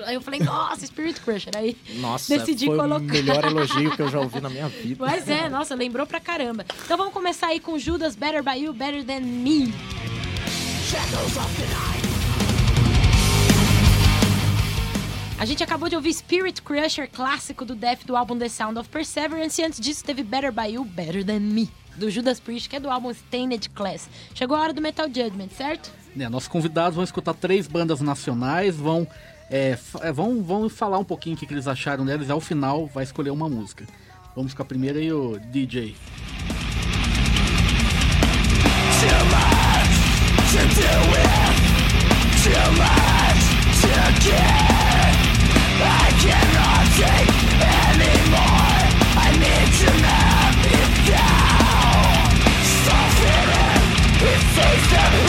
Aí 0.04 0.14
eu 0.14 0.20
falei, 0.20 0.38
nossa, 0.38 0.86
Spirit 0.86 1.20
Crusher. 1.20 1.52
Aí 1.56 1.76
Nossa, 1.96 2.38
decidi 2.38 2.66
foi 2.66 2.76
colocar. 2.76 2.96
o 2.98 3.08
melhor 3.08 3.42
elogio 3.44 3.90
que 3.90 4.02
eu 4.02 4.08
já 4.08 4.20
ouvi 4.20 4.40
na 4.40 4.50
minha 4.50 4.68
vida. 4.68 5.04
Mas 5.04 5.28
é, 5.28 5.48
nossa, 5.48 5.74
lembrou 5.74 6.06
pra 6.06 6.20
caramba. 6.20 6.64
Então 6.84 6.96
vamos 6.96 7.12
começar 7.12 7.48
aí 7.48 7.58
com 7.58 7.76
Judas 7.76 8.14
Better 8.14 8.42
By 8.42 8.62
You, 8.62 8.72
Better 8.72 9.04
Than 9.04 9.20
Me. 9.20 9.74
A 15.36 15.44
gente 15.44 15.60
acabou 15.64 15.88
de 15.88 15.96
ouvir 15.96 16.14
Spirit 16.14 16.62
Crusher, 16.62 17.10
clássico 17.10 17.64
do 17.64 17.74
Death 17.74 18.04
do 18.06 18.14
álbum 18.14 18.38
The 18.38 18.48
Sound 18.48 18.78
of 18.78 18.88
Perseverance, 18.88 19.60
e 19.60 19.64
antes 19.64 19.80
disso 19.80 20.04
teve 20.04 20.22
Better 20.22 20.52
By 20.52 20.74
You, 20.74 20.84
Better 20.84 21.24
Than 21.24 21.40
Me, 21.40 21.68
do 21.96 22.08
Judas 22.08 22.38
Priest, 22.38 22.68
que 22.68 22.76
é 22.76 22.80
do 22.80 22.88
álbum 22.88 23.10
Stained 23.10 23.68
Class. 23.70 24.08
Chegou 24.32 24.56
a 24.56 24.60
hora 24.60 24.72
do 24.72 24.80
Metal 24.80 25.06
Judgment, 25.06 25.48
certo? 25.56 25.90
É, 26.16 26.28
nossos 26.28 26.48
convidados 26.48 26.94
vão 26.94 27.02
escutar 27.02 27.34
três 27.34 27.66
bandas 27.66 28.00
nacionais, 28.00 28.76
vão, 28.76 29.08
é, 29.50 29.76
é, 30.02 30.12
vão, 30.12 30.40
vão 30.40 30.68
falar 30.68 30.98
um 30.98 31.04
pouquinho 31.04 31.34
o 31.34 31.38
que, 31.38 31.46
que 31.46 31.54
eles 31.54 31.66
acharam 31.66 32.06
delas 32.06 32.28
e 32.28 32.30
ao 32.30 32.40
final 32.40 32.86
vai 32.86 33.02
escolher 33.02 33.30
uma 33.30 33.48
música. 33.48 33.84
Vamos 34.36 34.54
com 34.54 34.62
a 34.62 34.64
primeira 34.64 35.00
e 35.00 35.12
o 35.12 35.36
DJ. 35.50 35.96
to 40.56 40.62
do 40.62 40.92
with 41.12 41.56
Too 42.44 42.66
much 42.80 43.42
to 43.82 43.96
give 44.24 45.16
I 45.84 46.08
cannot 46.24 46.84
take 46.96 47.36
anymore 47.84 48.80
I 49.20 49.28
need 49.42 49.70
to 49.82 49.90
know 50.04 50.64
it! 50.72 50.90
Now 51.12 51.56
Stop 52.80 53.20
it, 53.20 53.52
it 54.32 54.40
saves 54.54 55.25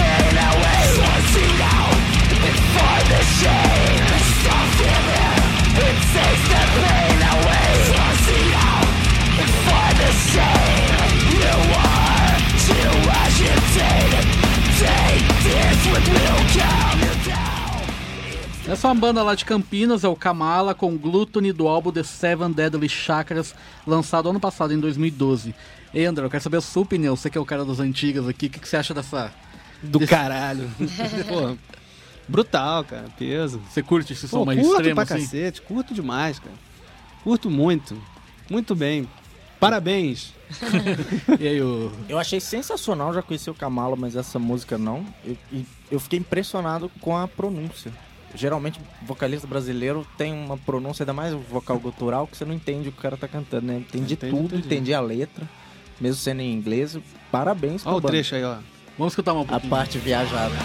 Essa 18.67 18.87
é 18.87 18.91
uma 18.91 18.99
banda 18.99 19.23
lá 19.23 19.33
de 19.33 19.45
Campinas, 19.45 20.03
é 20.03 20.09
o 20.09 20.15
Kamala, 20.15 20.73
com 20.75 20.97
Gluttony 20.97 21.53
do 21.53 21.67
álbum 21.69 21.89
The 21.91 22.03
Seven 22.03 22.51
Deadly 22.51 22.89
Chakras, 22.89 23.55
lançado 23.85 24.29
ano 24.29 24.41
passado, 24.41 24.73
em 24.73 24.79
2012. 24.79 25.55
Ei, 25.93 26.05
André, 26.05 26.25
eu 26.25 26.29
quero 26.29 26.43
saber 26.43 26.57
a 26.57 26.61
sua 26.61 26.83
opinião, 26.83 27.15
você 27.15 27.29
que 27.29 27.37
é 27.37 27.41
o 27.41 27.45
cara 27.45 27.63
das 27.63 27.79
antigas 27.79 28.27
aqui, 28.27 28.47
o 28.47 28.49
que, 28.49 28.59
que 28.59 28.67
você 28.67 28.75
acha 28.75 28.93
dessa... 28.93 29.31
Do 29.81 29.99
desse- 29.99 30.09
caralho. 30.09 30.69
Pô, 31.29 31.55
brutal, 32.27 32.83
cara. 32.83 33.05
Peso. 33.17 33.61
Você 33.69 33.81
curte 33.81 34.11
esse 34.11 34.27
som 34.27 34.39
Pô, 34.39 34.45
mais 34.45 34.59
curto 34.59 34.75
extremo 34.81 34.95
pra 34.95 35.03
assim? 35.15 35.23
cacete. 35.23 35.61
Curto 35.61 35.93
demais, 35.93 36.37
cara. 36.39 36.55
Curto 37.23 37.49
muito. 37.49 37.95
Muito 38.49 38.75
bem. 38.75 39.07
Parabéns. 39.61 40.33
E 41.39 41.47
aí, 41.47 41.61
o... 41.61 41.91
Eu 42.09 42.17
achei 42.17 42.39
sensacional, 42.39 43.13
já 43.13 43.21
conheci 43.21 43.49
o 43.49 43.53
Kamala, 43.53 43.95
mas 43.95 44.15
essa 44.15 44.39
música 44.39 44.77
não. 44.77 45.05
Eu, 45.25 45.37
eu 45.91 45.99
fiquei 45.99 46.19
impressionado 46.19 46.89
com 47.01 47.15
a 47.15 47.27
pronúncia. 47.27 47.91
Geralmente, 48.35 48.79
vocalista 49.03 49.47
brasileiro 49.47 50.05
tem 50.17 50.33
uma 50.33 50.57
pronúncia, 50.57 51.03
ainda 51.03 51.13
mais 51.13 51.33
vocal 51.33 51.79
gutural, 51.79 52.27
que 52.27 52.37
você 52.37 52.45
não 52.45 52.53
entende 52.53 52.89
o 52.89 52.91
que 52.91 52.99
o 52.99 53.01
cara 53.01 53.17
tá 53.17 53.27
cantando, 53.27 53.67
né? 53.67 53.77
Entendi 53.77 54.13
Entendi, 54.13 54.31
tudo, 54.31 54.45
entendi. 54.55 54.65
entendi 54.67 54.93
a 54.93 54.99
letra, 54.99 55.47
mesmo 55.99 56.21
sendo 56.21 56.41
em 56.41 56.53
inglês. 56.53 56.97
Parabéns 57.31 57.85
Olha 57.85 57.95
o 57.97 58.01
banda. 58.01 58.11
trecho 58.13 58.35
aí, 58.35 58.43
ó. 58.43 58.57
Vamos 58.97 59.13
escutar 59.13 59.33
uma 59.33 59.43
A 59.43 59.45
pouquinho. 59.45 59.69
parte 59.69 59.97
viajada. 59.97 60.55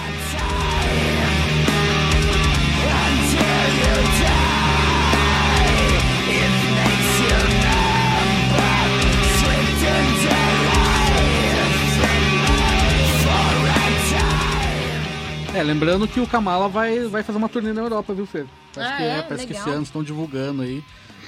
É, 15.55 15.62
lembrando 15.62 16.09
que 16.09 16.19
o 16.21 16.27
Kamala 16.27 16.69
vai, 16.69 17.01
vai 17.07 17.23
fazer 17.23 17.37
uma 17.38 17.49
turnê 17.49 17.73
na 17.73 17.83
Europa, 17.83 18.15
viu, 18.15 18.25
Fer? 18.27 18.47
Parece 18.75 18.93
Ah, 18.93 18.97
que, 18.97 19.03
é? 19.03 19.23
parece 19.23 19.47
que 19.47 19.53
esse 19.53 19.69
ano 19.69 19.83
estão 19.83 20.03
divulgando 20.03 20.62
aí. 20.62 20.83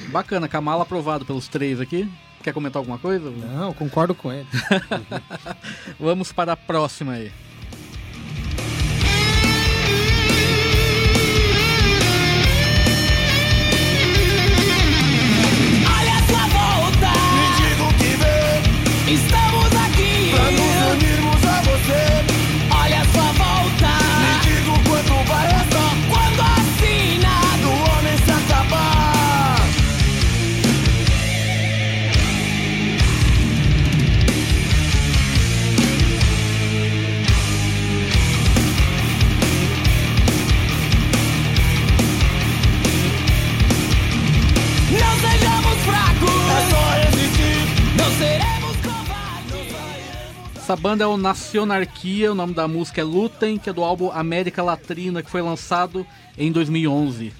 Bacana, 0.09 0.49
Kamala 0.49 0.83
aprovado 0.83 1.25
pelos 1.27 1.47
três 1.47 1.81
aqui. 1.81 2.09
Quer 2.43 2.53
comentar 2.53 2.81
alguma 2.81 2.99
coisa? 2.99 3.31
Não, 3.31 3.73
concordo 3.75 4.15
com 4.15 4.33
ele. 4.33 4.47
Vamos 6.01 6.33
para 6.33 6.53
a 6.53 6.57
próxima 6.57 7.13
aí. 7.13 7.31
Essa 50.75 50.83
banda 50.83 51.05
é 51.05 51.07
o 51.07 51.17
Nacionarquia, 51.17 52.33
o 52.33 52.35
nome 52.35 52.53
da 52.53 52.67
música 52.67 53.01
é 53.01 53.05
Lutem, 53.05 53.59
que 53.59 53.71
é 53.71 53.73
do 53.73 53.85
álbum 53.85 54.11
América 54.11 54.61
Latina, 54.61 55.23
que 55.23 55.31
foi 55.31 55.41
lançado 55.41 56.05
em 56.37 56.51
2011. 56.51 57.33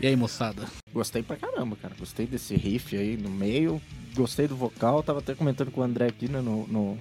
E 0.00 0.06
aí, 0.06 0.16
moçada? 0.16 0.62
Gostei 0.90 1.22
pra 1.22 1.36
caramba, 1.36 1.76
cara. 1.76 1.94
Gostei 1.98 2.24
desse 2.24 2.56
riff 2.56 2.96
aí 2.96 3.18
no 3.18 3.28
meio. 3.28 3.78
Gostei 4.14 4.48
do 4.48 4.56
vocal. 4.56 5.02
Tava 5.02 5.18
até 5.18 5.34
comentando 5.34 5.70
com 5.70 5.82
o 5.82 5.84
André 5.84 6.06
aqui 6.06 6.30
né, 6.30 6.40
no, 6.40 6.66
no, 6.66 6.98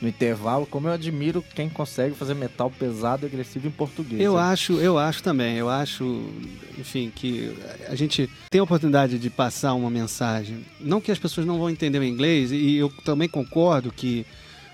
no 0.00 0.08
intervalo, 0.08 0.66
como 0.66 0.86
eu 0.86 0.92
admiro 0.92 1.42
quem 1.52 1.68
consegue 1.68 2.14
fazer 2.14 2.34
metal 2.34 2.70
pesado 2.70 3.26
e 3.26 3.26
agressivo 3.26 3.66
em 3.66 3.72
português. 3.72 4.22
Eu 4.22 4.34
né? 4.34 4.42
acho, 4.42 4.74
eu 4.74 4.96
acho 4.98 5.20
também. 5.20 5.56
Eu 5.56 5.68
acho, 5.68 6.30
enfim, 6.78 7.10
que 7.12 7.52
a 7.88 7.96
gente 7.96 8.30
tem 8.48 8.60
a 8.60 8.64
oportunidade 8.64 9.18
de 9.18 9.30
passar 9.30 9.74
uma 9.74 9.90
mensagem. 9.90 10.64
Não 10.78 11.00
que 11.00 11.10
as 11.10 11.18
pessoas 11.18 11.44
não 11.44 11.58
vão 11.58 11.68
entender 11.68 11.98
o 11.98 12.04
inglês, 12.04 12.52
e 12.52 12.76
eu 12.76 12.88
também 13.04 13.28
concordo 13.28 13.90
que, 13.90 14.24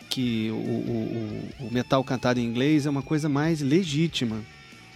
que 0.08 0.50
o, 0.50 0.54
o- 0.54 1.66
o- 1.66 1.72
metal 1.72 2.02
cantado 2.02 2.40
em 2.40 2.44
inglês 2.44 2.86
é 2.86 2.90
uma 2.90 3.02
coisa 3.02 3.28
mais 3.28 3.60
legítima. 3.60 4.36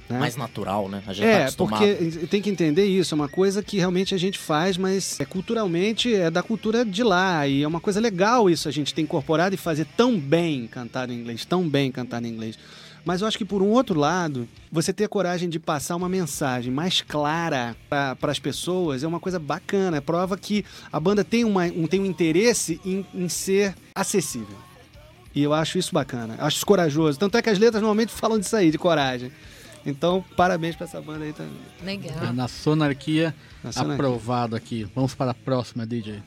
né? 0.08 0.18
mais 0.18 0.36
natural, 0.36 0.88
né? 0.90 1.02
A 1.06 1.12
gente 1.14 1.24
tá 1.24 1.30
É, 1.30 1.42
acostumado. 1.44 1.78
porque 1.86 2.26
tem 2.26 2.42
que 2.42 2.50
entender 2.50 2.84
isso, 2.84 3.14
é 3.14 3.16
uma 3.16 3.28
coisa 3.28 3.62
que 3.62 3.78
realmente 3.78 4.14
a 4.14 4.18
gente 4.18 4.38
faz, 4.38 4.76
mas 4.76 5.18
é 5.18 5.24
culturalmente 5.24 6.14
é 6.14 6.30
da 6.30 6.42
cultura 6.42 6.84
de 6.84 7.02
lá, 7.02 7.46
e 7.48 7.62
é 7.62 7.68
uma 7.68 7.80
coisa 7.80 7.98
legal 8.00 8.50
isso 8.50 8.68
a 8.68 8.72
gente 8.72 8.92
ter 8.92 9.00
incorporado 9.00 9.54
e 9.54 9.58
fazer 9.58 9.86
tão 9.96 10.18
bem 10.18 10.66
cantar 10.66 11.08
em 11.08 11.14
inglês, 11.14 11.44
tão 11.46 11.66
bem 11.66 11.90
cantar 11.90 12.22
em 12.24 12.28
inglês. 12.28 12.58
Mas 13.04 13.20
eu 13.20 13.26
acho 13.26 13.36
que 13.38 13.44
por 13.44 13.62
um 13.62 13.70
outro 13.70 13.98
lado, 13.98 14.46
você 14.70 14.92
ter 14.92 15.04
a 15.04 15.08
coragem 15.08 15.48
de 15.48 15.58
passar 15.58 15.96
uma 15.96 16.08
mensagem 16.08 16.72
mais 16.72 17.00
clara 17.00 17.74
para 17.88 18.16
as 18.30 18.38
pessoas 18.38 19.02
é 19.02 19.08
uma 19.08 19.18
coisa 19.18 19.38
bacana, 19.38 19.96
é 19.96 20.00
prova 20.00 20.36
que 20.36 20.64
a 20.92 21.00
banda 21.00 21.24
tem, 21.24 21.42
uma, 21.44 21.64
um, 21.64 21.86
tem 21.88 22.00
um 22.00 22.06
interesse 22.06 22.80
em, 22.84 23.04
em 23.14 23.28
ser 23.28 23.74
acessível. 23.94 24.56
E 25.34 25.42
eu 25.42 25.52
acho 25.54 25.78
isso 25.78 25.92
bacana, 25.94 26.36
acho 26.38 26.56
isso 26.56 26.66
corajoso. 26.66 27.18
Tanto 27.18 27.36
é 27.36 27.42
que 27.42 27.48
as 27.48 27.58
letras 27.58 27.80
normalmente 27.80 28.12
falam 28.12 28.38
disso 28.38 28.54
aí, 28.54 28.70
de 28.70 28.78
coragem. 28.78 29.32
Então, 29.84 30.24
parabéns 30.36 30.76
pra 30.76 30.86
essa 30.86 31.00
banda 31.00 31.24
aí 31.24 31.32
também. 31.32 31.52
Legal. 31.82 32.32
Na 32.32 32.46
Sonarquia. 32.46 33.34
aprovado 33.74 34.54
aqui. 34.54 34.86
Vamos 34.94 35.14
para 35.14 35.32
a 35.32 35.34
próxima, 35.34 35.86
DJ. 35.86 36.22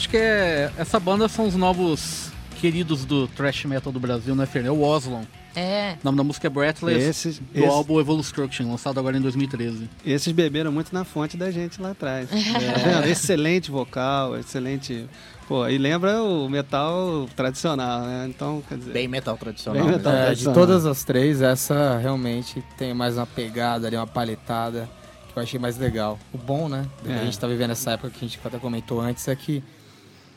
Acho 0.00 0.08
que 0.08 0.16
é, 0.16 0.72
essa 0.78 0.98
banda 0.98 1.28
são 1.28 1.46
os 1.46 1.54
novos 1.54 2.32
queridos 2.58 3.04
do 3.04 3.28
thrash 3.28 3.66
metal 3.66 3.92
do 3.92 4.00
Brasil, 4.00 4.34
né, 4.34 4.46
Fer? 4.46 4.64
É 4.64 4.70
o 4.70 4.80
Oslon. 4.80 5.24
É. 5.54 5.96
O 6.00 6.04
nome 6.06 6.16
da 6.16 6.24
música 6.24 6.46
é 6.46 6.50
Breathless, 6.50 7.04
Esses, 7.04 7.38
do 7.38 7.44
esses, 7.58 7.68
álbum 7.68 8.00
Evolustruction, 8.00 8.70
lançado 8.70 8.98
agora 8.98 9.18
em 9.18 9.20
2013. 9.20 9.90
esses 10.06 10.32
beberam 10.32 10.72
muito 10.72 10.90
na 10.94 11.04
fonte 11.04 11.36
da 11.36 11.50
gente 11.50 11.82
lá 11.82 11.90
atrás. 11.90 12.30
Tá 12.32 12.58
vendo? 12.78 13.06
Excelente 13.08 13.70
vocal, 13.70 14.38
excelente. 14.38 15.04
Pô, 15.46 15.68
e 15.68 15.76
lembra 15.76 16.22
o 16.22 16.48
metal 16.48 17.28
tradicional, 17.36 18.00
né? 18.02 18.26
Então, 18.30 18.62
quer 18.66 18.78
dizer. 18.78 18.92
Bem 18.92 19.06
metal 19.08 19.36
tradicional. 19.36 19.82
Bem 19.82 19.90
mesmo. 19.92 19.98
metal. 20.08 20.12
É, 20.30 20.34
de 20.34 20.44
todas 20.44 20.86
as 20.86 21.04
três, 21.04 21.42
essa 21.42 21.98
realmente 21.98 22.64
tem 22.78 22.94
mais 22.94 23.18
uma 23.18 23.26
pegada 23.26 23.86
ali, 23.86 23.96
uma 23.96 24.06
palhetada 24.06 24.88
que 25.30 25.38
eu 25.38 25.42
achei 25.42 25.60
mais 25.60 25.76
legal. 25.76 26.18
O 26.32 26.38
bom, 26.38 26.70
né, 26.70 26.86
que 27.04 27.10
É. 27.12 27.16
a 27.20 27.24
gente 27.24 27.38
tá 27.38 27.46
vivendo 27.46 27.68
nessa 27.68 27.90
época 27.90 28.08
que 28.10 28.24
a 28.24 28.28
gente 28.28 28.40
até 28.42 28.58
comentou 28.58 28.98
antes 29.00 29.28
é 29.28 29.34
que 29.36 29.62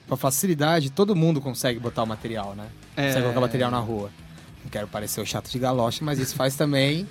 com 0.07 0.13
a 0.13 0.17
facilidade 0.17 0.89
todo 0.89 1.15
mundo 1.15 1.41
consegue 1.41 1.79
botar 1.79 2.03
o 2.03 2.07
material, 2.07 2.55
né? 2.55 2.67
É. 2.95 3.07
Consegue 3.07 3.21
colocar 3.23 3.41
material 3.41 3.71
na 3.71 3.79
rua. 3.79 4.09
Não 4.63 4.69
quero 4.69 4.87
parecer 4.87 5.21
o 5.21 5.25
chato 5.25 5.49
de 5.49 5.59
galoche, 5.59 6.03
mas 6.03 6.19
isso 6.19 6.35
faz 6.35 6.55
também 6.55 7.07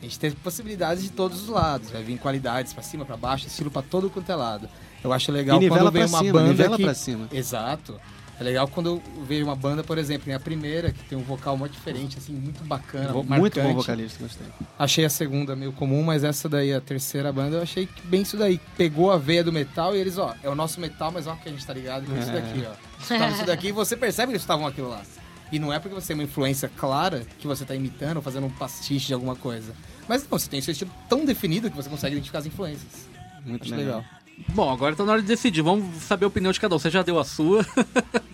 a 0.00 0.04
gente 0.04 0.18
ter 0.18 0.34
possibilidades 0.36 1.02
de 1.02 1.10
todos 1.10 1.42
os 1.42 1.48
lados. 1.48 1.90
Vai 1.90 2.02
vir 2.02 2.18
qualidades 2.18 2.72
pra 2.72 2.82
cima, 2.82 3.04
pra 3.04 3.16
baixo, 3.16 3.46
estilo 3.46 3.70
pra 3.70 3.82
todo 3.82 4.08
quanto 4.08 4.30
é 4.30 4.34
lado. 4.34 4.68
Eu 5.02 5.12
acho 5.12 5.30
legal 5.30 5.62
e 5.62 5.68
quando 5.68 5.90
vem 5.90 6.04
uma 6.04 6.18
cima, 6.18 6.32
banda 6.32 6.48
nivela 6.48 6.76
que... 6.76 6.84
pra 6.84 6.94
cima. 6.94 7.28
Exato. 7.32 8.00
É 8.40 8.44
legal 8.44 8.68
quando 8.68 8.86
eu 8.86 9.24
vejo 9.24 9.44
uma 9.44 9.56
banda, 9.56 9.82
por 9.82 9.98
exemplo, 9.98 10.32
a 10.32 10.38
primeira, 10.38 10.92
que 10.92 11.02
tem 11.04 11.18
um 11.18 11.22
vocal 11.22 11.56
muito 11.56 11.72
diferente, 11.72 12.18
assim, 12.18 12.32
muito 12.32 12.62
bacana. 12.64 13.12
Muito 13.12 13.60
bom 13.60 13.74
vocalista, 13.74 14.22
gostei. 14.22 14.46
Achei 14.78 15.04
a 15.04 15.10
segunda 15.10 15.56
meio 15.56 15.72
comum, 15.72 16.04
mas 16.04 16.22
essa 16.22 16.48
daí, 16.48 16.72
a 16.72 16.80
terceira 16.80 17.32
banda, 17.32 17.56
eu 17.56 17.62
achei 17.62 17.86
que 17.86 18.06
bem 18.06 18.22
isso 18.22 18.36
daí. 18.36 18.60
Pegou 18.76 19.10
a 19.10 19.18
veia 19.18 19.42
do 19.42 19.52
metal 19.52 19.96
e 19.96 19.98
eles, 19.98 20.18
ó, 20.18 20.34
é 20.42 20.48
o 20.48 20.54
nosso 20.54 20.80
metal, 20.80 21.10
mas 21.10 21.26
ó, 21.26 21.34
que 21.34 21.48
a 21.48 21.52
gente 21.52 21.66
tá 21.66 21.74
ligado 21.74 22.06
com 22.06 22.16
isso 22.16 22.30
É. 22.30 22.32
daqui, 22.34 22.64
ó. 22.64 23.00
Escutaram 23.00 23.32
isso 23.34 23.46
daqui 23.46 23.68
e 23.68 23.72
você 23.72 23.96
percebe 23.96 24.28
que 24.28 24.32
eles 24.34 24.42
estavam 24.42 24.66
aquilo 24.66 24.88
lá. 24.88 25.02
E 25.50 25.58
não 25.58 25.72
é 25.72 25.78
porque 25.80 25.94
você 25.94 26.08
tem 26.08 26.16
uma 26.16 26.22
influência 26.24 26.70
clara 26.76 27.26
que 27.38 27.46
você 27.46 27.64
tá 27.64 27.74
imitando 27.74 28.18
ou 28.18 28.22
fazendo 28.22 28.46
um 28.46 28.50
pastiche 28.50 29.06
de 29.08 29.14
alguma 29.14 29.34
coisa. 29.34 29.72
Mas 30.06 30.22
não, 30.22 30.38
você 30.38 30.48
tem 30.48 30.60
seu 30.60 30.72
estilo 30.72 30.90
tão 31.08 31.24
definido 31.24 31.70
que 31.70 31.76
você 31.76 31.88
consegue 31.88 32.14
identificar 32.14 32.38
as 32.38 32.46
influências. 32.46 33.08
Muito 33.44 33.68
legal. 33.70 33.98
legal. 33.98 34.04
Bom, 34.48 34.70
agora 34.70 34.94
tá 34.94 35.04
na 35.04 35.12
hora 35.12 35.22
de 35.22 35.28
decidir. 35.28 35.62
Vamos 35.62 36.02
saber 36.02 36.24
a 36.24 36.28
opinião 36.28 36.52
de 36.52 36.60
cada 36.60 36.74
um. 36.74 36.78
Você 36.78 36.90
já 36.90 37.02
deu 37.02 37.18
a 37.18 37.24
sua. 37.24 37.64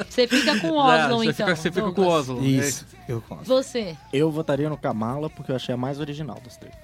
Você 0.09 0.27
fica 0.29 0.59
com 0.61 0.71
o 0.71 0.77
Já, 0.87 1.07
Oslon, 1.07 1.19
você 1.19 1.31
então. 1.31 1.47
Fica, 1.47 1.57
você 1.57 1.71
fica 1.71 1.93
com 1.93 2.03
o. 2.03 2.07
Oslo. 2.07 2.45
Isso, 2.45 2.87
eu 3.09 3.23
gosto. 3.29 3.45
Você. 3.45 3.97
Eu 4.13 4.31
votaria 4.31 4.69
no 4.69 4.77
Kamala 4.77 5.29
porque 5.31 5.51
eu 5.51 5.57
achei 5.57 5.75
a 5.75 5.79
mais 5.79 5.99
original 5.99 6.41
das 6.45 6.57
três. 6.57 6.75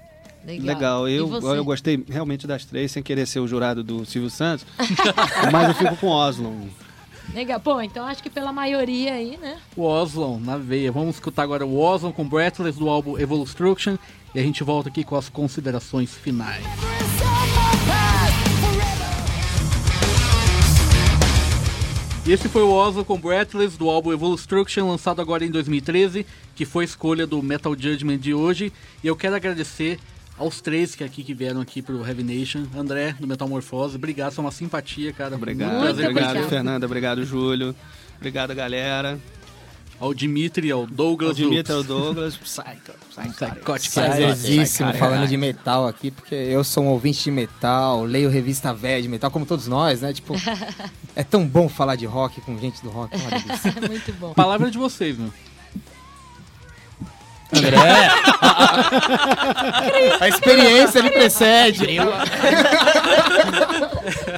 Legal. 0.44 0.66
Legal, 0.66 1.08
eu, 1.08 1.54
eu 1.54 1.64
gostei 1.64 2.02
realmente 2.08 2.46
das 2.46 2.64
três, 2.64 2.90
sem 2.90 3.02
querer 3.02 3.26
ser 3.26 3.40
o 3.40 3.46
jurado 3.46 3.84
do 3.84 4.06
Silvio 4.06 4.30
Santos, 4.30 4.64
mas 5.52 5.68
eu 5.68 5.74
fico 5.74 5.96
com 5.96 6.06
Oslo. 6.08 6.56
Legal. 7.34 7.60
Pô, 7.60 7.80
então 7.80 8.06
acho 8.06 8.22
que 8.22 8.30
pela 8.30 8.52
maioria 8.52 9.12
aí, 9.12 9.36
né? 9.36 9.58
O 9.76 9.82
Oslon 9.82 10.38
na 10.40 10.56
veia. 10.56 10.90
Vamos 10.90 11.16
escutar 11.16 11.42
agora 11.42 11.64
o 11.64 11.78
Oslon 11.78 12.10
com 12.10 12.26
Breathless 12.26 12.78
do 12.78 12.88
álbum 12.88 13.18
Evolustruction. 13.18 13.96
E 14.34 14.38
a 14.38 14.42
gente 14.42 14.62
volta 14.62 14.88
aqui 14.88 15.04
com 15.04 15.16
as 15.16 15.28
considerações 15.28 16.14
finais. 16.14 16.64
E 22.26 22.32
esse 22.32 22.48
foi 22.48 22.62
o 22.62 22.70
Oslon 22.70 23.02
com 23.02 23.18
Breathless 23.18 23.78
do 23.78 23.88
álbum 23.88 24.12
Evolustruction, 24.12 24.86
lançado 24.88 25.22
agora 25.22 25.44
em 25.44 25.50
2013, 25.50 26.26
que 26.54 26.64
foi 26.66 26.84
a 26.84 26.86
escolha 26.86 27.26
do 27.26 27.42
Metal 27.42 27.74
Judgment 27.76 28.18
de 28.18 28.34
hoje. 28.34 28.72
E 29.02 29.06
eu 29.06 29.16
quero 29.16 29.34
agradecer 29.34 29.98
aos 30.36 30.60
três 30.60 30.94
que 30.94 31.02
aqui 31.02 31.24
que 31.24 31.32
vieram 31.32 31.60
aqui 31.60 31.80
pro 31.80 32.06
Heavy 32.06 32.22
Nation. 32.22 32.66
André, 32.76 33.16
do 33.18 33.26
Metamorfose, 33.26 33.96
obrigado, 33.96 34.32
são 34.32 34.44
uma 34.44 34.52
simpatia, 34.52 35.12
cara. 35.12 35.34
Obrigado, 35.34 35.80
Muito 35.80 35.92
obrigado, 35.92 36.32
conhecer. 36.32 36.48
Fernanda, 36.48 36.86
obrigado, 36.86 37.24
Júlio. 37.24 37.74
Obrigado, 38.18 38.54
galera. 38.54 39.18
Ao 40.00 40.14
Dimitri, 40.14 40.70
ao 40.70 40.86
Douglas, 40.86 41.32
O 41.32 41.34
Dimitri, 41.34 41.74
do 41.74 41.80
o 41.80 41.84
Douglas, 41.84 42.34
Psycho, 42.42 42.92
Psychotic 43.10 43.90
Sai, 43.92 44.06
Eyes. 44.06 44.16
Prazerzíssimo 44.16 44.90
sai, 44.90 44.98
falando 44.98 45.28
de 45.28 45.36
metal 45.36 45.86
aqui, 45.86 46.10
porque 46.10 46.34
eu 46.34 46.64
sou 46.64 46.84
um 46.84 46.88
ouvinte 46.88 47.22
de 47.22 47.30
metal, 47.30 48.02
leio 48.04 48.30
revista 48.30 48.72
velha 48.72 49.02
de 49.02 49.08
metal, 49.08 49.30
como 49.30 49.44
todos 49.44 49.66
nós, 49.66 50.00
né? 50.00 50.14
Tipo, 50.14 50.34
é 51.14 51.22
tão 51.22 51.46
bom 51.46 51.68
falar 51.68 51.96
de 51.96 52.06
rock 52.06 52.40
com 52.40 52.58
gente 52.58 52.82
do 52.82 52.88
rock. 52.88 53.14
Isso. 53.14 53.68
Muito 53.86 54.12
bom. 54.14 54.32
Palavra 54.32 54.70
de 54.70 54.78
vocês, 54.78 55.18
meu. 55.18 55.30
André! 57.52 58.08
A 60.20 60.28
experiência 60.28 61.00
lhe 61.00 61.10
precede. 61.10 61.84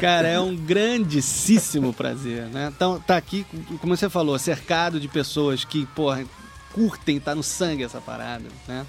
Cara, 0.03 0.27
é 0.27 0.41
um 0.41 0.57
grandíssimo 0.57 1.93
prazer, 1.93 2.47
né? 2.47 2.73
Então, 2.75 2.99
tá 3.01 3.17
aqui, 3.17 3.47
como 3.81 3.97
você 3.97 4.11
falou, 4.11 4.37
cercado 4.39 4.99
de 4.99 5.07
pessoas 5.07 5.65
que, 5.65 5.87
porra, 5.95 6.25
curtem, 6.73 7.21
tá 7.21 7.35
no 7.37 7.43
sangue 7.43 7.85
essa 7.85 8.01
parada, 8.01 8.49
né? 8.67 8.85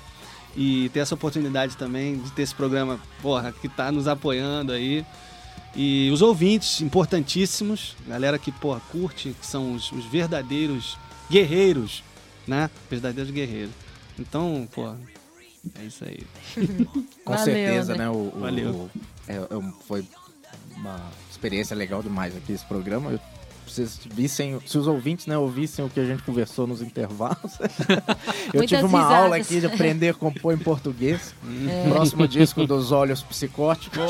E 0.57 0.89
ter 0.89 0.99
essa 1.01 1.14
oportunidade 1.14 1.78
também 1.78 2.18
de 2.18 2.32
ter 2.32 2.41
esse 2.41 2.55
programa, 2.55 2.99
porra, 3.22 3.51
que 3.51 3.70
tá 3.70 3.91
nos 3.91 4.07
apoiando 4.07 4.72
aí. 4.72 5.05
E 5.76 6.09
os 6.11 6.22
ouvintes, 6.24 6.82
importantíssimos, 6.82 7.95
galera 8.07 8.39
que, 8.39 8.51
porra, 8.51 8.80
curte, 8.91 9.36
que 9.39 9.45
são 9.45 9.74
os, 9.76 9.91
os 9.91 10.05
verdadeiros 10.05 10.97
guerreiros, 11.30 12.03
né? 12.47 12.70
Verdadeiros 12.89 13.32
guerreiros. 13.32 13.72
Então, 14.18 14.68
porra, 14.74 14.99
é 15.80 15.84
isso 15.86 16.03
aí. 16.05 16.20
Com 17.24 17.32
Valeu, 17.32 17.45
certeza, 17.45 17.93
André. 17.93 18.03
né? 18.03 18.09
O, 18.09 18.14
o- 18.14 18.39
Valeu. 18.39 18.70
o- 18.72 18.91
é- 19.28 19.36
é 19.36 19.72
foi 19.88 20.03
uma 20.84 21.00
experiência 21.32 21.76
legal 21.76 22.04
demais 22.04 22.36
aqui 22.36 22.52
esse 22.52 22.66
programa. 22.66 23.12
Eu- 23.12 23.20
se 23.66 23.76
vocês 23.76 24.00
vissem, 24.14 24.60
se 24.68 24.78
os 24.78 24.88
ouvintes 24.88 25.26
né, 25.26 25.38
ouvissem 25.38 25.84
o 25.86 25.90
que 25.90 25.98
a 26.00 26.04
gente 26.06 26.22
conversou 26.22 26.68
nos 26.68 26.82
intervalos. 26.82 27.38
eu 28.54 28.60
Muitas 28.60 28.70
tive 28.70 28.84
uma 28.84 29.00
risadas. 29.00 29.18
aula 29.24 29.38
aqui 29.38 29.60
de 29.62 29.66
aprender 29.66 30.10
a 30.10 30.14
compor 30.14 30.54
em 30.54 30.58
português. 30.58 31.34
É. 31.70 31.90
Próximo 31.90 32.28
disco 32.28 32.68
dos 32.68 32.92
Olhos 32.92 33.24
Psicóticos. 33.24 34.04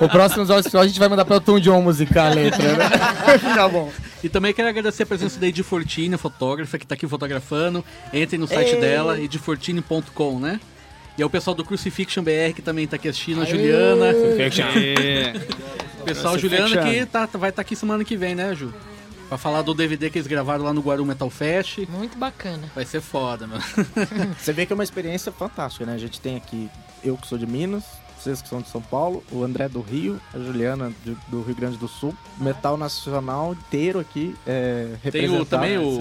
O 0.00 0.08
próximo 0.08 0.42
episódio 0.42 0.80
a 0.80 0.86
gente 0.86 0.98
vai 0.98 1.08
mandar 1.08 1.24
pra 1.24 1.36
Elton 1.36 1.60
John 1.60 1.80
musicar 1.80 2.32
a 2.32 2.34
letra, 2.34 2.76
né? 2.76 2.90
Fica 3.38 3.68
bom. 3.70 3.90
E 4.22 4.28
também 4.28 4.52
quero 4.52 4.68
agradecer 4.68 5.04
a 5.04 5.06
presença 5.06 5.38
da 5.38 5.46
Edi 5.46 5.62
Fortini, 5.62 6.16
fotógrafa, 6.18 6.78
que 6.78 6.86
tá 6.86 6.94
aqui 6.94 7.06
fotografando. 7.06 7.84
Entrem 8.12 8.38
no 8.38 8.48
site 8.48 8.76
dela, 8.76 9.18
edifortini.com, 9.20 10.38
né? 10.40 10.60
E 11.16 11.22
é 11.22 11.26
o 11.26 11.30
pessoal 11.30 11.54
do 11.54 11.64
Crucifixion 11.64 12.22
BR 12.22 12.54
que 12.54 12.62
também 12.62 12.86
tá 12.86 12.96
aqui 12.96 13.08
assistindo, 13.08 13.42
a 13.42 13.44
Juliana. 13.44 14.06
É. 14.06 15.34
O 16.02 16.04
pessoal, 16.04 16.36
Juliana, 16.36 16.82
que 16.82 17.06
tá, 17.06 17.26
vai 17.34 17.50
estar 17.50 17.62
aqui 17.62 17.76
semana 17.76 18.02
que 18.04 18.16
vem, 18.16 18.34
né, 18.34 18.52
Ju? 18.56 18.74
Pra 19.28 19.38
falar 19.38 19.62
do 19.62 19.72
DVD 19.72 20.10
que 20.10 20.18
eles 20.18 20.26
gravaram 20.26 20.64
lá 20.64 20.72
no 20.72 20.80
Guaru 20.80 21.06
Metal 21.06 21.30
Fest. 21.30 21.78
Muito 21.88 22.18
bacana. 22.18 22.68
Vai 22.74 22.84
ser 22.84 23.00
foda, 23.00 23.46
meu. 23.46 23.60
Você 24.36 24.52
vê 24.52 24.66
que 24.66 24.72
é 24.72 24.74
uma 24.74 24.82
experiência 24.82 25.30
fantástica, 25.30 25.86
né? 25.86 25.94
A 25.94 25.98
gente 25.98 26.20
tem 26.20 26.36
aqui 26.36 26.68
eu 27.04 27.16
que 27.16 27.26
sou 27.26 27.38
de 27.38 27.46
Minas, 27.46 27.84
vocês 28.22 28.40
que 28.40 28.48
são 28.48 28.60
de 28.62 28.68
São 28.68 28.80
Paulo, 28.80 29.22
o 29.32 29.42
André 29.42 29.68
do 29.68 29.80
Rio, 29.80 30.20
a 30.32 30.38
Juliana 30.38 30.92
de- 31.04 31.16
do 31.28 31.42
Rio 31.42 31.54
Grande 31.54 31.76
do 31.76 31.88
Sul, 31.88 32.14
metal 32.38 32.76
nacional 32.76 33.52
inteiro 33.52 33.98
aqui 33.98 34.34
é, 34.46 34.88
Tem 35.10 35.28
o, 35.28 35.44
também 35.44 35.76
o. 35.78 35.98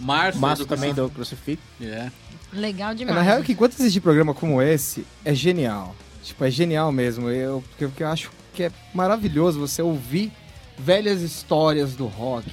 Márcio. 0.00 0.40
Márcio 0.40 0.66
também 0.66 0.94
do 0.94 1.10
Crucifix. 1.10 1.60
É. 1.80 2.10
Legal 2.52 2.92
É, 2.92 2.94
demais. 2.94 3.16
na 3.16 3.22
real, 3.22 3.42
que 3.42 3.52
enquanto 3.52 3.74
existe 3.78 4.00
programa 4.00 4.32
como 4.32 4.62
esse, 4.62 5.06
é 5.24 5.34
genial. 5.34 5.94
Tipo, 6.22 6.44
é 6.44 6.50
genial 6.50 6.90
mesmo. 6.90 7.28
Eu, 7.28 7.62
porque, 7.68 7.86
porque 7.86 8.02
eu 8.02 8.08
acho 8.08 8.30
que 8.54 8.62
é 8.64 8.72
maravilhoso 8.94 9.60
você 9.60 9.82
ouvir 9.82 10.32
velhas 10.78 11.20
histórias 11.20 11.94
do 11.94 12.06
rock. 12.06 12.50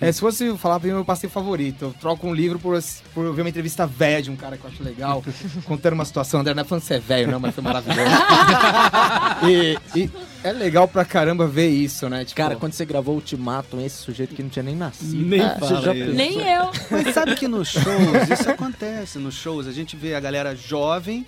É, 0.00 0.10
se 0.10 0.20
fosse 0.20 0.56
falar 0.58 0.78
pra 0.80 0.88
mim, 0.88 0.94
meu 0.94 1.04
passeio 1.04 1.30
favorito. 1.30 1.86
Eu 1.86 1.94
troco 2.00 2.26
um 2.26 2.34
livro 2.34 2.58
por, 2.58 2.78
por 3.14 3.32
ver 3.32 3.42
uma 3.42 3.48
entrevista 3.48 3.86
velha 3.86 4.22
de 4.22 4.30
um 4.30 4.36
cara 4.36 4.56
que 4.56 4.64
eu 4.64 4.70
acho 4.70 4.82
legal, 4.82 5.22
contando 5.64 5.94
uma 5.94 6.04
situação. 6.04 6.40
André, 6.40 6.52
não 6.52 6.62
é 6.62 6.64
falando 6.64 6.82
que 6.82 6.88
você 6.88 6.94
é 6.94 6.98
velho, 7.00 7.30
não, 7.30 7.40
mas 7.40 7.54
foi 7.54 7.62
maravilhoso. 7.62 8.00
e, 9.48 9.78
e 9.98 10.10
é 10.42 10.52
legal 10.52 10.86
pra 10.86 11.04
caramba 11.04 11.46
ver 11.46 11.68
isso, 11.68 12.08
né? 12.08 12.24
Tipo, 12.24 12.36
Cara, 12.36 12.56
quando 12.56 12.72
você 12.72 12.84
gravou 12.84 13.14
o 13.14 13.18
Ultimatum, 13.18 13.80
esse 13.80 13.96
sujeito 13.96 14.34
que 14.34 14.42
não 14.42 14.50
tinha 14.50 14.62
nem 14.62 14.76
nascido. 14.76 15.24
Nem 15.24 15.40
Ah, 15.40 15.58
já? 15.82 15.94
Nem 15.94 16.40
eu. 16.40 16.70
Mas 16.90 17.14
sabe 17.14 17.34
que 17.36 17.48
nos 17.48 17.68
shows, 17.72 18.30
isso 18.30 18.50
acontece 18.50 19.18
nos 19.18 19.34
shows, 19.34 19.66
a 19.66 19.72
gente 19.72 19.96
vê 19.96 20.14
a 20.14 20.20
galera 20.20 20.54
jovem, 20.54 21.24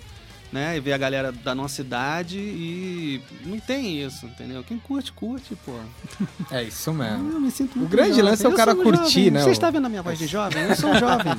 né, 0.51 0.77
e 0.77 0.79
vê 0.79 0.93
a 0.93 0.97
galera 0.97 1.31
da 1.31 1.53
nossa 1.53 1.81
idade 1.81 2.37
e 2.37 3.21
não 3.45 3.59
tem 3.59 4.01
isso, 4.03 4.25
entendeu? 4.25 4.63
Quem 4.63 4.77
curte, 4.79 5.11
curte, 5.11 5.55
pô. 5.65 5.73
é 6.49 6.63
isso 6.63 6.93
mesmo. 6.93 7.31
Eu 7.33 7.39
me 7.41 7.51
sinto 7.51 7.77
muito 7.77 7.91
grande 7.91 8.11
jovem. 8.11 8.23
lance 8.25 8.45
é 8.45 8.49
o 8.49 8.51
Eu 8.51 8.55
cara 8.55 8.73
um 8.73 8.81
curtir, 8.83 8.99
jovem. 9.25 9.31
né, 9.31 9.41
Você 9.43 9.49
o- 9.49 9.51
está 9.51 9.69
vendo 9.69 9.85
a 9.85 9.89
minha 9.89 10.01
voz 10.01 10.17
de 10.17 10.25
jovem? 10.27 10.63
Eu 10.63 10.75
sou 10.75 10.89
um 10.91 10.99
jovem. 10.99 11.33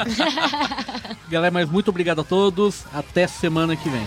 Galera, 1.31 1.51
mas 1.53 1.69
muito 1.71 1.89
obrigado 1.89 2.21
a 2.21 2.25
todos. 2.25 2.85
Até 2.93 3.27
semana 3.27 3.75
que 3.77 3.89
vem. 3.89 4.07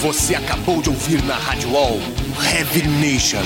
Você 0.00 0.34
acabou 0.34 0.82
de 0.82 0.90
ouvir 0.90 1.22
na 1.24 1.34
Rádio 1.34 1.70
Wall 1.72 1.98
Heavy 2.52 2.86
Nation. 2.88 3.38